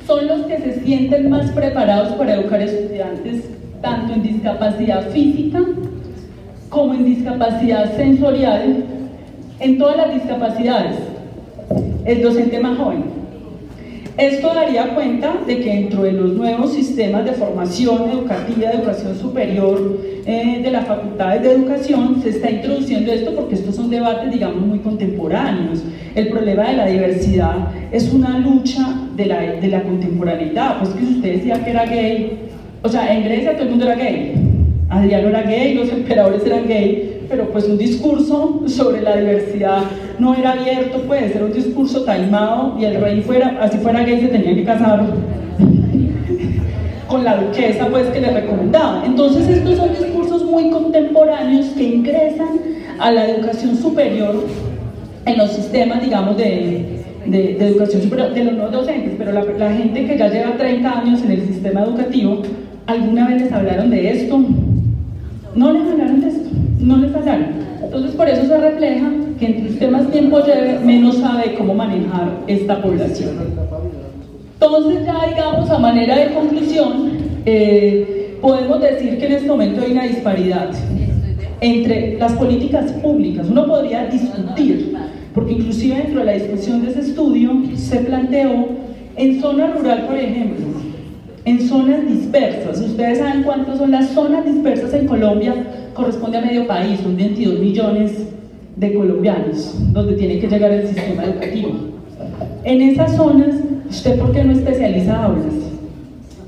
son 0.07 0.27
los 0.29 0.43
que 0.43 0.57
se 0.59 0.81
sienten 0.85 1.29
más 1.29 1.51
preparados 1.51 2.15
para 2.15 2.37
educar 2.37 2.63
estudiantes 2.63 3.45
tanto 3.83 4.15
en 4.15 4.23
discapacidad 4.23 5.11
física 5.11 5.61
como 6.69 6.95
en 6.95 7.05
discapacidad 7.07 7.97
sensorial, 7.97 8.85
en 9.59 9.79
todas 9.79 9.97
las 9.97 10.15
discapacidades, 10.15 10.97
el 12.05 12.23
docente 12.23 12.61
más 12.61 12.79
joven. 12.79 13.18
Esto 14.19 14.53
daría 14.53 14.97
cuenta 14.97 15.33
de 15.47 15.61
que 15.61 15.71
dentro 15.71 16.03
de 16.03 16.11
los 16.11 16.33
nuevos 16.33 16.73
sistemas 16.73 17.25
de 17.25 17.35
formación 17.35 18.11
educativa, 18.11 18.73
educación 18.73 19.17
superior 19.17 19.97
eh, 20.27 20.61
de 20.61 20.71
las 20.73 20.89
facultades 20.89 21.43
de 21.45 21.53
educación, 21.53 22.21
se 22.21 22.31
está 22.31 22.51
introduciendo 22.51 23.13
esto 23.13 23.33
porque 23.37 23.55
estos 23.55 23.77
son 23.77 23.91
debates, 23.91 24.33
digamos, 24.33 24.67
muy 24.67 24.81
contemporáneos. 24.81 25.85
El 26.17 26.31
problema 26.31 26.69
de 26.69 26.77
la 26.79 26.87
diversidad 26.87 27.69
es 27.93 28.13
una 28.13 28.41
lucha 28.41 28.93
de 29.15 29.27
la, 29.27 29.41
de 29.53 29.69
la 29.69 29.85
contemporaneidad. 29.85 30.81
Pues 30.81 30.95
que 30.95 31.07
si 31.07 31.15
usted 31.15 31.35
decía 31.35 31.65
que 31.65 31.71
era 31.71 31.87
gay, 31.87 32.39
o 32.83 32.89
sea, 32.89 33.15
en 33.15 33.23
Grecia 33.23 33.53
todo 33.53 33.63
el 33.63 33.71
mundo 33.71 33.85
era 33.85 33.95
gay. 33.95 34.35
Adriano 34.89 35.29
era 35.29 35.43
gay, 35.43 35.75
los 35.75 35.93
emperadores 35.93 36.45
eran 36.45 36.67
gay, 36.67 37.21
pero 37.29 37.53
pues 37.53 37.69
un 37.69 37.79
discurso 37.79 38.65
sobre 38.67 39.01
la 39.01 39.17
diversidad 39.17 39.85
no 40.19 40.35
era 40.35 40.53
abierto, 40.53 41.01
puede 41.03 41.33
ser 41.33 41.45
un 41.45 41.53
discurso 41.53 42.05
taimado 42.05 42.77
y 42.79 42.85
el 42.85 43.01
rey 43.01 43.23
fuera, 43.23 43.59
así 43.61 43.79
fuera 43.79 44.03
gay 44.03 44.21
se 44.21 44.29
tenía 44.29 44.55
que 44.55 44.65
casar 44.65 45.07
con 47.09 47.25
la 47.25 47.37
duquesa 47.37 47.87
pues 47.89 48.07
que 48.09 48.21
le 48.21 48.31
recomendaba. 48.31 49.05
Entonces 49.05 49.49
estos 49.49 49.77
son 49.77 49.91
discursos 49.91 50.45
muy 50.45 50.71
contemporáneos 50.71 51.67
que 51.77 51.85
ingresan 51.85 52.49
a 52.99 53.13
la 53.13 53.29
educación 53.29 53.77
superior 53.77 54.45
en 55.25 55.39
los 55.39 55.53
sistemas, 55.53 56.03
digamos, 56.03 56.37
de, 56.37 57.05
de, 57.27 57.57
educación 57.59 58.03
superior, 58.03 58.35
de 58.35 58.45
los 58.45 58.55
no 58.55 58.69
docentes, 58.69 59.15
pero 59.19 59.33
la, 59.33 59.45
la 59.45 59.73
gente 59.73 60.07
que 60.07 60.17
ya 60.19 60.29
lleva 60.29 60.57
30 60.57 60.99
años 61.01 61.23
en 61.23 61.33
el 61.33 61.47
sistema 61.47 61.83
educativo, 61.83 62.43
¿alguna 62.87 63.29
vez 63.29 63.43
les 63.43 63.53
hablaron 63.53 63.91
de 63.91 64.11
esto? 64.11 64.41
No 65.55 65.73
les 65.73 65.83
hablaron 65.91 66.21
de 66.21 66.29
esto 66.29 66.49
no 66.81 66.97
les 66.97 67.15
hablaron. 67.15 67.47
Entonces, 67.83 68.13
por 68.13 68.29
eso 68.29 68.47
se 68.47 68.59
refleja 68.59 69.11
que 69.39 69.47
entre 69.47 69.89
más 69.89 70.11
tiempo 70.11 70.41
lleve, 70.41 70.81
menos 70.81 71.19
sabe 71.19 71.55
cómo 71.55 71.75
manejar 71.75 72.43
esta 72.47 72.83
población. 72.83 73.37
Entonces, 74.61 75.07
ya 75.07 75.29
digamos, 75.29 75.71
a 75.71 75.79
manera 75.79 76.17
de 76.17 76.35
conclusión, 76.35 77.13
eh, 77.47 78.37
podemos 78.41 78.81
decir 78.81 79.19
que 79.19 79.27
en 79.27 79.33
este 79.33 79.49
momento 79.49 79.83
hay 79.83 79.93
una 79.93 80.05
disparidad 80.05 80.71
entre 81.61 82.19
las 82.19 82.33
políticas 82.33 82.93
públicas. 82.95 83.47
Uno 83.49 83.67
podría 83.67 84.07
discutir, 84.07 84.97
porque 85.35 85.53
inclusive 85.53 85.97
dentro 85.97 86.21
de 86.21 86.27
la 86.27 86.33
discusión 86.33 86.85
de 86.85 86.91
ese 86.91 87.01
estudio 87.01 87.53
se 87.77 87.99
planteó 88.01 88.69
en 89.17 89.41
zona 89.41 89.69
rural, 89.69 90.07
por 90.07 90.17
ejemplo, 90.17 90.67
en 91.45 91.69
zonas 91.69 92.07
dispersas. 92.09 92.81
Ustedes 92.81 93.19
saben 93.19 93.43
cuántas 93.45 93.79
son 93.79 93.93
las 93.93 94.09
zonas 94.11 94.45
dispersas 94.45 94.93
en 94.95 95.07
Colombia, 95.07 95.55
corresponde 95.95 96.39
a 96.39 96.41
medio 96.41 96.67
país, 96.67 97.01
son 97.01 97.17
22 97.17 97.61
millones 97.61 98.13
de 98.79 98.95
colombianos, 98.95 99.75
donde 99.93 100.15
tiene 100.15 100.39
que 100.39 100.47
llegar 100.47 100.71
el 100.71 100.87
sistema 100.87 101.25
educativo. 101.25 101.71
En 102.65 102.81
esas 102.83 103.17
zonas, 103.17 103.57
¿usted 103.89 104.19
por 104.19 104.33
qué 104.33 104.45
no 104.45 104.53
especializa 104.53 105.25
aulas? 105.25 105.55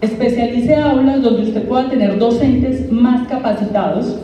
Especialice 0.00 0.76
aulas 0.76 1.22
donde 1.22 1.42
usted 1.42 1.64
pueda 1.64 1.90
tener 1.90 2.18
docentes 2.18 2.90
más 2.90 3.26
capacitados, 3.28 4.16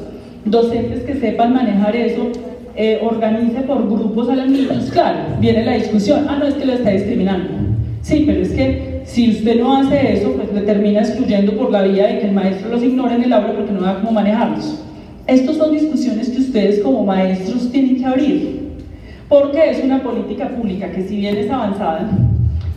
docentes 0.45 1.03
que 1.03 1.14
sepan 1.14 1.53
manejar 1.53 1.97
eso, 1.97 2.29
eh, 2.77 3.01
organice 3.03 3.62
por 3.62 3.88
grupos 3.88 4.29
a 4.29 4.37
los 4.37 4.49
niños. 4.49 4.90
Claro, 4.92 5.19
viene 5.40 5.64
la 5.64 5.73
discusión, 5.73 6.27
ah, 6.29 6.37
no, 6.38 6.47
es 6.47 6.55
que 6.55 6.66
lo 6.66 6.75
está 6.75 6.90
discriminando. 6.90 7.49
Sí, 8.03 8.25
pero 8.27 8.42
es 8.42 8.51
que 8.51 9.01
si 9.05 9.31
usted 9.31 9.59
no 9.59 9.77
hace 9.77 10.12
eso, 10.12 10.33
pues 10.33 10.53
le 10.53 10.61
termina 10.61 11.01
excluyendo 11.01 11.53
por 11.57 11.73
la 11.73 11.83
vía 11.83 12.07
de 12.07 12.19
que 12.21 12.27
el 12.27 12.33
maestro 12.33 12.71
los 12.71 12.83
ignora 12.83 13.16
en 13.16 13.25
el 13.25 13.33
aula 13.33 13.55
porque 13.57 13.73
no 13.73 13.81
da 13.81 13.99
cómo 14.01 14.12
manejarlos. 14.12 14.86
Estas 15.27 15.57
son 15.57 15.73
discusiones 15.73 16.29
que 16.29 16.39
ustedes 16.39 16.79
como 16.81 17.05
maestros 17.05 17.71
tienen 17.73 17.97
que 17.97 18.05
abrir, 18.05 18.61
porque 19.29 19.71
es 19.71 19.83
una 19.83 20.01
política 20.01 20.49
pública 20.51 20.93
que 20.93 21.03
si 21.03 21.17
bien 21.17 21.37
es 21.37 21.51
avanzada, 21.51 22.09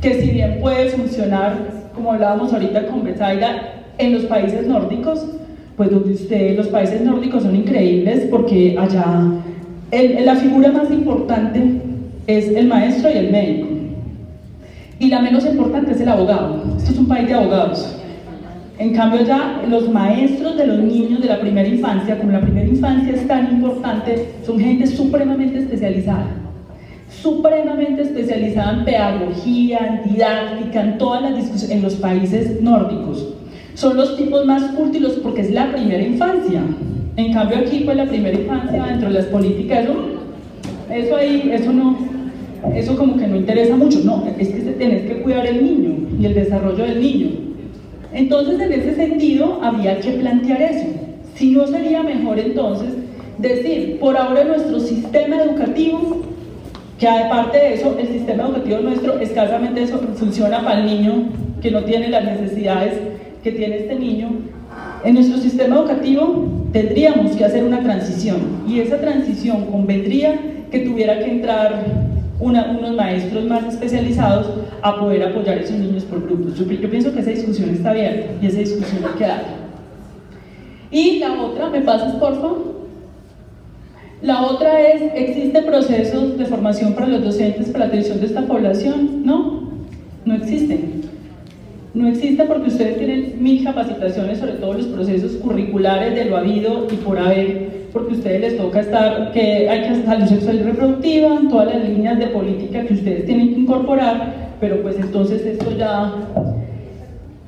que 0.01 0.19
si 0.19 0.31
bien 0.31 0.57
puede 0.59 0.89
funcionar, 0.89 1.91
como 1.93 2.11
hablábamos 2.11 2.51
ahorita 2.51 2.87
con 2.87 3.03
Besaida, 3.03 3.83
en 3.99 4.13
los 4.13 4.23
países 4.23 4.65
nórdicos, 4.65 5.27
pues 5.77 5.91
donde 5.91 6.13
usted, 6.13 6.57
los 6.57 6.69
países 6.69 7.01
nórdicos 7.01 7.43
son 7.43 7.55
increíbles 7.55 8.27
porque 8.31 8.75
allá 8.79 9.23
la 9.91 10.35
figura 10.35 10.71
más 10.71 10.89
importante 10.89 11.81
es 12.25 12.47
el 12.49 12.67
maestro 12.67 13.11
y 13.11 13.17
el 13.17 13.31
médico. 13.31 13.67
Y 14.97 15.09
la 15.09 15.19
menos 15.19 15.45
importante 15.45 15.91
es 15.91 16.01
el 16.01 16.09
abogado. 16.09 16.63
Esto 16.77 16.91
es 16.91 16.97
un 16.97 17.07
país 17.07 17.27
de 17.27 17.33
abogados. 17.35 17.98
En 18.79 18.93
cambio 18.93 19.25
ya 19.25 19.61
los 19.67 19.89
maestros 19.89 20.55
de 20.55 20.65
los 20.65 20.79
niños 20.79 21.21
de 21.21 21.27
la 21.27 21.41
primera 21.41 21.67
infancia, 21.67 22.17
como 22.17 22.31
la 22.31 22.39
primera 22.39 22.65
infancia 22.65 23.13
es 23.13 23.27
tan 23.27 23.51
importante, 23.51 24.29
son 24.45 24.57
gente 24.57 24.87
supremamente 24.87 25.59
especializada. 25.59 26.27
Supremamente 27.09 28.03
especializada 28.03 28.77
en 28.77 28.85
pedagogía, 28.85 29.79
en 29.79 30.13
didáctica, 30.13 30.81
en 30.81 30.97
todas 30.97 31.23
las 31.23 31.35
discusiones, 31.35 31.75
en 31.75 31.81
los 31.81 31.95
países 31.95 32.61
nórdicos. 32.61 33.33
Son 33.73 33.97
los 33.97 34.15
tipos 34.15 34.45
más 34.45 34.63
útiles 34.79 35.19
porque 35.21 35.41
es 35.41 35.51
la 35.51 35.73
primera 35.73 36.01
infancia. 36.01 36.61
En 37.17 37.33
cambio 37.33 37.57
aquí, 37.57 37.81
pues 37.83 37.97
la 37.97 38.05
primera 38.05 38.39
infancia 38.39 38.85
dentro 38.85 39.09
de 39.09 39.15
las 39.15 39.25
políticas, 39.25 39.83
eso, 39.83 39.95
eso 40.89 41.15
ahí, 41.17 41.49
eso 41.51 41.73
no, 41.73 41.97
eso 42.73 42.95
como 42.95 43.17
que 43.17 43.27
no 43.27 43.35
interesa 43.35 43.75
mucho, 43.75 43.99
no, 44.05 44.23
es 44.37 44.47
que 44.47 44.59
tenés 44.61 45.01
que 45.01 45.21
cuidar 45.21 45.45
el 45.45 45.65
niño 45.65 45.95
y 46.17 46.25
el 46.25 46.33
desarrollo 46.33 46.85
del 46.85 47.01
niño. 47.01 47.48
Entonces, 48.13 48.59
en 48.59 48.73
ese 48.73 48.95
sentido, 48.95 49.59
había 49.61 49.99
que 49.99 50.11
plantear 50.11 50.61
eso. 50.61 50.87
Si 51.35 51.51
no 51.51 51.67
sería 51.67 52.03
mejor 52.03 52.39
entonces 52.39 52.93
decir, 53.37 53.99
por 53.99 54.17
ahora 54.17 54.43
nuestro 54.43 54.79
sistema 54.79 55.41
educativo, 55.41 56.21
que 56.99 57.07
aparte 57.07 57.57
de 57.57 57.73
eso, 57.75 57.95
el 57.97 58.07
sistema 58.07 58.43
educativo 58.43 58.79
nuestro 58.79 59.19
escasamente 59.19 59.83
eso 59.83 59.99
funciona 60.15 60.63
para 60.63 60.81
el 60.81 60.85
niño 60.87 61.29
que 61.61 61.71
no 61.71 61.83
tiene 61.83 62.09
las 62.09 62.25
necesidades 62.25 62.93
que 63.41 63.51
tiene 63.51 63.77
este 63.77 63.95
niño, 63.95 64.31
en 65.03 65.13
nuestro 65.13 65.37
sistema 65.37 65.77
educativo 65.77 66.45
tendríamos 66.73 67.35
que 67.37 67.45
hacer 67.45 67.63
una 67.63 67.81
transición 67.81 68.63
y 68.67 68.81
esa 68.81 68.99
transición 68.99 69.65
convendría 69.67 70.37
que 70.69 70.79
tuviera 70.79 71.19
que 71.19 71.31
entrar 71.31 72.08
unos 72.39 72.95
maestros 72.95 73.45
más 73.45 73.65
especializados 73.65 74.47
a 74.81 74.99
poder 74.99 75.23
apoyar 75.23 75.57
a 75.57 75.61
esos 75.61 75.77
niños 75.77 76.03
por 76.05 76.21
grupos. 76.21 76.57
Yo, 76.57 76.65
pienso 76.65 77.13
que 77.13 77.19
esa 77.19 77.31
discusión 77.31 77.69
está 77.69 77.91
abierta 77.91 78.31
y 78.41 78.47
esa 78.47 78.59
discusión 78.59 79.03
hay 79.05 79.17
que 79.17 79.27
dar. 79.27 79.43
Y 80.91 81.19
la 81.19 81.33
otra, 81.33 81.69
¿me 81.69 81.81
pasas 81.81 82.15
por 82.15 82.35
favor? 82.35 82.79
La 84.21 84.41
otra 84.43 84.81
es, 84.81 85.01
¿existen 85.15 85.65
procesos 85.65 86.37
de 86.37 86.45
formación 86.45 86.93
para 86.93 87.07
los 87.07 87.23
docentes 87.23 87.69
para 87.69 87.85
la 87.85 87.85
atención 87.85 88.19
de 88.19 88.25
esta 88.25 88.41
población? 88.41 89.25
No, 89.25 89.69
no 90.25 90.35
existen. 90.35 90.98
No 91.93 92.07
existe 92.07 92.43
porque 92.43 92.67
ustedes 92.67 92.97
tienen 92.97 93.35
mil 93.39 93.63
capacitaciones 93.63 94.37
sobre 94.37 94.53
todos 94.53 94.77
los 94.77 94.85
procesos 94.87 95.31
curriculares 95.37 96.13
de 96.13 96.25
lo 96.25 96.37
habido 96.37 96.87
y 96.91 96.95
por 96.97 97.17
haber 97.17 97.79
porque 97.91 98.13
a 98.13 98.17
ustedes 98.17 98.41
les 98.41 98.57
toca 98.57 98.81
estar, 98.81 99.31
que 99.31 99.69
hay 99.69 99.81
que 99.81 100.05
salud 100.05 100.25
sexual 100.25 100.57
y 100.57 100.63
reproductiva, 100.63 101.35
en 101.35 101.49
todas 101.49 101.73
las 101.73 101.89
líneas 101.89 102.19
de 102.19 102.27
política 102.27 102.85
que 102.85 102.93
ustedes 102.93 103.25
tienen 103.25 103.53
que 103.53 103.61
incorporar, 103.61 104.51
pero 104.59 104.81
pues 104.81 104.97
entonces 104.97 105.45
esto 105.45 105.75
ya... 105.77 106.13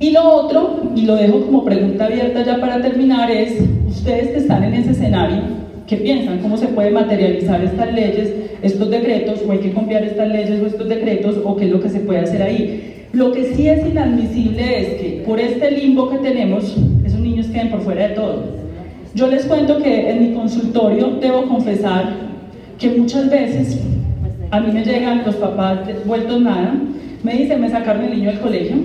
Y 0.00 0.10
lo 0.10 0.28
otro, 0.28 0.90
y 0.96 1.02
lo 1.02 1.14
dejo 1.14 1.42
como 1.42 1.64
pregunta 1.64 2.06
abierta 2.06 2.42
ya 2.42 2.60
para 2.60 2.82
terminar, 2.82 3.30
es, 3.30 3.56
ustedes 3.88 4.30
que 4.30 4.38
están 4.38 4.64
en 4.64 4.74
ese 4.74 4.90
escenario, 4.90 5.42
¿qué 5.86 5.96
piensan? 5.96 6.40
¿Cómo 6.40 6.56
se 6.56 6.66
puede 6.66 6.90
materializar 6.90 7.62
estas 7.62 7.92
leyes, 7.92 8.32
estos 8.62 8.90
decretos, 8.90 9.42
o 9.46 9.52
hay 9.52 9.58
que 9.58 9.72
cambiar 9.72 10.02
estas 10.02 10.28
leyes 10.28 10.60
o 10.60 10.66
estos 10.66 10.88
decretos, 10.88 11.40
o 11.44 11.56
qué 11.56 11.66
es 11.66 11.70
lo 11.70 11.80
que 11.80 11.88
se 11.88 12.00
puede 12.00 12.18
hacer 12.18 12.42
ahí? 12.42 12.91
Lo 13.12 13.32
que 13.32 13.54
sí 13.54 13.68
es 13.68 13.86
inadmisible 13.86 14.80
es 14.80 14.88
que 15.00 15.22
por 15.26 15.38
este 15.38 15.70
limbo 15.70 16.08
que 16.10 16.18
tenemos, 16.18 16.76
esos 17.04 17.20
niños 17.20 17.46
queden 17.46 17.70
por 17.70 17.80
fuera 17.80 18.08
de 18.08 18.14
todo 18.14 18.62
yo 19.14 19.26
les 19.28 19.44
cuento 19.44 19.78
que 19.78 20.10
en 20.10 20.20
mi 20.22 20.34
consultorio 20.34 21.18
debo 21.20 21.46
confesar 21.46 22.14
que 22.78 22.90
muchas 22.90 23.28
veces 23.28 23.78
a 24.50 24.60
mí 24.60 24.72
me 24.72 24.82
llegan 24.84 25.22
los 25.24 25.36
papás 25.36 25.80
vueltos 26.06 26.40
nada, 26.40 26.74
me 27.22 27.34
dicen, 27.34 27.60
me 27.60 27.68
sacaron 27.68 28.04
el 28.04 28.16
niño 28.16 28.30
del 28.30 28.40
colegio. 28.40 28.76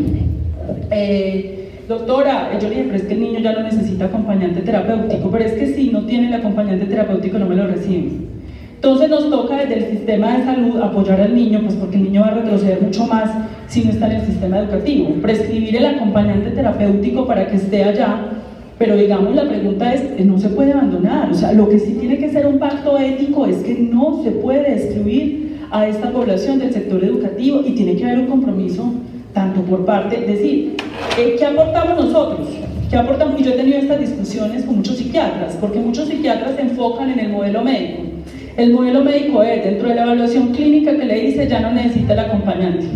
Eh, 0.92 1.70
doctora, 1.88 2.60
yo 2.60 2.68
le 2.68 2.76
dije, 2.76 2.84
pero 2.88 2.98
es 2.98 3.04
que 3.04 3.14
el 3.14 3.22
niño 3.22 3.40
ya 3.40 3.54
no 3.54 3.64
necesita 3.64 4.06
acompañante 4.06 4.62
terapéutico, 4.62 5.32
pero 5.32 5.46
es 5.46 5.54
que 5.54 5.68
si 5.68 5.92
no 5.92 6.06
tiene 6.06 6.28
el 6.28 6.34
acompañante 6.34 6.86
terapéutico 6.86 7.40
no 7.40 7.46
me 7.46 7.56
lo 7.56 7.68
reciben. 7.68 8.28
Entonces 8.88 9.10
nos 9.10 9.30
toca 9.30 9.58
desde 9.58 9.80
el 9.80 9.98
sistema 9.98 10.38
de 10.38 10.46
salud 10.46 10.82
apoyar 10.82 11.20
al 11.20 11.36
niño, 11.36 11.60
pues 11.62 11.76
porque 11.76 11.98
el 11.98 12.04
niño 12.04 12.22
va 12.22 12.28
a 12.28 12.36
retroceder 12.36 12.82
mucho 12.82 13.06
más 13.06 13.30
si 13.68 13.84
no 13.84 13.90
está 13.90 14.06
en 14.06 14.22
el 14.22 14.26
sistema 14.26 14.60
educativo. 14.60 15.10
Prescribir 15.22 15.76
el 15.76 15.88
acompañante 15.88 16.52
terapéutico 16.52 17.28
para 17.28 17.48
que 17.48 17.58
esté 17.58 17.84
allá, 17.84 18.18
pero 18.78 18.96
digamos 18.96 19.36
la 19.36 19.46
pregunta 19.46 19.94
es, 19.94 20.26
no 20.26 20.40
se 20.40 20.48
puede 20.48 20.72
abandonar, 20.72 21.30
o 21.30 21.34
sea, 21.34 21.52
lo 21.52 21.68
que 21.68 21.80
sí 21.80 21.98
tiene 22.00 22.18
que 22.18 22.30
ser 22.30 22.48
un 22.48 22.60
pacto 22.60 22.98
ético 22.98 23.46
es 23.46 23.58
que 23.58 23.78
no 23.78 24.24
se 24.24 24.32
puede 24.32 24.76
excluir 24.76 25.58
a 25.70 25.86
esta 25.86 26.10
población 26.10 26.58
del 26.60 26.72
sector 26.72 27.04
educativo 27.04 27.60
y 27.66 27.72
tiene 27.72 27.98
que 27.98 28.06
haber 28.06 28.20
un 28.20 28.28
compromiso 28.28 28.94
tanto 29.34 29.64
por 29.64 29.84
parte, 29.84 30.16
es 30.22 30.28
decir, 30.28 30.78
eh, 31.20 31.36
¿qué 31.38 31.46
aportamos 31.46 32.06
nosotros? 32.06 32.48
¿Qué 32.90 32.96
aportamos? 32.96 33.38
Y 33.38 33.44
yo 33.44 33.52
he 33.52 33.58
tenido 33.58 33.80
estas 33.80 34.00
discusiones 34.00 34.64
con 34.64 34.78
muchos 34.78 34.96
psiquiatras, 34.96 35.58
porque 35.60 35.78
muchos 35.78 36.08
psiquiatras 36.08 36.56
se 36.56 36.62
enfocan 36.62 37.10
en 37.10 37.20
el 37.20 37.30
modelo 37.34 37.62
médico. 37.66 38.17
El 38.58 38.74
modelo 38.74 39.04
médico 39.04 39.44
es, 39.44 39.64
dentro 39.64 39.88
de 39.88 39.94
la 39.94 40.02
evaluación 40.02 40.48
clínica 40.48 40.98
que 40.98 41.06
le 41.06 41.22
dice, 41.22 41.48
ya 41.48 41.60
no 41.60 41.72
necesita 41.74 42.14
el 42.14 42.20
acompañante. 42.20 42.88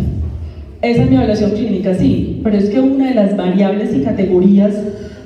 Esa 0.82 1.04
es 1.04 1.08
mi 1.08 1.14
evaluación 1.14 1.52
clínica, 1.52 1.94
sí, 1.94 2.40
pero 2.42 2.56
es 2.56 2.68
que 2.68 2.80
una 2.80 3.10
de 3.10 3.14
las 3.14 3.36
variables 3.36 3.94
y 3.94 4.00
categorías 4.00 4.74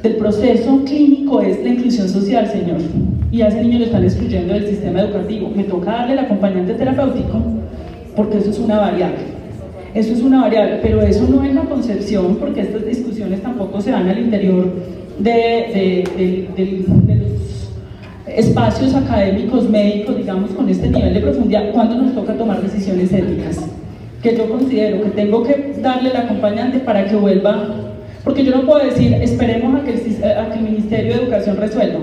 del 0.03 0.17
proceso 0.17 0.85
clínico 0.85 1.41
es 1.41 1.65
la 1.65 1.71
inclusión 1.71 2.07
social, 2.11 2.47
señor. 2.49 2.83
Y 3.33 3.41
a 3.41 3.49
ese 3.49 3.63
niño 3.63 3.79
lo 3.79 3.87
están 3.87 4.05
excluyendo 4.05 4.53
del 4.53 4.67
sistema 4.67 5.01
educativo. 5.01 5.51
Me 5.57 5.65
toca 5.65 5.93
darle 5.93 6.13
el 6.13 6.19
acompañante 6.19 6.75
terapéutico 6.75 7.41
porque 8.15 8.37
eso 8.37 8.51
es 8.51 8.59
una 8.59 8.79
variable. 8.79 9.37
Eso 9.95 10.13
es 10.13 10.21
una 10.21 10.43
variable, 10.43 10.81
pero 10.83 11.01
eso 11.01 11.27
no 11.31 11.43
es 11.45 11.55
la 11.55 11.63
concepción, 11.63 12.37
porque 12.37 12.61
estas 12.61 12.85
discusiones 12.85 13.41
tampoco 13.41 13.81
se 13.81 13.91
dan 13.91 14.07
al 14.07 14.19
interior 14.19 14.71
de, 15.19 16.05
los 17.09 17.16
espacios 18.37 18.95
académicos, 18.95 19.69
médicos, 19.69 20.17
digamos, 20.17 20.51
con 20.51 20.69
este 20.69 20.89
nivel 20.89 21.15
de 21.15 21.21
profundidad, 21.21 21.73
cuando 21.73 21.97
nos 21.97 22.15
toca 22.15 22.35
tomar 22.35 22.63
decisiones 22.63 23.13
éticas. 23.13 23.67
Que 24.23 24.37
yo 24.37 24.49
considero 24.49 25.03
que 25.03 25.11
tengo 25.11 25.43
que 25.43 25.75
darle 25.81 26.11
el 26.11 26.17
acompañante 26.17 26.79
para 26.81 27.07
que 27.07 27.17
vuelva, 27.17 27.75
porque 28.25 28.45
yo 28.45 28.55
no 28.55 28.67
puedo 28.67 28.85
decir, 28.85 29.15
esperemos 29.15 29.81
a 29.81 29.85
que 29.85 29.93
el, 29.93 30.25
a 30.25 30.51
que 30.51 30.59
el 30.59 30.65
Ministerio 30.65 31.15
de 31.15 31.23
Educación 31.23 31.57
resuelva, 31.57 32.01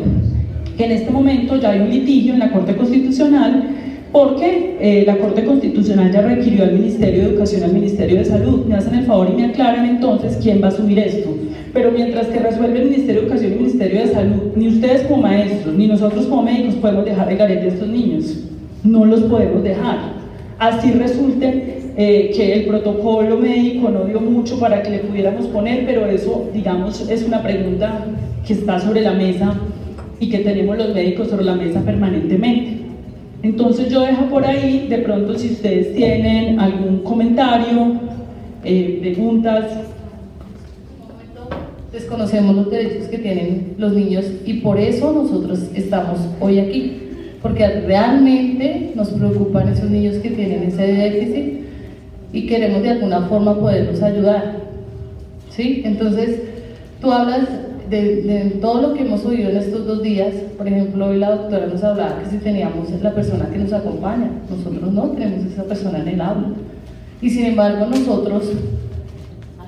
que 0.75 0.85
en 0.85 0.91
este 0.91 1.11
momento 1.11 1.57
ya 1.57 1.71
hay 1.71 1.81
un 1.81 1.89
litigio 1.89 2.33
en 2.33 2.39
la 2.39 2.51
Corte 2.51 2.75
Constitucional 2.75 3.69
porque 4.13 4.77
eh, 4.79 5.03
la 5.07 5.17
Corte 5.17 5.43
Constitucional 5.43 6.11
ya 6.13 6.21
requirió 6.21 6.65
al 6.65 6.73
Ministerio 6.73 7.23
de 7.23 7.29
Educación, 7.29 7.63
al 7.63 7.73
Ministerio 7.73 8.19
de 8.19 8.25
Salud, 8.25 8.63
me 8.67 8.75
hacen 8.75 8.93
el 8.93 9.05
favor 9.05 9.27
y 9.33 9.35
me 9.35 9.45
aclaran 9.45 9.87
entonces 9.87 10.37
quién 10.39 10.61
va 10.61 10.67
a 10.67 10.69
asumir 10.69 10.99
esto. 10.99 11.35
Pero 11.73 11.91
mientras 11.91 12.27
que 12.27 12.37
resuelve 12.37 12.83
el 12.83 12.89
Ministerio 12.91 13.21
de 13.21 13.27
Educación 13.27 13.51
y 13.51 13.53
el 13.55 13.59
Ministerio 13.61 14.01
de 14.01 14.07
Salud, 14.13 14.41
ni 14.55 14.67
ustedes 14.67 15.01
como 15.07 15.23
maestros, 15.23 15.73
ni 15.75 15.87
nosotros 15.87 16.27
como 16.27 16.43
médicos 16.43 16.75
podemos 16.75 17.05
dejar 17.05 17.27
de 17.27 17.35
garete 17.35 17.65
a 17.65 17.67
estos 17.69 17.87
niños. 17.87 18.37
No 18.83 19.03
los 19.03 19.21
podemos 19.21 19.63
dejar. 19.63 19.97
Así 20.59 20.91
resulte 20.91 21.79
eh, 21.97 22.31
que 22.35 22.53
el 22.53 22.65
protocolo 22.67 23.37
médico 23.37 23.89
no 23.89 24.05
dio 24.05 24.21
mucho 24.21 24.59
para 24.59 24.83
que 24.83 24.91
le 24.91 24.99
pudiéramos 24.99 25.47
poner, 25.47 25.87
pero 25.87 26.05
eso, 26.05 26.51
digamos, 26.53 27.09
es 27.09 27.23
una 27.25 27.41
pregunta 27.41 28.05
que 28.45 28.53
está 28.53 28.79
sobre 28.79 29.01
la 29.01 29.13
mesa 29.13 29.55
y 30.19 30.29
que 30.29 30.37
tenemos 30.37 30.77
los 30.77 30.93
médicos 30.93 31.29
sobre 31.29 31.45
la 31.45 31.55
mesa 31.55 31.81
permanentemente. 31.81 32.72
Entonces 33.43 33.89
yo 33.89 34.01
dejo 34.01 34.27
por 34.27 34.45
ahí, 34.45 34.87
de 34.87 34.99
pronto 34.99 35.37
si 35.37 35.49
ustedes 35.51 35.93
tienen 35.93 36.61
algún 36.61 37.03
comentario, 37.03 37.99
eh, 38.63 38.99
preguntas. 39.01 39.65
Desconocemos 41.91 42.55
los 42.55 42.71
derechos 42.71 43.07
que 43.09 43.17
tienen 43.17 43.75
los 43.77 43.91
niños 43.91 44.25
y 44.45 44.61
por 44.61 44.79
eso 44.79 45.11
nosotros 45.11 45.59
estamos 45.75 46.19
hoy 46.39 46.59
aquí, 46.59 46.93
porque 47.41 47.67
realmente 47.81 48.93
nos 48.95 49.09
preocupan 49.09 49.67
esos 49.67 49.89
niños 49.89 50.15
que 50.15 50.29
tienen 50.29 50.63
ese 50.63 50.87
déficit 50.87 51.65
y 52.31 52.47
queremos 52.47 52.81
de 52.81 52.91
alguna 52.91 53.23
forma 53.27 53.59
poderlos 53.59 54.01
ayudar. 54.01 54.55
¿Sí? 55.49 55.81
Entonces, 55.85 56.43
tú 57.01 57.11
hablas 57.11 57.47
de, 57.93 58.57
todo 58.61 58.81
lo 58.81 58.93
que 58.93 59.03
hemos 59.03 59.23
oído 59.25 59.49
en 59.49 59.57
estos 59.57 59.85
dos 59.85 60.01
días, 60.01 60.33
por 60.57 60.67
ejemplo, 60.67 61.07
hoy 61.07 61.19
la 61.19 61.35
doctora 61.35 61.67
nos 61.67 61.83
hablaba 61.83 62.19
que 62.19 62.29
si 62.29 62.37
teníamos 62.37 62.89
la 63.01 63.13
persona 63.13 63.49
que 63.49 63.59
nos 63.59 63.71
acompaña, 63.71 64.31
nosotros 64.49 64.91
no 64.91 65.03
tenemos 65.09 65.45
esa 65.45 65.63
persona 65.63 65.99
en 65.99 66.07
el 66.07 66.21
aula. 66.21 66.47
Y 67.21 67.29
sin 67.29 67.45
embargo 67.45 67.85
nosotros, 67.85 68.51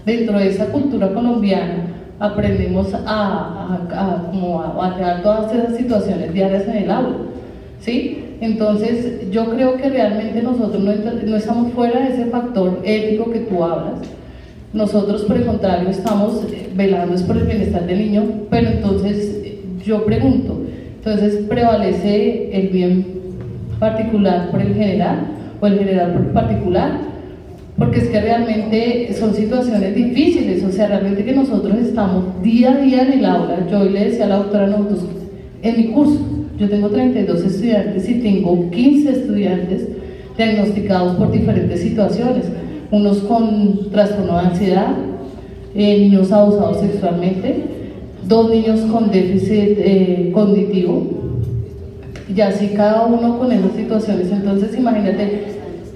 dentro 0.06 0.40
de 0.40 0.50
esa 0.50 0.68
cultura 0.68 1.14
colombiana, 1.14 1.88
aprendemos 2.20 2.94
a, 2.94 3.78
a, 3.92 4.32
como 4.32 4.62
a, 4.62 5.22
todas 5.22 5.54
esas 5.54 5.78
situaciones 5.78 6.34
diarias 6.34 6.68
en 6.68 6.78
el 6.78 6.92
aula. 6.92 7.18
¿sí? 7.80 8.24
Entonces, 8.42 9.30
yo 9.32 9.50
creo 9.52 9.78
que 9.78 9.90
realmente 9.90 10.42
nosotros 10.42 10.84
no, 10.84 10.92
no 11.26 11.36
estamos 11.36 11.72
fuera 11.74 12.00
de 12.00 12.14
ese 12.14 12.26
factor 12.26 12.80
ético 12.84 13.32
que 13.32 13.40
tú 13.40 13.64
hablas, 13.64 14.02
nosotros, 14.76 15.24
por 15.24 15.38
el 15.38 15.46
contrario, 15.46 15.90
estamos 15.90 16.42
velando 16.76 17.16
por 17.26 17.38
el 17.38 17.46
bienestar 17.46 17.88
del 17.88 17.98
niño, 17.98 18.24
pero 18.50 18.68
entonces 18.68 19.42
yo 19.86 20.04
pregunto, 20.06 20.62
entonces 20.98 21.46
prevalece 21.48 22.50
el 22.52 22.68
bien 22.68 23.06
particular 23.80 24.52
por 24.52 24.62
el 24.62 24.74
general 24.74 25.28
o 25.62 25.68
el 25.68 25.80
general 25.80 26.12
por 26.12 26.22
el 26.24 26.32
particular, 26.32 26.92
porque 27.78 28.00
es 28.00 28.10
que 28.10 28.20
realmente 28.20 29.14
son 29.18 29.34
situaciones 29.34 29.96
difíciles, 29.96 30.62
o 30.64 30.72
sea, 30.72 30.88
realmente 30.88 31.24
que 31.24 31.34
nosotros 31.34 31.78
estamos 31.80 32.42
día 32.44 32.74
a 32.74 32.78
día 32.78 33.04
en 33.04 33.14
el 33.14 33.26
aula, 33.26 33.66
yo 33.72 33.80
hoy 33.80 33.90
le 33.90 34.06
decía 34.06 34.26
a 34.26 34.30
la 34.30 34.38
doctora 34.38 34.68
nosotros, 34.68 35.06
en 35.62 35.78
mi 35.78 35.86
curso, 35.88 36.20
yo 36.60 36.70
tengo 36.70 36.90
32 36.90 37.44
estudiantes 37.44 38.10
y 38.10 38.16
tengo 38.16 38.70
15 38.72 39.10
estudiantes 39.10 39.88
diagnosticados 40.38 41.16
por 41.16 41.32
diferentes 41.32 41.80
situaciones, 41.80 42.46
unos 42.96 43.18
con 43.20 43.90
trastorno 43.92 44.34
de 44.34 44.40
ansiedad, 44.40 44.96
eh, 45.76 46.00
niños 46.00 46.32
abusados 46.32 46.80
sexualmente, 46.80 47.64
dos 48.26 48.50
niños 48.50 48.80
con 48.92 49.12
déficit 49.12 49.78
eh, 49.78 50.32
cognitivo, 50.34 51.04
y 52.34 52.42
así 52.42 52.70
cada 52.70 53.06
uno 53.06 53.38
con 53.38 53.52
esas 53.52 53.74
situaciones. 53.74 54.32
Entonces 54.32 54.78
imagínate, 54.78 55.44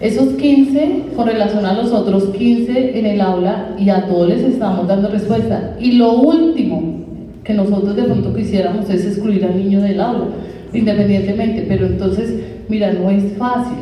esos 0.02 0.34
15 0.34 1.04
con 1.16 1.28
relación 1.28 1.66
a 1.66 1.74
los 1.74 1.92
otros 1.92 2.26
15 2.26 3.00
en 3.00 3.06
el 3.06 3.22
aula 3.22 3.76
y 3.78 3.90
a 3.90 4.06
todos 4.06 4.30
les 4.30 4.42
estamos 4.44 4.88
dando 4.88 5.10
respuesta. 5.10 5.76
Y 5.80 5.94
lo 5.94 6.14
último 6.14 7.00
que 7.44 7.54
nosotros 7.54 7.96
de 7.96 8.04
pronto 8.04 8.34
quisiéramos 8.34 8.90
es 8.90 9.06
excluir 9.06 9.44
al 9.46 9.58
niño 9.58 9.82
del 9.82 10.00
aula, 10.00 10.26
independientemente, 10.74 11.66
pero 11.68 11.88
entonces, 11.88 12.34
mira, 12.68 12.94
no 12.94 13.10
es 13.10 13.24
fácil. 13.38 13.78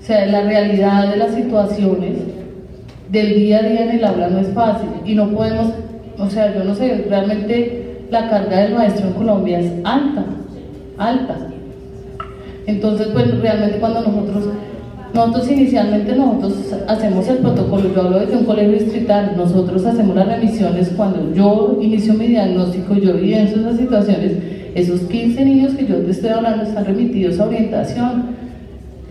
O 0.00 0.06
sea, 0.06 0.24
la 0.26 0.42
realidad 0.42 1.10
de 1.10 1.16
las 1.16 1.34
situaciones 1.34 2.37
del 3.10 3.34
día 3.34 3.58
a 3.58 3.62
día 3.62 3.84
en 3.84 3.90
el 3.90 4.04
aula 4.04 4.28
no 4.28 4.38
es 4.38 4.48
fácil 4.48 4.88
y 5.04 5.14
no 5.14 5.30
podemos, 5.30 5.68
o 6.18 6.28
sea, 6.28 6.54
yo 6.54 6.64
no 6.64 6.74
sé, 6.74 7.06
realmente 7.08 8.04
la 8.10 8.28
carga 8.28 8.60
del 8.60 8.74
maestro 8.74 9.08
en 9.08 9.14
Colombia 9.14 9.60
es 9.60 9.72
alta, 9.84 10.24
alta. 10.98 11.36
Entonces, 12.66 13.08
pues 13.12 13.40
realmente 13.40 13.78
cuando 13.78 14.02
nosotros, 14.02 14.52
nosotros 15.14 15.50
inicialmente 15.50 16.14
nosotros 16.14 16.74
hacemos 16.86 17.26
el 17.28 17.38
protocolo, 17.38 17.94
yo 17.94 18.02
hablo 18.02 18.18
desde 18.18 18.36
un 18.36 18.44
colegio 18.44 18.72
distrital, 18.72 19.32
nosotros 19.36 19.86
hacemos 19.86 20.14
las 20.14 20.28
remisiones 20.28 20.90
cuando 20.94 21.32
yo 21.34 21.78
inicio 21.80 22.12
mi 22.14 22.26
diagnóstico, 22.26 22.94
yo 22.94 23.12
evidencio 23.12 23.60
esas 23.60 23.78
situaciones, 23.78 24.32
esos 24.74 25.00
15 25.00 25.44
niños 25.44 25.74
que 25.74 25.86
yo 25.86 25.96
te 25.96 26.10
estoy 26.10 26.30
hablando 26.30 26.64
están 26.64 26.84
remitidos 26.84 27.40
a 27.40 27.46
orientación. 27.46 28.36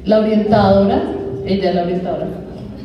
La 0.05 0.19
orientadora, 0.19 1.01
ella 1.45 1.69
es 1.69 1.75
la 1.75 1.83
orientadora, 1.83 2.27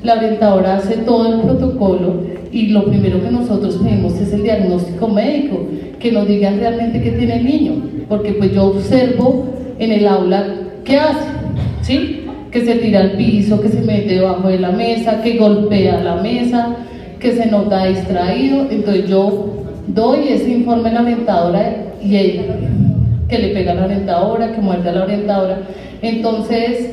la 0.03 0.15
orientadora 0.15 0.77
hace 0.77 0.97
todo 0.99 1.33
el 1.33 1.41
protocolo 1.43 2.23
y 2.51 2.69
lo 2.69 2.85
primero 2.85 3.23
que 3.23 3.31
nosotros 3.31 3.77
pedimos 3.77 4.15
es 4.21 4.33
el 4.33 4.43
diagnóstico 4.43 5.09
médico, 5.09 5.67
que 5.99 6.13
nos 6.13 6.27
digan 6.27 6.59
realmente 6.59 7.01
qué 7.01 7.13
tiene 7.13 7.37
el 7.37 7.45
niño, 7.45 7.73
porque 8.09 8.33
pues 8.33 8.53
yo 8.53 8.65
observo 8.65 9.47
en 9.79 9.93
el 9.93 10.07
aula 10.07 10.45
qué 10.85 10.99
hace, 10.99 11.29
¿sí? 11.83 12.27
Que 12.51 12.65
se 12.65 12.75
tira 12.77 13.01
al 13.01 13.13
piso, 13.13 13.61
que 13.61 13.69
se 13.69 13.81
mete 13.81 14.17
debajo 14.17 14.49
de 14.49 14.59
la 14.59 14.73
mesa, 14.73 15.23
que 15.23 15.39
golpea 15.39 16.03
la 16.03 16.17
mesa, 16.17 16.77
que 17.19 17.33
se 17.33 17.47
nota 17.47 17.87
distraído, 17.87 18.67
entonces 18.71 19.09
yo 19.09 19.65
doy 19.87 20.29
ese 20.29 20.51
informe 20.51 20.91
a 20.91 20.95
la 20.95 21.03
orientadora 21.03 21.77
y 22.05 22.17
ella, 22.17 22.43
que 23.29 23.39
le 23.39 23.49
pega 23.49 23.73
a 23.73 23.77
la 23.77 23.85
orientadora, 23.85 24.53
que 24.53 24.61
muerde 24.61 24.89
a 24.91 24.93
la 24.93 25.05
orientadora, 25.05 25.59
entonces 26.03 26.91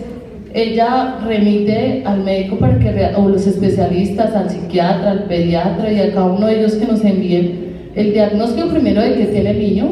ella 0.54 1.20
remite 1.26 2.04
al 2.06 2.24
médico 2.24 2.58
para 2.58 2.80
que, 2.80 3.12
o 3.16 3.30
los 3.30 3.46
especialistas, 3.46 4.36
al 4.36 4.50
psiquiatra, 4.50 5.12
al 5.12 5.24
pediatra 5.26 5.92
y 5.92 6.00
a 6.00 6.14
cada 6.14 6.26
uno 6.26 6.48
de 6.48 6.60
ellos 6.60 6.74
que 6.74 6.86
nos 6.86 7.04
envíen 7.04 7.70
el 7.96 8.14
diagnóstico 8.14 8.70
primero 8.70 9.02
de 9.02 9.14
qué 9.16 9.26
tiene 9.26 9.52
el 9.52 9.60
niño, 9.60 9.88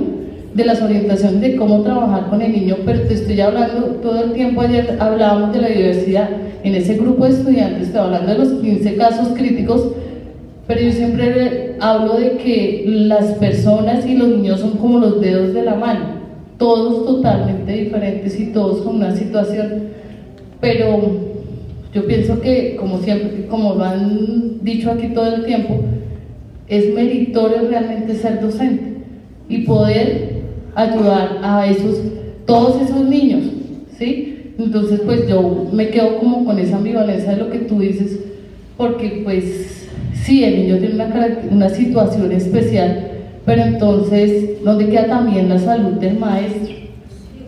de 0.53 0.65
las 0.65 0.81
orientaciones 0.81 1.41
de 1.41 1.55
cómo 1.55 1.81
trabajar 1.81 2.29
con 2.29 2.41
el 2.41 2.51
niño, 2.51 2.77
pero 2.85 3.01
te 3.01 3.13
estoy 3.13 3.39
hablando 3.41 3.97
todo 4.01 4.23
el 4.23 4.31
tiempo, 4.33 4.61
ayer 4.61 4.97
hablábamos 4.99 5.53
de 5.53 5.61
la 5.61 5.67
diversidad, 5.67 6.29
en 6.63 6.73
ese 6.73 6.95
grupo 6.95 7.25
de 7.25 7.31
estudiantes, 7.31 7.87
estoy 7.87 8.01
hablando 8.01 8.31
de 8.31 8.39
los 8.39 8.49
15 8.61 8.95
casos 8.95 9.27
críticos, 9.37 9.91
pero 10.65 10.81
yo 10.81 10.91
siempre 10.91 11.75
hablo 11.79 12.17
de 12.17 12.37
que 12.37 12.83
las 12.87 13.33
personas 13.35 14.05
y 14.05 14.15
los 14.15 14.29
niños 14.29 14.59
son 14.59 14.71
como 14.77 14.99
los 14.99 15.21
dedos 15.21 15.53
de 15.53 15.61
la 15.61 15.75
mano, 15.75 16.17
todos 16.57 17.05
totalmente 17.05 17.71
diferentes 17.71 18.39
y 18.39 18.47
todos 18.47 18.81
con 18.81 18.95
una 18.95 19.15
situación, 19.15 19.89
pero 20.59 20.99
yo 21.93 22.05
pienso 22.05 22.39
que, 22.41 22.75
como 22.75 22.99
siempre, 22.99 23.47
como 23.47 23.75
lo 23.75 23.83
han 23.83 24.63
dicho 24.63 24.91
aquí 24.91 25.07
todo 25.09 25.35
el 25.35 25.45
tiempo, 25.45 25.79
es 26.67 26.93
meritorio 26.93 27.69
realmente 27.69 28.15
ser 28.15 28.41
docente 28.41 28.97
y 29.47 29.59
poder 29.59 30.41
ayudar 30.75 31.39
a 31.41 31.65
esos, 31.67 32.01
todos 32.45 32.81
esos 32.81 33.05
niños, 33.05 33.43
¿sí? 33.97 34.53
Entonces, 34.59 35.01
pues 35.05 35.27
yo 35.27 35.67
me 35.71 35.89
quedo 35.89 36.17
como 36.17 36.45
con 36.45 36.59
esa 36.59 36.77
ambivalencia 36.77 37.31
de 37.31 37.37
lo 37.37 37.49
que 37.49 37.59
tú 37.59 37.79
dices, 37.79 38.19
porque 38.75 39.21
pues 39.23 39.87
sí, 40.13 40.43
el 40.43 40.61
niño 40.61 40.77
tiene 40.77 40.95
una, 40.95 41.39
una 41.51 41.69
situación 41.69 42.31
especial, 42.31 43.11
pero 43.45 43.63
entonces, 43.63 44.63
¿dónde 44.63 44.89
queda 44.89 45.07
también 45.07 45.47
la 45.47 45.57
salud 45.57 45.93
del 45.93 46.19
maestro 46.19 46.75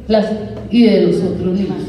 las, 0.08 0.32
y 0.72 0.84
de 0.84 1.08
los 1.08 1.18
otros 1.18 1.54
niños? 1.54 1.89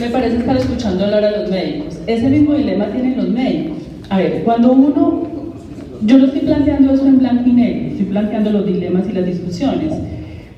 Me 0.00 0.08
parece 0.08 0.38
estar 0.38 0.56
escuchando 0.56 1.04
hablar 1.04 1.24
a 1.26 1.30
los 1.30 1.50
médicos. 1.50 1.98
Ese 2.06 2.26
mismo 2.30 2.54
dilema 2.54 2.86
tienen 2.86 3.18
los 3.18 3.28
médicos. 3.28 3.76
A 4.08 4.16
ver, 4.16 4.42
cuando 4.44 4.72
uno, 4.72 5.24
yo 6.06 6.16
no 6.16 6.24
estoy 6.24 6.40
planteando 6.40 6.94
eso 6.94 7.04
en 7.06 7.18
blanco 7.18 7.42
y 7.46 7.52
negro, 7.52 7.88
estoy 7.90 8.06
planteando 8.06 8.50
los 8.50 8.66
dilemas 8.66 9.06
y 9.10 9.12
las 9.12 9.26
discusiones, 9.26 9.92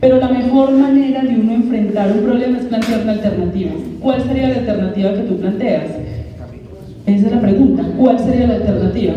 pero 0.00 0.18
la 0.18 0.28
mejor 0.28 0.70
manera 0.70 1.22
de 1.22 1.34
uno 1.34 1.54
enfrentar 1.54 2.12
un 2.12 2.24
problema 2.24 2.58
es 2.58 2.66
plantear 2.66 3.02
una 3.02 3.12
alternativa. 3.12 3.72
¿Cuál 4.00 4.22
sería 4.22 4.48
la 4.48 4.54
alternativa 4.54 5.12
que 5.12 5.22
tú 5.22 5.36
planteas? 5.36 5.90
Esa 7.06 7.26
es 7.26 7.32
la 7.32 7.40
pregunta. 7.40 7.84
¿Cuál 7.98 8.18
sería 8.20 8.46
la 8.46 8.54
alternativa? 8.54 9.14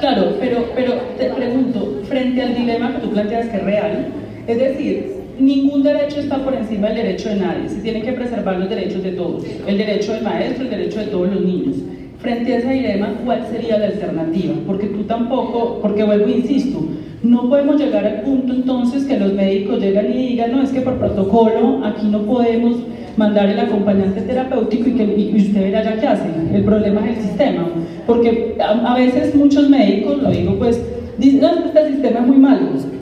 Claro, 0.00 0.36
pero, 0.40 0.64
pero 0.74 0.94
te 1.18 1.28
pregunto, 1.28 2.00
frente 2.08 2.42
al 2.42 2.54
dilema 2.54 2.94
que 2.94 3.00
tú 3.00 3.10
planteas 3.10 3.48
que 3.48 3.56
es 3.58 3.64
real, 3.64 4.06
es 4.52 4.58
decir, 4.58 5.20
ningún 5.38 5.82
derecho 5.82 6.20
está 6.20 6.38
por 6.44 6.54
encima 6.54 6.88
del 6.88 6.96
derecho 6.96 7.28
de 7.28 7.36
nadie, 7.36 7.68
se 7.68 7.80
tienen 7.80 8.02
que 8.02 8.12
preservar 8.12 8.58
los 8.58 8.68
derechos 8.68 9.02
de 9.02 9.12
todos, 9.12 9.44
el 9.66 9.78
derecho 9.78 10.12
del 10.12 10.22
maestro, 10.22 10.64
el 10.64 10.70
derecho 10.70 11.00
de 11.00 11.06
todos 11.06 11.32
los 11.32 11.40
niños. 11.40 11.76
Frente 12.18 12.52
a 12.52 12.58
ese 12.58 12.68
dilema, 12.68 13.14
¿cuál 13.24 13.46
sería 13.50 13.78
la 13.78 13.86
alternativa? 13.86 14.54
Porque 14.66 14.88
tú 14.88 15.04
tampoco, 15.04 15.78
porque 15.80 16.04
vuelvo 16.04 16.26
e 16.26 16.38
insisto, 16.38 16.84
no 17.22 17.48
podemos 17.48 17.80
llegar 17.80 18.04
al 18.04 18.20
punto 18.20 18.52
entonces 18.52 19.04
que 19.04 19.18
los 19.18 19.32
médicos 19.32 19.80
llegan 19.80 20.12
y 20.12 20.28
digan, 20.28 20.52
no, 20.52 20.62
es 20.62 20.70
que 20.70 20.82
por 20.82 20.98
protocolo 20.98 21.80
aquí 21.84 22.08
no 22.08 22.20
podemos 22.22 22.76
mandar 23.16 23.48
el 23.48 23.58
acompañante 23.58 24.20
terapéutico 24.20 24.88
y 24.88 24.92
que 24.92 25.36
usted 25.36 25.62
verá 25.62 25.82
ya 25.82 25.98
qué 25.98 26.06
hace. 26.06 26.26
El 26.52 26.64
problema 26.64 27.00
es 27.08 27.18
el 27.18 27.24
sistema, 27.24 27.68
porque 28.06 28.56
a, 28.60 28.94
veces 28.96 29.34
muchos 29.34 29.70
médicos, 29.70 30.22
lo 30.22 30.30
digo 30.30 30.58
pues, 30.58 30.82
dicen, 31.16 31.40
no, 31.40 31.64
este 31.64 31.88
sistema 31.88 32.20
es 32.20 32.26
muy 32.26 32.36
malo 32.36 32.60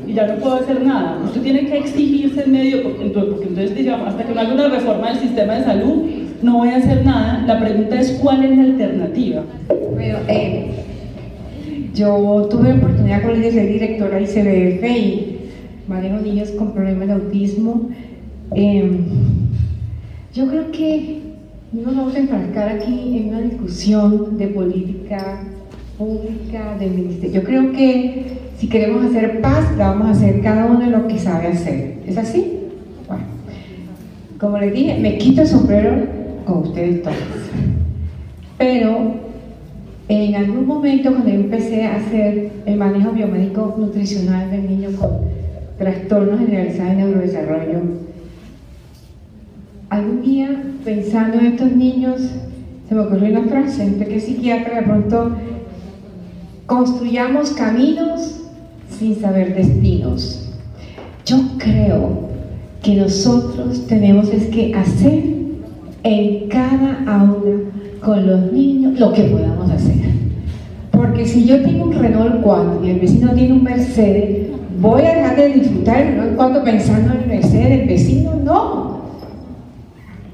y 0.09 0.15
ya 0.15 0.27
no 0.27 0.37
puedo 0.37 0.55
hacer 0.57 0.83
nada. 0.83 1.21
Usted 1.23 1.43
tiene 1.43 1.67
que 1.67 1.79
exigirse 1.79 2.43
en 2.43 2.53
medio, 2.53 2.83
porque, 2.83 3.05
entonces 3.05 3.75
digamos, 3.75 4.09
hasta 4.09 4.25
que 4.25 4.35
no 4.35 4.41
haga 4.41 4.55
una 4.55 4.69
reforma 4.69 5.11
del 5.11 5.19
sistema 5.19 5.55
de 5.55 5.65
salud, 5.65 6.07
no 6.43 6.59
voy 6.59 6.71
a 6.71 6.77
hacer 6.77 7.05
nada. 7.05 7.45
La 7.47 7.61
pregunta 7.61 8.01
es, 8.01 8.13
¿cuál 8.13 8.43
es 8.45 8.57
la 8.57 8.65
alternativa? 8.65 9.43
Bueno, 9.93 10.19
eh, 10.29 10.71
yo 11.95 12.49
tuve 12.51 12.71
la 12.71 12.77
oportunidad 12.77 13.23
de 13.23 13.53
ser 13.53 13.69
directora 13.69 14.17
del 14.17 14.27
CBF 14.27 14.85
y 14.89 15.39
manejo 15.87 16.21
niños 16.21 16.51
con 16.53 16.73
problemas 16.73 17.09
de 17.09 17.15
autismo. 17.15 17.91
Em, 18.55 19.05
yo 20.33 20.47
creo 20.49 20.71
que 20.71 21.19
no 21.73 21.83
nos 21.83 21.97
vamos 21.97 22.15
a 22.15 22.19
embarcar 22.21 22.69
aquí 22.71 23.19
en 23.19 23.29
una 23.29 23.41
discusión 23.43 24.39
de 24.39 24.47
política 24.47 25.45
pública, 25.99 26.77
de 26.79 26.87
ministerio. 26.87 27.41
Yo 27.41 27.47
creo 27.47 27.73
que 27.73 28.48
si 28.59 28.69
queremos 28.69 29.05
hacer 29.05 29.41
paz, 29.41 29.77
la 29.77 29.91
vamos 29.91 30.09
a 30.09 30.11
hacer 30.11 30.41
cada 30.41 30.67
uno 30.67 30.81
de 30.81 30.91
lo 30.91 31.07
que 31.07 31.19
sabe 31.19 31.47
hacer. 31.47 31.99
¿Es 32.07 32.19
así? 32.19 32.59
Bueno, 33.07 33.23
como 34.39 34.59
les 34.59 34.73
dije, 34.73 34.99
me 34.99 35.17
quito 35.17 35.43
el 35.43 35.47
sombrero 35.47 35.93
con 36.45 36.59
ustedes 36.59 37.03
todos. 37.03 37.17
Pero 38.59 39.15
en 40.09 40.35
algún 40.35 40.67
momento 40.67 41.11
cuando 41.11 41.31
empecé 41.31 41.87
a 41.87 41.97
hacer 41.97 42.51
el 42.67 42.77
manejo 42.77 43.13
biomédico 43.13 43.77
nutricional 43.79 44.51
del 44.51 44.69
niño 44.69 44.91
con 44.99 45.11
trastornos 45.79 46.41
generalizados 46.41 46.97
de 46.97 46.97
neurodesarrollo, 46.97 47.81
algún 49.89 50.23
día, 50.23 50.63
pensando 50.85 51.39
en 51.39 51.47
estos 51.47 51.73
niños, 51.73 52.21
se 52.89 52.95
me 52.95 53.03
ocurrió 53.03 53.39
una 53.39 53.49
frase, 53.49 53.85
entre 53.85 54.09
que 54.09 54.19
psiquiatra 54.19 54.81
de 54.81 54.83
pronto, 54.83 55.37
construyamos 56.67 57.51
caminos 57.53 58.48
sin 58.99 59.21
saber 59.21 59.55
destinos. 59.55 60.49
Yo 61.25 61.37
creo 61.59 62.29
que 62.83 62.95
nosotros 62.95 63.87
tenemos 63.87 64.29
es 64.31 64.47
que 64.47 64.75
hacer 64.75 65.23
en 66.03 66.49
cada 66.49 67.05
aula 67.07 67.61
con 68.01 68.27
los 68.27 68.53
niños 68.53 68.99
lo 68.99 69.13
que 69.13 69.23
podamos 69.25 69.71
hacer. 69.71 69.97
Porque 70.91 71.27
si 71.27 71.45
yo 71.45 71.63
tengo 71.63 71.85
un 71.85 71.93
Renault 71.93 72.43
4 72.43 72.81
y 72.85 72.91
el 72.91 73.01
vecino 73.01 73.33
tiene 73.33 73.53
un 73.53 73.63
Mercedes, 73.63 74.49
¿voy 74.81 75.03
a 75.03 75.15
dejar 75.15 75.37
de 75.37 75.49
disfrutar 75.49 76.01
el 76.01 76.09
Renault 76.09 76.37
4 76.37 76.65
pensando 76.65 77.15
en 77.15 77.21
el 77.21 77.27
Mercedes 77.29 77.69
del 77.69 77.89
vecino? 77.89 78.35
No, 78.45 78.99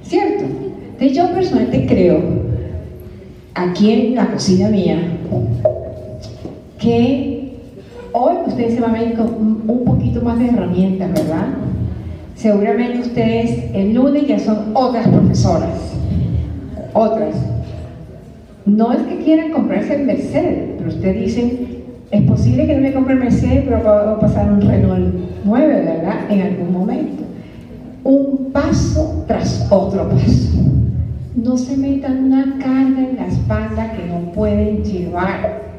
¿Cierto? 0.02 0.44
Entonces 0.44 1.16
yo 1.16 1.32
personalmente 1.32 1.86
creo, 1.86 2.20
aquí 3.54 3.90
en 3.90 4.14
la 4.14 4.26
cocina 4.30 4.68
mía, 4.68 4.98
que 6.78 7.33
hoy 8.14 8.36
ustedes 8.46 8.74
se 8.74 8.80
van 8.80 8.94
a 8.94 9.00
ver 9.00 9.14
con 9.14 9.26
un 9.66 9.84
poquito 9.84 10.22
más 10.22 10.38
de 10.38 10.48
herramientas, 10.48 11.12
¿verdad? 11.12 11.48
Seguramente 12.36 13.00
ustedes 13.00 13.64
el 13.74 13.92
lunes 13.94 14.26
ya 14.26 14.38
son 14.38 14.70
otras 14.72 15.06
profesoras, 15.08 15.92
otras. 16.92 17.34
No 18.64 18.92
es 18.92 19.00
que 19.00 19.18
quieran 19.18 19.50
comprarse 19.50 19.96
el 19.96 20.06
Mercedes, 20.06 20.70
pero 20.78 20.88
ustedes 20.88 21.24
dicen, 21.24 21.68
es 22.10 22.22
posible 22.22 22.66
que 22.66 22.76
no 22.76 22.82
me 22.82 22.92
compre 22.92 23.14
el 23.14 23.20
Mercedes, 23.20 23.64
pero 23.66 23.76
a 23.88 24.18
pasar 24.20 24.50
un 24.50 24.60
Renault 24.60 25.14
9, 25.44 25.82
¿verdad? 25.84 26.30
En 26.30 26.40
algún 26.40 26.72
momento 26.72 27.24
un 28.04 28.50
paso 28.52 29.24
tras 29.26 29.66
otro 29.70 30.08
paso. 30.08 30.50
No 31.34 31.56
se 31.56 31.76
metan 31.76 32.24
una 32.24 32.58
carga 32.58 33.00
en 33.00 33.16
la 33.16 33.26
espalda 33.26 33.92
que 33.92 34.06
no 34.06 34.30
pueden 34.32 34.84
llevar. 34.84 35.73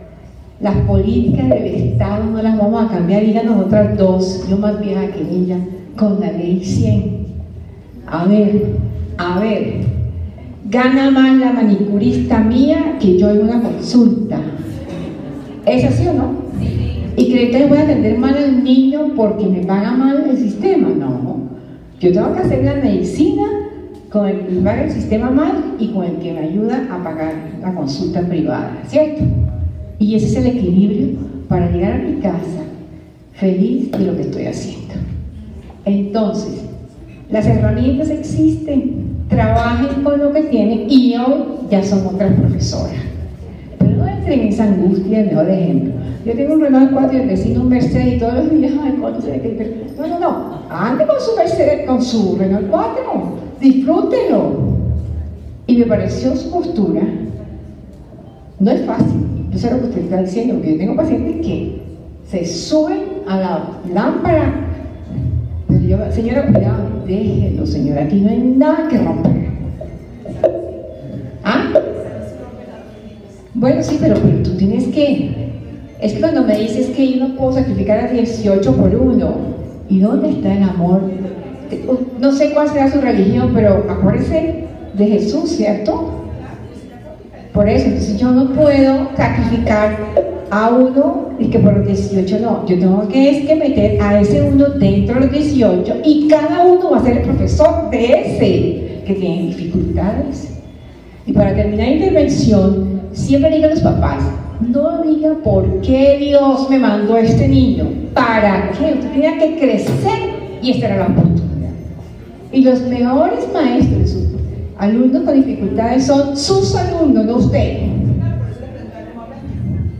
Las 0.61 0.75
políticas 0.87 1.49
del 1.49 1.65
Estado 1.65 2.23
no 2.31 2.41
las 2.41 2.57
vamos 2.57 2.85
a 2.85 2.93
cambiar, 2.93 3.25
díganos 3.25 3.65
otras 3.65 3.97
dos, 3.97 4.47
yo 4.49 4.57
más 4.57 4.79
vieja 4.79 5.07
que 5.07 5.19
ella, 5.19 5.57
con 5.97 6.19
la 6.21 6.31
ley 6.31 6.63
100. 6.63 7.25
A 8.07 8.25
ver, 8.25 8.77
a 9.17 9.39
ver, 9.41 9.81
gana 10.69 11.11
más 11.11 11.37
la 11.37 11.51
manicurista 11.51 12.39
mía 12.39 12.97
que 13.01 13.17
yo 13.17 13.31
en 13.31 13.41
una 13.41 13.61
consulta. 13.61 14.39
¿Es 15.65 15.83
así 15.83 16.07
o 16.07 16.13
no? 16.13 16.45
¿Y 17.17 17.31
creen 17.31 17.51
que 17.51 17.65
voy 17.65 17.77
a 17.77 17.81
atender 17.81 18.17
mal 18.17 18.37
al 18.37 18.63
niño 18.63 19.11
porque 19.15 19.47
me 19.47 19.65
paga 19.65 19.91
mal 19.91 20.25
el 20.29 20.37
sistema? 20.37 20.87
No. 20.87 21.49
Yo 21.99 22.13
tengo 22.13 22.33
que 22.33 22.39
hacer 22.39 22.63
la 22.63 22.75
medicina 22.75 23.43
con 24.09 24.27
el 24.27 24.39
que 24.45 24.55
paga 24.61 24.85
el 24.85 24.91
sistema 24.91 25.29
mal 25.31 25.75
y 25.79 25.89
con 25.89 26.05
el 26.05 26.15
que 26.17 26.31
me 26.31 26.39
ayuda 26.39 26.87
a 26.89 27.03
pagar 27.03 27.33
la 27.61 27.73
consulta 27.73 28.21
privada, 28.21 28.71
¿cierto? 28.87 29.23
Y 29.99 30.15
ese 30.15 30.27
es 30.27 30.35
el 30.35 30.47
equilibrio 30.47 31.07
para 31.47 31.69
llegar 31.71 31.93
a 31.93 31.97
mi 32.03 32.19
casa 32.19 32.63
feliz 33.33 33.91
de 33.91 33.99
lo 33.99 34.15
que 34.15 34.23
estoy 34.23 34.45
haciendo. 34.45 34.93
Entonces, 35.85 36.63
las 37.29 37.45
herramientas 37.45 38.09
existen, 38.09 39.25
trabajen 39.29 40.03
con 40.03 40.19
lo 40.19 40.31
que 40.31 40.43
tienen 40.43 40.85
y 40.89 41.15
hoy 41.15 41.43
ya 41.69 41.83
son 41.83 42.05
otras 42.07 42.33
profesoras. 42.33 42.95
Pero 43.79 43.91
no 43.91 44.07
entren 44.07 44.41
en 44.41 44.47
esa 44.47 44.65
angustia, 44.65 45.21
el 45.21 45.27
mejor 45.27 45.49
ejemplo. 45.49 45.93
Yo 46.25 46.33
tengo 46.33 46.55
un 46.55 46.61
Renault 46.61 46.91
4 46.91 47.17
y 47.17 47.21
el 47.21 47.27
vecino 47.27 47.61
un 47.61 47.69
Mercedes 47.69 48.15
y 48.15 48.19
todos 48.19 48.33
los 48.33 48.51
días, 48.51 48.73
ay, 48.81 48.97
¿cuánto 48.99 49.21
se 49.21 49.39
que 49.39 49.85
No, 49.97 50.07
no, 50.07 50.19
no. 50.19 50.59
Ande 50.69 51.05
con 51.05 51.19
su 51.19 51.35
Mercedes, 51.35 51.85
con 51.85 52.01
su 52.01 52.35
Renault 52.37 52.67
4. 52.69 53.03
Disfrútelo. 53.61 54.75
Y 55.67 55.77
me 55.77 55.85
pareció 55.85 56.35
su 56.35 56.49
postura. 56.51 57.03
No 58.59 58.71
es 58.71 58.85
fácil. 58.85 59.34
Yo 59.55 59.61
sé 59.61 59.71
lo 59.71 59.79
que 59.79 59.85
usted 59.85 60.01
está 60.01 60.21
diciendo, 60.21 60.55
porque 60.55 60.73
yo 60.73 60.77
tengo 60.77 60.95
pacientes 60.97 61.45
que 61.45 61.81
se 62.29 62.45
suben 62.45 63.03
a 63.25 63.37
la 63.37 63.69
lámpara. 63.93 64.53
Pero 65.69 65.79
yo, 65.79 65.97
señora, 66.11 66.45
cuidado, 66.47 66.89
déjelo, 67.07 67.65
señora, 67.65 68.03
aquí 68.03 68.19
no 68.19 68.31
hay 68.31 68.39
nada 68.39 68.89
que 68.89 68.97
romper. 68.97 69.45
Bueno, 73.53 73.81
sí, 73.81 73.97
pero, 74.01 74.15
pero 74.21 74.43
tú 74.43 74.57
tienes 74.57 74.89
que... 74.89 75.53
Es 76.01 76.11
que 76.11 76.19
cuando 76.19 76.43
me 76.43 76.59
dices 76.59 76.87
que 76.87 77.13
yo 77.13 77.25
no 77.25 77.35
puedo 77.37 77.53
sacrificar 77.53 77.99
a 77.99 78.11
18 78.11 78.75
por 78.75 78.93
uno, 78.93 79.35
¿y 79.87 80.01
dónde 80.01 80.31
está 80.31 80.53
el 80.53 80.63
amor? 80.63 81.03
No 82.19 82.33
sé 82.33 82.51
cuál 82.51 82.67
será 82.67 82.91
su 82.91 82.99
religión, 82.99 83.51
pero 83.53 83.85
acuérdese 83.89 84.65
de 84.97 85.07
Jesús, 85.07 85.51
¿cierto? 85.51 86.24
Por 87.55 87.69
eso, 87.69 87.85
entonces 87.85 88.17
yo 88.19 88.31
no 88.31 88.49
puedo 88.49 89.11
sacrificar 89.15 89.97
a 90.51 90.69
uno 90.71 91.29
y 91.39 91.47
que 91.47 91.59
por 91.59 91.77
los 91.77 91.87
18 91.87 92.39
no. 92.39 92.65
Yo 92.65 92.77
tengo 92.77 93.07
que, 93.07 93.29
es 93.29 93.47
que 93.47 93.55
meter 93.55 94.01
a 94.01 94.19
ese 94.19 94.41
uno 94.41 94.65
dentro 94.71 95.15
de 95.15 95.21
los 95.21 95.31
18 95.31 95.95
y 96.03 96.27
cada 96.27 96.65
uno 96.65 96.91
va 96.91 96.97
a 96.97 97.03
ser 97.03 97.19
el 97.19 97.23
profesor 97.23 97.89
de 97.91 98.05
ese 98.05 99.03
que 99.07 99.13
tiene 99.13 99.47
dificultades. 99.47 100.59
Y 101.25 101.31
para 101.31 101.55
terminar 101.55 101.87
la 101.87 101.93
intervención, 101.93 103.01
siempre 103.13 103.55
digan 103.55 103.69
los 103.69 103.79
papás, 103.79 104.21
no 104.59 105.01
diga 105.03 105.35
por 105.41 105.79
qué 105.79 106.17
Dios 106.19 106.69
me 106.69 106.77
mandó 106.77 107.15
a 107.15 107.21
este 107.21 107.47
niño, 107.47 107.87
para 108.13 108.71
qué, 108.71 108.95
usted 108.95 109.11
tenía 109.11 109.39
que 109.39 109.57
crecer 109.57 110.19
y 110.61 110.71
esta 110.71 110.87
era 110.87 110.97
la 110.97 111.05
oportunidad. 111.05 111.71
Y 112.51 112.63
los 112.63 112.81
mejores 112.81 113.47
maestros 113.53 114.34
alumnos 114.77 115.23
con 115.23 115.33
dificultades 115.35 116.05
son 116.05 116.35
sus 116.35 116.75
alumnos, 116.75 117.25
no 117.25 117.37
usted. 117.37 117.79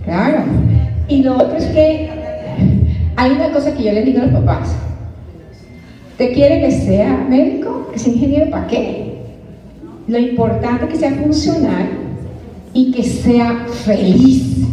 Claro. 0.04 0.44
Y 1.08 1.24
lo 1.24 1.36
otro 1.36 1.58
es 1.58 1.66
que 1.66 2.10
hay 3.16 3.32
una 3.32 3.52
cosa 3.52 3.74
que 3.74 3.84
yo 3.84 3.92
les 3.92 4.06
digo 4.06 4.22
a 4.22 4.26
los 4.26 4.42
papás. 4.42 4.76
¿Te 6.18 6.32
quiere 6.32 6.62
que 6.62 6.72
sea 6.72 7.26
médico? 7.30 7.90
¿Que 7.92 8.00
sea 8.00 8.14
ingeniero? 8.14 8.50
¿Para 8.50 8.68
qué? 8.68 9.16
Lo 10.08 10.18
importante 10.20 10.86
es 10.86 10.92
que 10.92 10.98
sea 10.98 11.12
funcional 11.12 11.90
y 12.74 12.92
que 12.92 13.04
sea 13.04 13.66
feliz. 13.84 14.66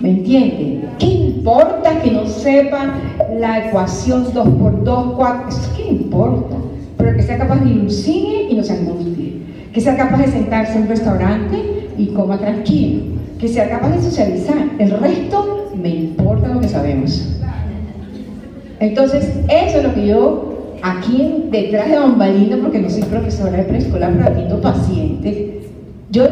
¿Me 0.00 0.10
entiende? 0.10 0.88
¿Qué 0.98 1.06
importa 1.06 2.00
que 2.00 2.10
no 2.10 2.26
sepa 2.26 2.94
la 3.38 3.68
ecuación 3.68 4.32
2 4.32 4.48
por 4.48 4.82
2, 4.82 5.12
4? 5.16 5.48
¿Eso 5.48 5.72
qué 5.76 5.86
importa? 5.88 6.56
Pero 7.00 7.16
que 7.16 7.22
sea 7.22 7.38
capaz 7.38 7.60
de 7.60 7.70
ir 7.70 8.46
y 8.50 8.54
no 8.54 8.62
se 8.62 8.72
angustie. 8.72 9.40
Que 9.72 9.80
sea 9.80 9.96
capaz 9.96 10.18
de 10.18 10.28
sentarse 10.28 10.76
en 10.76 10.82
un 10.82 10.88
restaurante 10.88 11.56
y 11.96 12.06
coma 12.08 12.38
tranquilo. 12.38 13.02
Que 13.38 13.48
sea 13.48 13.68
capaz 13.70 13.90
de 13.96 14.02
socializar. 14.02 14.58
El 14.78 14.90
resto 14.90 15.72
me 15.80 15.88
importa 15.88 16.48
lo 16.48 16.60
que 16.60 16.68
sabemos. 16.68 17.38
Entonces, 18.80 19.30
eso 19.48 19.78
es 19.78 19.84
lo 19.84 19.94
que 19.94 20.06
yo 20.06 20.76
aquí 20.82 21.46
detrás 21.50 21.88
de 21.90 21.98
bambalina, 21.98 22.58
porque 22.60 22.80
no 22.80 22.90
soy 22.90 23.02
profesora 23.02 23.58
de 23.58 23.64
preescolar, 23.64 24.12
pero 24.14 24.28
atiendo 24.28 24.60
pacientes. 24.60 25.36
Yo, 26.10 26.24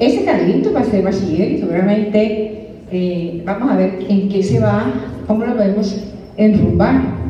ese 0.00 0.24
Carlito 0.24 0.72
va 0.72 0.80
a 0.80 0.84
ser 0.84 1.04
bachiller 1.04 1.52
y 1.52 1.58
seguramente 1.58 2.68
eh, 2.90 3.42
vamos 3.44 3.70
a 3.70 3.76
ver 3.76 3.98
en 4.08 4.28
qué 4.28 4.42
se 4.42 4.60
va, 4.60 4.86
cómo 5.26 5.44
lo 5.44 5.56
podemos 5.56 6.04
enrumbar. 6.36 7.25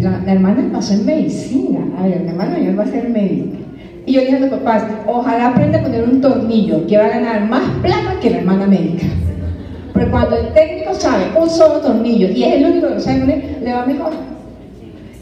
La, 0.00 0.32
hermana 0.32 0.70
pasó 0.72 0.94
en 0.94 1.04
medicina, 1.04 1.80
a 1.98 2.06
ver, 2.06 2.22
la 2.22 2.30
hermana 2.30 2.58
mayor 2.58 2.78
va 2.78 2.84
a 2.84 2.86
ser 2.86 3.08
médica. 3.10 3.58
Y 4.06 4.12
yo 4.12 4.20
dije 4.22 4.36
a 4.36 4.40
los 4.40 4.50
papás, 4.50 4.84
ojalá 5.06 5.48
aprenda 5.48 5.80
a 5.80 5.82
poner 5.82 6.04
un 6.04 6.20
tornillo, 6.20 6.86
que 6.86 6.96
va 6.96 7.04
a 7.04 7.08
ganar 7.08 7.48
más 7.48 7.62
plata 7.82 8.18
que 8.20 8.30
la 8.30 8.38
hermana 8.38 8.66
médica. 8.66 9.06
Pero 9.92 10.10
cuando 10.10 10.36
el 10.36 10.54
técnico 10.54 10.94
sabe 10.94 11.24
un 11.38 11.50
solo 11.50 11.80
tornillo 11.80 12.28
y 12.30 12.44
es 12.44 12.54
el 12.54 12.64
único 12.64 12.88
que 12.88 12.94
lo 12.94 13.00
sabe 13.00 13.58
le 13.62 13.72
va 13.72 13.84
mejor. 13.84 14.12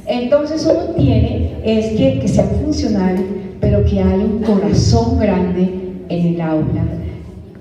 Entonces 0.07 0.64
uno 0.70 0.94
tiene 0.94 1.51
es 1.64 1.99
que, 1.99 2.20
que 2.20 2.28
sea 2.28 2.44
funcional, 2.44 3.16
pero 3.61 3.84
que 3.84 4.01
haya 4.01 4.24
un 4.24 4.42
corazón 4.44 5.18
grande 5.18 5.68
en 6.09 6.34
el 6.34 6.40
aula, 6.40 6.84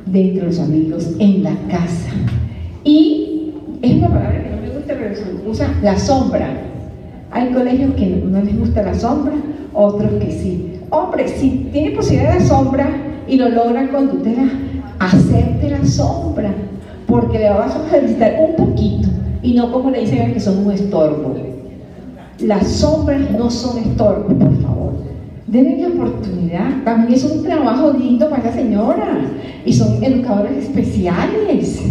dentro 0.06 0.42
de 0.42 0.48
los 0.48 0.60
amigos, 0.60 1.10
en 1.18 1.44
la 1.44 1.56
casa. 1.70 2.12
Y 2.84 3.54
es 3.82 3.94
una 3.94 4.10
palabra 4.10 4.44
que 4.44 4.50
no 4.50 4.62
me 4.62 4.70
gusta, 4.70 4.94
pero 4.94 5.16
se 5.16 5.50
usa 5.50 5.74
la 5.82 5.98
sombra. 5.98 6.65
Hay 7.36 7.50
colegios 7.50 7.94
que 7.96 8.24
no 8.26 8.42
les 8.42 8.58
gusta 8.58 8.82
la 8.82 8.94
sombra, 8.94 9.34
otros 9.74 10.10
que 10.22 10.32
sí. 10.32 10.80
Hombre, 10.90 11.28
si 11.28 11.68
tiene 11.74 11.92
posibilidad 11.92 12.36
de 12.36 12.46
sombra 12.46 12.88
y 13.28 13.36
lo 13.36 13.50
logra 13.50 13.90
con 13.90 14.08
tutela, 14.08 14.50
hacerte 15.00 15.70
la 15.70 15.86
sombra, 15.86 16.54
porque 17.06 17.40
le 17.40 17.50
vas 17.50 17.76
a 17.76 17.82
un 18.40 18.56
poquito 18.56 19.10
y 19.44 19.54
no 19.54 19.70
como 19.70 19.92
le 19.92 20.00
dicen 20.00 20.34
que 20.34 20.40
son 20.40 20.66
un 20.66 20.72
estorbo. 20.72 21.36
Las 22.40 22.68
sombras 22.68 23.30
no 23.32 23.50
son 23.50 23.80
estorbos, 23.80 24.34
por 24.34 24.62
favor. 24.62 24.94
Denle 25.48 25.82
la 25.82 25.88
oportunidad. 25.90 26.84
También 26.86 27.16
es 27.16 27.26
un 27.26 27.44
trabajo 27.44 27.92
lindo 27.92 28.30
para 28.30 28.46
la 28.46 28.54
señora. 28.54 29.20
Y 29.66 29.74
son 29.74 30.02
educadores 30.02 30.64
especiales. 30.64 31.82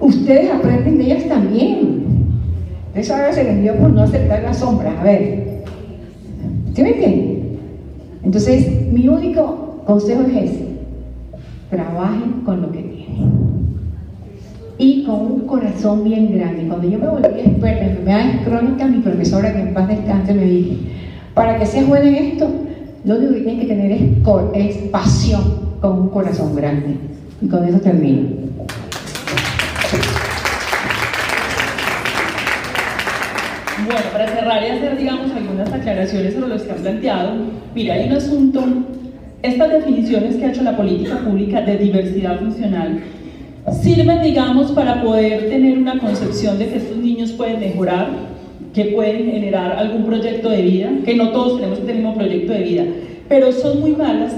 Ustedes 0.00 0.50
aprenden 0.50 0.98
de 0.98 1.04
ellas 1.04 1.28
también. 1.28 2.05
Eso 2.96 3.14
ahora 3.14 3.32
se 3.32 3.44
les 3.44 3.62
dio 3.62 3.74
por 3.76 3.90
no 3.90 4.02
aceptar 4.02 4.42
la 4.42 4.54
sombra. 4.54 4.98
A 5.00 5.04
ver. 5.04 5.62
¿Sí 6.74 6.82
me 6.82 6.90
entienden? 6.90 7.58
Entonces, 8.22 8.90
mi 8.92 9.06
único 9.08 9.82
consejo 9.86 10.22
es 10.22 10.50
ese. 10.50 10.66
Trabajen 11.70 12.42
con 12.44 12.62
lo 12.62 12.72
que 12.72 12.82
tienen 12.82 12.96
y 14.78 15.04
con 15.04 15.20
un 15.20 15.40
corazón 15.46 16.04
bien 16.04 16.36
grande. 16.36 16.66
Cuando 16.66 16.88
yo 16.88 16.98
me 16.98 17.08
volví 17.08 17.40
experta 17.40 17.84
en 17.84 17.90
enfermedades 17.90 18.46
crónicas, 18.46 18.90
mi 18.90 18.98
profesora, 18.98 19.52
que 19.52 19.60
en 19.60 19.74
paz 19.74 19.88
descanse, 19.88 20.34
me 20.34 20.44
dijo, 20.44 20.74
para 21.34 21.58
que 21.58 21.66
seas 21.66 21.86
buena 21.88 22.08
en 22.08 22.14
esto, 22.14 22.48
lo 23.04 23.16
único 23.16 23.34
que 23.34 23.40
tienes 23.40 23.60
que 23.60 23.66
tener 23.66 23.92
es, 23.92 24.02
es 24.54 24.76
pasión 24.88 25.42
con 25.80 26.00
un 26.00 26.08
corazón 26.08 26.54
grande. 26.54 26.96
Y 27.40 27.48
con 27.48 27.64
eso 27.64 27.78
termino. 27.80 28.28
Cerrar 34.46 34.62
y 34.62 34.70
hacer, 34.70 34.98
digamos, 34.98 35.32
algunas 35.32 35.72
aclaraciones 35.72 36.34
sobre 36.34 36.48
los 36.48 36.62
que 36.62 36.70
han 36.70 36.78
planteado, 36.78 37.32
mira, 37.74 37.94
hay 37.94 38.06
un 38.06 38.12
asunto, 38.12 38.64
estas 39.42 39.72
definiciones 39.72 40.36
que 40.36 40.44
ha 40.44 40.50
hecho 40.50 40.62
la 40.62 40.76
política 40.76 41.18
pública 41.18 41.62
de 41.62 41.76
diversidad 41.76 42.38
funcional 42.38 43.00
sirven, 43.82 44.22
digamos, 44.22 44.70
para 44.70 45.02
poder 45.02 45.48
tener 45.48 45.76
una 45.76 45.98
concepción 45.98 46.58
de 46.58 46.68
que 46.68 46.76
estos 46.76 46.96
niños 46.96 47.32
pueden 47.32 47.58
mejorar, 47.58 48.08
que 48.72 48.84
pueden 48.86 49.32
generar 49.32 49.72
algún 49.72 50.04
proyecto 50.04 50.50
de 50.50 50.62
vida, 50.62 50.90
que 51.04 51.16
no 51.16 51.30
todos 51.30 51.56
tenemos 51.58 51.80
que 51.80 51.86
tener 51.86 52.06
un 52.06 52.14
proyecto 52.14 52.52
de 52.52 52.60
vida, 52.60 52.84
pero 53.28 53.50
son 53.50 53.80
muy 53.80 53.92
malas 53.92 54.32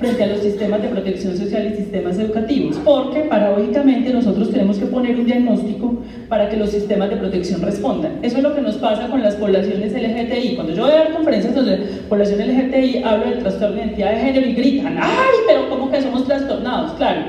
frente 0.00 0.24
a 0.24 0.28
los 0.28 0.40
sistemas 0.40 0.80
de 0.80 0.88
protección 0.88 1.36
social 1.36 1.70
y 1.70 1.76
sistemas 1.76 2.18
educativos, 2.18 2.76
porque 2.82 3.20
paradójicamente 3.20 4.10
nosotros 4.14 4.50
tenemos 4.50 4.78
que 4.78 4.86
poner 4.86 5.14
un 5.14 5.26
diagnóstico 5.26 5.94
para 6.26 6.48
que 6.48 6.56
los 6.56 6.70
sistemas 6.70 7.10
de 7.10 7.16
protección 7.16 7.60
respondan. 7.60 8.18
Eso 8.22 8.38
es 8.38 8.42
lo 8.42 8.54
que 8.54 8.62
nos 8.62 8.76
pasa 8.76 9.08
con 9.08 9.22
las 9.22 9.36
poblaciones 9.36 9.92
LGTBI. 9.92 10.54
Cuando 10.54 10.74
yo 10.74 10.84
voy 10.84 10.92
a 10.92 10.96
dar 10.96 11.12
conferencias 11.12 11.54
donde 11.54 11.76
población 12.08 12.40
LGTBI 12.40 13.02
hablo 13.04 13.26
del 13.26 13.38
trastorno 13.40 13.76
de 13.76 13.82
identidad 13.82 14.10
de 14.12 14.16
género 14.20 14.46
y 14.46 14.52
gritan, 14.54 14.98
¡ay, 14.98 15.36
pero 15.46 15.68
cómo 15.68 15.90
que 15.90 16.00
somos 16.00 16.24
trastornados! 16.24 16.92
Claro, 16.94 17.20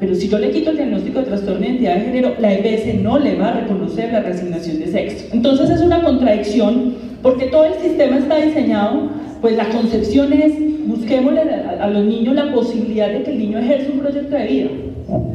pero 0.00 0.14
si 0.14 0.28
yo 0.28 0.38
le 0.38 0.50
quito 0.50 0.70
el 0.70 0.76
diagnóstico 0.76 1.18
de 1.18 1.26
trastorno 1.26 1.60
de 1.60 1.66
identidad 1.66 1.96
de 1.96 2.00
género, 2.00 2.34
la 2.38 2.54
EPS 2.54 3.02
no 3.02 3.18
le 3.18 3.36
va 3.36 3.48
a 3.48 3.60
reconocer 3.60 4.10
la 4.10 4.20
resignación 4.20 4.78
de 4.78 4.86
sexo. 4.86 5.26
Entonces 5.32 5.68
es 5.68 5.82
una 5.82 6.02
contradicción 6.02 6.94
porque 7.22 7.46
todo 7.46 7.66
el 7.66 7.74
sistema 7.74 8.18
está 8.18 8.36
diseñado, 8.36 9.10
pues 9.40 9.56
la 9.56 9.68
concepción 9.68 10.32
es, 10.32 10.52
busquémosle 10.86 11.40
a, 11.40 11.88
los 11.88 12.04
niños 12.04 12.34
la 12.34 12.52
posibilidad 12.52 13.10
de 13.10 13.22
que 13.22 13.30
el 13.32 13.38
niño 13.38 13.58
ejerza 13.58 13.92
un 13.92 14.00
proyecto 14.00 14.36
de 14.36 14.46
vida, 14.46 14.68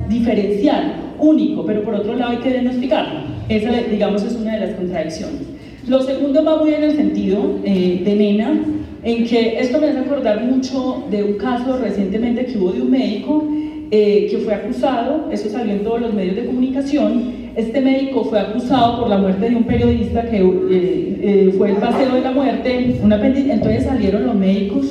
diferencial, 0.09 0.93
único, 1.19 1.65
pero 1.65 1.83
por 1.83 1.95
otro 1.95 2.15
lado 2.15 2.31
hay 2.31 2.37
que 2.37 2.49
diagnosticarlo. 2.49 3.19
Esa, 3.49 3.71
digamos, 3.89 4.23
es 4.23 4.35
una 4.35 4.53
de 4.55 4.67
las 4.67 4.75
contradicciones. 4.75 5.41
Lo 5.87 6.01
segundo 6.01 6.43
va 6.43 6.57
muy 6.57 6.73
en 6.73 6.83
el 6.83 6.95
sentido 6.95 7.59
eh, 7.63 8.01
de 8.03 8.15
Nena, 8.15 8.59
en 9.03 9.25
que 9.25 9.59
esto 9.59 9.79
me 9.79 9.87
hace 9.87 9.99
acordar 9.99 10.43
mucho 10.43 11.03
de 11.09 11.23
un 11.23 11.33
caso 11.33 11.77
recientemente 11.77 12.45
que 12.45 12.57
hubo 12.57 12.71
de 12.71 12.81
un 12.81 12.91
médico 12.91 13.47
eh, 13.89 14.27
que 14.29 14.37
fue 14.37 14.53
acusado, 14.53 15.27
eso 15.31 15.49
salió 15.49 15.73
en 15.73 15.83
todos 15.83 16.01
los 16.01 16.13
medios 16.13 16.35
de 16.35 16.45
comunicación, 16.45 17.40
este 17.55 17.81
médico 17.81 18.23
fue 18.23 18.39
acusado 18.39 18.99
por 18.99 19.09
la 19.09 19.17
muerte 19.17 19.49
de 19.49 19.55
un 19.55 19.63
periodista 19.63 20.23
que 20.29 20.37
eh, 20.37 21.19
eh, 21.21 21.53
fue 21.57 21.71
el 21.71 21.77
paseo 21.77 22.15
de 22.15 22.21
la 22.21 22.31
muerte, 22.31 22.99
una 23.03 23.15
entonces 23.15 23.83
salieron 23.83 24.25
los 24.27 24.35
médicos 24.35 24.87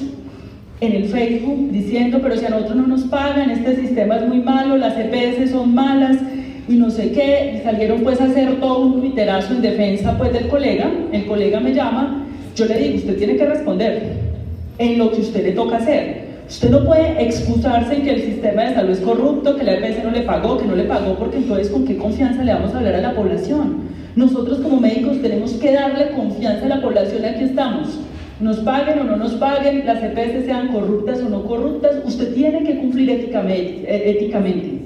en 0.81 0.93
el 0.93 1.05
Facebook 1.07 1.71
diciendo, 1.71 2.21
pero 2.23 2.37
si 2.37 2.47
a 2.47 2.51
nosotros 2.51 2.77
no 2.77 2.87
nos 2.87 3.03
pagan, 3.05 3.51
este 3.51 3.77
sistema 3.77 4.17
es 4.17 4.29
muy 4.29 4.41
malo, 4.41 4.77
las 4.77 4.95
EPS 4.97 5.51
son 5.51 5.75
malas, 5.75 6.19
y 6.69 6.75
no 6.75 6.91
sé 6.91 7.11
qué, 7.13 7.57
y 7.57 7.65
salieron 7.65 8.03
pues 8.03 8.21
a 8.21 8.25
hacer 8.25 8.61
todo 8.61 8.79
un 8.79 9.01
twitterazo 9.01 9.55
en 9.55 9.63
defensa 9.63 10.17
pues 10.17 10.33
del 10.33 10.49
colega, 10.49 10.91
el 11.13 11.27
colega 11.27 11.61
me 11.61 11.75
llama, 11.75 12.25
yo 12.55 12.67
le 12.67 12.79
digo, 12.79 12.97
usted 12.97 13.19
tiene 13.19 13.37
que 13.37 13.45
responder 13.45 14.03
en 14.79 14.99
lo 14.99 15.11
que 15.11 15.21
usted 15.21 15.45
le 15.45 15.53
toca 15.53 15.79
hacer, 15.79 16.20
Usted 16.51 16.68
no 16.68 16.84
puede 16.84 17.24
excusarse 17.24 17.94
en 17.94 18.03
que 18.03 18.11
el 18.11 18.22
sistema 18.22 18.64
de 18.64 18.74
salud 18.74 18.90
es 18.90 18.98
corrupto, 18.98 19.57
que 19.57 19.62
la 19.62 19.74
EPS 19.74 20.03
no 20.03 20.11
le 20.11 20.22
pagó, 20.22 20.59
que 20.59 20.66
no 20.66 20.74
le 20.74 20.82
pagó, 20.82 21.14
porque 21.14 21.36
entonces 21.36 21.70
con 21.70 21.84
qué 21.84 21.96
confianza 21.96 22.42
le 22.42 22.53
vamos 22.53 22.74
a 22.74 22.78
hablar 22.78 22.96
a 22.96 23.01
la 23.01 23.14
población. 23.14 23.82
Nosotros 24.16 24.59
como 24.59 24.80
médicos 24.80 25.22
tenemos 25.22 25.53
que 25.53 25.72
darle 25.72 26.11
confianza 26.11 26.66
a 26.66 26.70
la 26.70 26.82
población, 26.82 27.24
aquí 27.24 27.44
estamos. 27.44 28.01
nos 28.40 28.57
paguen 28.61 28.98
o 28.98 29.05
no 29.05 29.16
nos 29.16 29.34
paguen, 29.34 29.86
las 29.86 30.03
EPS 30.03 30.46
sean 30.46 30.68
corruptas 30.72 31.20
o 31.20 31.28
no 31.28 31.44
corruptas, 31.44 31.96
usted 32.05 32.34
tiene 32.34 32.64
que 32.64 32.78
cumplir 32.78 33.11
éticamente, 33.11 33.84
eh, 33.86 34.11
éticamente. 34.11 34.80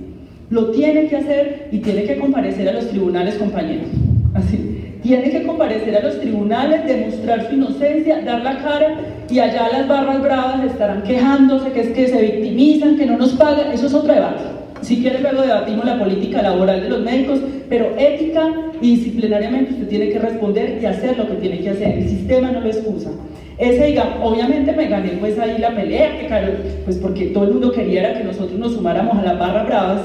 Lo 0.50 0.70
tiene 0.70 1.06
que 1.06 1.16
hacer 1.16 1.68
y 1.72 1.78
tiene 1.78 2.04
que 2.04 2.18
comparecer 2.18 2.68
a 2.68 2.72
los 2.72 2.88
tribunales, 2.88 3.36
compañeros. 3.36 3.88
Así. 4.34 4.73
Tiene 5.04 5.30
que 5.30 5.42
comparecer 5.42 5.94
a 5.98 6.00
los 6.00 6.18
tribunales, 6.18 6.86
demostrar 6.86 7.46
su 7.46 7.54
inocencia, 7.54 8.22
dar 8.22 8.42
la 8.42 8.56
cara 8.62 8.96
y 9.28 9.38
allá 9.38 9.68
las 9.70 9.86
barras 9.86 10.22
bravas 10.22 10.64
estarán 10.64 11.02
quejándose 11.02 11.72
que 11.72 11.80
es 11.82 11.88
que 11.88 12.08
se 12.08 12.22
victimizan, 12.22 12.96
que 12.96 13.04
no 13.04 13.18
nos 13.18 13.32
pagan. 13.32 13.70
Eso 13.70 13.86
es 13.86 13.92
otro 13.92 14.14
debate. 14.14 14.44
Si 14.80 15.02
quiere 15.02 15.20
luego 15.20 15.42
debatimos 15.42 15.84
la 15.84 15.98
política 15.98 16.40
laboral 16.40 16.80
de 16.80 16.88
los 16.88 17.00
médicos, 17.02 17.38
pero 17.68 17.92
ética 17.98 18.50
y 18.80 18.96
disciplinariamente 18.96 19.74
usted 19.74 19.88
tiene 19.88 20.08
que 20.08 20.18
responder 20.20 20.78
y 20.80 20.86
hacer 20.86 21.18
lo 21.18 21.28
que 21.28 21.34
tiene 21.34 21.58
que 21.58 21.68
hacer. 21.68 21.98
El 21.98 22.08
sistema 22.08 22.50
no 22.50 22.60
lo 22.62 22.68
excusa. 22.68 23.10
Ese, 23.58 23.84
digamos, 23.84 24.14
obviamente 24.22 24.72
me 24.72 24.86
gané 24.86 25.10
pues 25.20 25.38
ahí 25.38 25.58
la 25.58 25.76
pelea, 25.76 26.18
que 26.18 26.28
claro, 26.28 26.54
pues 26.86 26.96
porque 26.96 27.26
todo 27.26 27.44
el 27.44 27.50
mundo 27.50 27.72
quería 27.72 28.14
que 28.14 28.24
nosotros 28.24 28.58
nos 28.58 28.72
sumáramos 28.72 29.18
a 29.18 29.22
las 29.22 29.38
barras 29.38 29.66
bravas 29.66 30.00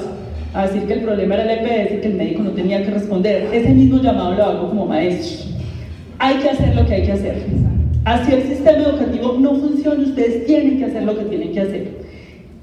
a 0.54 0.68
decir 0.68 0.84
que 0.84 0.94
el 0.94 1.02
problema 1.02 1.36
era 1.36 1.44
el 1.44 1.60
EPS 1.60 1.94
y 1.94 2.02
que 2.02 2.08
el 2.08 2.16
médico 2.16 2.44
no 2.44 2.52
tenía 2.52 2.84
que 2.84 2.92
responder. 2.92 3.50
Ese 3.54 3.74
mismo 3.74 4.02
llamado 4.02 4.36
lo 4.36 4.44
hago 4.44 4.70
como 4.70 4.86
maestro. 4.86 5.52
Hay 6.18 6.38
que 6.38 6.50
hacer 6.50 6.76
lo 6.76 6.86
que 6.86 6.96
hay 6.96 7.04
que 7.04 7.12
hacer. 7.12 7.44
Así 8.06 8.34
el 8.34 8.44
sistema 8.44 8.80
educativo 8.80 9.38
no 9.40 9.56
funciona, 9.56 10.02
ustedes 10.02 10.46
tienen 10.46 10.80
que 10.80 10.86
hacer 10.86 11.04
lo 11.04 11.18
que 11.18 11.26
tienen 11.26 11.52
que 11.52 11.60
hacer. 11.60 12.00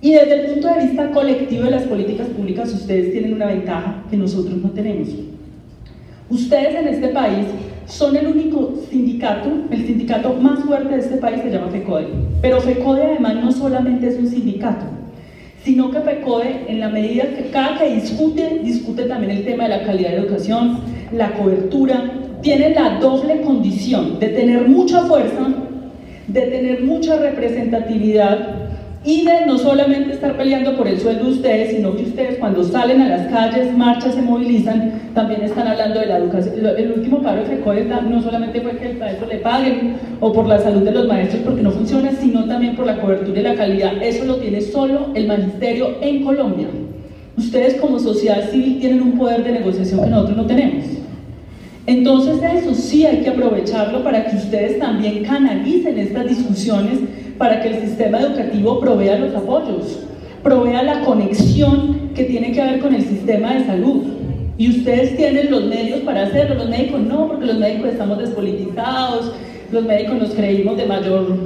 Y 0.01 0.13
desde 0.13 0.35
el 0.35 0.53
punto 0.53 0.69
de 0.69 0.87
vista 0.87 1.11
colectivo 1.11 1.65
de 1.65 1.71
las 1.71 1.83
políticas 1.85 2.29
públicas, 2.29 2.73
ustedes 2.73 3.13
tienen 3.13 3.35
una 3.35 3.47
ventaja 3.47 4.03
que 4.11 4.17
nosotros 4.17 4.57
no 4.59 4.71
tenemos. 4.71 5.09
Ustedes 6.29 6.75
en 6.75 6.89
este 6.89 7.09
país 7.09 7.47
son 7.87 8.17
el 8.17 8.27
único 8.27 8.75
sindicato, 8.91 9.49
el 9.71 9.87
sindicato 9.87 10.35
más 10.35 10.59
fuerte 10.65 10.95
de 10.95 11.01
este 11.01 11.17
país 11.17 11.41
se 11.43 11.51
llama 11.51 11.69
FECODE. 11.69 12.09
Pero 12.43 12.61
FECODE 12.61 13.03
además 13.03 13.37
no 13.37 13.53
solamente 13.53 14.09
es 14.09 14.19
un 14.19 14.27
sindicato, 14.27 14.87
sino 15.67 15.91
que 15.91 16.01
FECODE 16.01 16.67
en 16.69 16.79
la 16.79 16.89
medida 16.89 17.25
que 17.25 17.51
cada 17.51 17.77
que 17.77 17.97
discute, 17.97 18.61
discute 18.63 19.03
también 19.03 19.33
el 19.33 19.45
tema 19.45 19.65
de 19.65 19.71
la 19.71 19.83
calidad 19.83 20.11
de 20.11 20.19
educación, 20.19 20.79
la 21.11 21.33
cobertura, 21.33 22.05
tiene 22.41 22.71
la 22.71 23.01
doble 23.01 23.41
condición 23.41 24.21
de 24.21 24.29
tener 24.29 24.69
mucha 24.69 25.01
fuerza, 25.07 25.49
de 26.29 26.41
tener 26.43 26.85
mucha 26.85 27.17
representatividad 27.17 28.66
y 29.07 29.25
de 29.25 29.47
no 29.47 29.57
solamente 29.57 30.15
estar 30.15 30.37
peleando 30.37 30.77
por 30.77 30.89
el 30.89 30.99
sueldo 30.99 31.27
de 31.27 31.31
ustedes, 31.31 31.71
sino 31.71 31.95
que 31.95 32.03
ustedes 32.03 32.39
cuando 32.39 32.65
salen 32.65 33.01
a 33.01 33.09
las 33.09 33.29
calles, 33.29 33.73
marchas, 33.77 34.15
se 34.15 34.21
movilizan, 34.21 35.13
también 35.15 35.43
están 35.43 35.69
hablando 35.69 36.01
de 36.01 36.07
la 36.07 36.19
educación. 36.19 36.55
El 36.77 36.91
último 36.91 37.23
paro 37.23 37.43
de 37.43 37.57
FECODE 37.57 37.85
no 37.85 38.21
solamente 38.21 38.61
fue 38.61 38.77
que 38.77 38.91
el 38.91 38.99
maestro 38.99 39.29
le 39.29 39.37
paguen 39.37 39.95
o 40.19 40.33
por 40.33 40.49
la 40.49 40.59
salud 40.59 40.83
de 40.83 40.91
los 40.91 41.07
maestros 41.07 41.43
porque 41.45 41.63
no 41.63 41.71
funciona, 41.71 42.11
sino 42.21 42.47
también 42.47 42.75
por 42.75 42.85
la 42.85 43.01
cobertura 43.01 43.39
y 43.39 43.45
la 43.45 43.55
calidad. 43.55 44.03
Eso 44.03 44.25
lo 44.25 44.37
tiene 44.39 44.61
solo 44.61 45.11
el 45.15 45.29
magisterio 45.29 45.99
en 46.01 46.25
Colombia. 46.25 46.67
Ustedes 47.39 47.75
como 47.75 48.01
sociedad 48.01 48.51
civil 48.51 48.81
tienen 48.81 49.03
un 49.03 49.17
poder 49.17 49.45
de 49.45 49.53
negociación 49.53 50.03
que 50.03 50.11
nosotros 50.11 50.37
no 50.37 50.47
tenemos. 50.47 50.85
Entonces 51.87 52.39
eso 52.43 52.75
sí 52.75 53.07
hay 53.07 53.19
que 53.19 53.29
aprovecharlo 53.29 54.03
para 54.03 54.27
que 54.27 54.35
ustedes 54.35 54.81
también 54.81 55.23
canalicen 55.23 55.97
estas 55.97 56.27
discusiones 56.27 56.99
para 57.39 57.61
que 57.61 57.69
el 57.69 57.81
sistema 57.81 58.21
educativo 58.21 58.81
provea 58.81 59.19
los 59.19 59.35
apoyos, 59.35 60.01
provea 60.43 60.83
la 60.83 61.01
conexión 61.01 62.11
que 62.15 62.25
tiene 62.25 62.53
que 62.53 62.63
ver 62.63 62.81
con 62.81 62.95
el 62.95 63.03
sistema 63.03 63.55
de 63.55 63.67
salud. 63.67 64.03
Y 64.59 64.71
ustedes 64.71 65.17
tienen 65.17 65.51
los 65.51 65.65
medios 65.67 66.01
para 66.01 66.23
hacerlo, 66.23 66.55
los 66.55 66.69
médicos 66.69 67.01
no, 67.03 67.29
porque 67.29 67.47
los 67.47 67.59
médicos 67.59 67.91
estamos 67.91 68.19
despolitizados, 68.19 69.33
los 69.71 69.85
médicos 69.85 70.19
nos 70.19 70.31
creímos 70.31 70.77
de 70.77 70.87
mayor, 70.87 71.37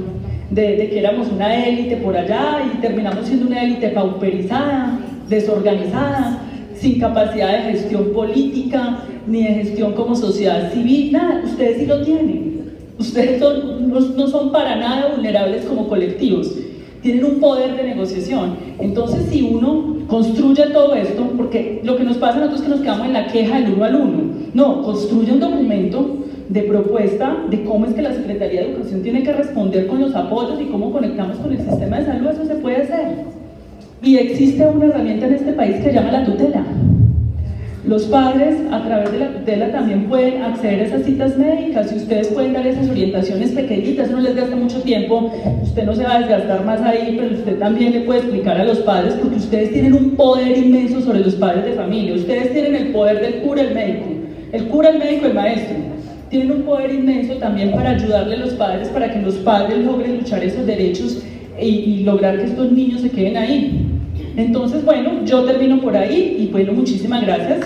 de, 0.49 0.89
que 0.89 0.99
éramos 0.99 1.27
una 1.29 1.65
élite 1.65 1.97
por 1.97 2.15
allá 2.15 2.61
y 2.73 2.77
terminamos 2.77 3.25
siendo 3.25 3.47
una 3.47 3.63
élite 3.63 3.89
pauperizada, 3.89 4.99
desorganizada, 5.27 6.39
sin 6.75 6.99
capacidad 6.99 7.51
de 7.51 7.73
gestión 7.73 8.13
política, 8.13 8.99
ni 9.27 9.43
de 9.43 9.53
gestión 9.55 9.93
como 9.93 10.15
sociedad 10.15 10.71
civil, 10.71 11.11
nada, 11.11 11.41
ustedes 11.43 11.79
sí 11.79 11.85
lo 11.85 12.01
tienen. 12.01 12.60
Ustedes 12.99 13.41
no, 13.41 14.27
son 14.27 14.51
para 14.51 14.75
nada 14.75 15.13
vulnerables 15.15 15.65
como 15.65 15.87
colectivos, 15.87 16.53
tienen 17.01 17.25
un 17.25 17.39
poder 17.39 17.75
de 17.75 17.83
negociación. 17.83 18.55
Entonces, 18.79 19.27
si 19.31 19.41
uno 19.41 19.97
construye 20.07 20.67
todo 20.67 20.93
esto, 20.95 21.33
porque 21.35 21.81
lo 21.83 21.97
que 21.97 22.03
nos 22.03 22.17
pasa 22.17 22.37
a 22.37 22.41
nosotros 22.41 22.61
es 22.61 22.65
que 22.65 22.71
nos 22.71 22.81
quedamos 22.81 23.07
en 23.07 23.13
la 23.13 23.27
queja 23.27 23.59
del 23.59 23.73
uno 23.73 23.85
al 23.85 23.95
uno, 23.95 24.23
no, 24.53 24.81
construye 24.83 25.31
un 25.31 25.39
documento 25.39 26.17
de 26.49 26.61
propuesta 26.63 27.45
de 27.49 27.63
cómo 27.63 27.85
es 27.85 27.93
que 27.93 28.01
la 28.01 28.13
Secretaría 28.13 28.61
de 28.61 28.71
Educación 28.71 29.01
tiene 29.01 29.23
que 29.23 29.31
responder 29.31 29.87
con 29.87 30.01
los 30.01 30.13
apoyos 30.13 30.59
y 30.61 30.65
cómo 30.65 30.91
conectamos 30.91 31.37
con 31.37 31.51
el 31.51 31.59
sistema 31.59 31.99
de 31.99 32.05
salud, 32.05 32.27
eso 32.27 32.45
se 32.45 32.55
puede 32.55 32.77
hacer. 32.77 33.07
Y 34.03 34.17
existe 34.17 34.67
una 34.67 34.87
herramienta 34.87 35.27
en 35.27 35.33
este 35.35 35.53
país 35.53 35.77
que 35.77 35.83
se 35.83 35.93
llama 35.93 36.11
la 36.11 36.25
tutela. 36.25 36.65
Los 37.83 38.03
padres 38.03 38.57
a 38.71 38.83
través 38.83 39.11
de 39.11 39.17
la 39.17 39.33
tutela 39.33 39.71
también 39.71 40.07
pueden 40.07 40.43
acceder 40.43 40.81
a 40.81 40.83
esas 40.83 41.03
citas 41.03 41.35
médicas. 41.35 41.91
Y 41.91 41.95
ustedes 41.95 42.27
pueden 42.27 42.53
dar 42.53 42.67
esas 42.67 42.87
orientaciones 42.87 43.51
pequeñitas, 43.51 44.11
no 44.11 44.19
les 44.19 44.35
gasta 44.35 44.55
mucho 44.55 44.81
tiempo, 44.81 45.31
usted 45.63 45.83
no 45.83 45.95
se 45.95 46.03
va 46.03 46.15
a 46.15 46.19
desgastar 46.19 46.63
más 46.63 46.79
ahí, 46.81 47.17
pero 47.19 47.33
usted 47.33 47.57
también 47.57 47.93
le 47.93 48.01
puede 48.01 48.19
explicar 48.19 48.61
a 48.61 48.65
los 48.65 48.79
padres 48.79 49.15
porque 49.15 49.37
ustedes 49.37 49.73
tienen 49.73 49.93
un 49.93 50.11
poder 50.11 50.55
inmenso 50.57 51.01
sobre 51.01 51.21
los 51.21 51.33
padres 51.35 51.65
de 51.65 51.71
familia, 51.73 52.13
ustedes 52.13 52.53
tienen 52.53 52.75
el 52.75 52.87
poder 52.89 53.19
del 53.19 53.41
cura, 53.41 53.63
el 53.63 53.73
médico, 53.73 54.05
el 54.51 54.67
cura, 54.67 54.89
el 54.89 54.99
médico, 54.99 55.25
el 55.25 55.33
maestro, 55.33 55.77
tienen 56.29 56.51
un 56.51 56.61
poder 56.61 56.93
inmenso 56.93 57.33
también 57.35 57.71
para 57.71 57.91
ayudarle 57.91 58.35
a 58.35 58.39
los 58.39 58.53
padres 58.53 58.89
para 58.89 59.11
que 59.11 59.21
los 59.21 59.35
padres 59.37 59.79
logren 59.79 60.17
luchar 60.17 60.43
esos 60.43 60.67
derechos 60.67 61.23
y, 61.59 61.65
y 61.65 62.03
lograr 62.03 62.37
que 62.37 62.45
estos 62.45 62.71
niños 62.71 63.01
se 63.01 63.09
queden 63.09 63.37
ahí. 63.37 64.00
Entonces, 64.35 64.85
bueno, 64.85 65.25
yo 65.25 65.43
termino 65.43 65.79
por 65.81 65.95
ahí 65.95 66.37
y 66.39 66.47
bueno, 66.51 66.73
muchísimas 66.73 67.21
gracias. 67.23 67.59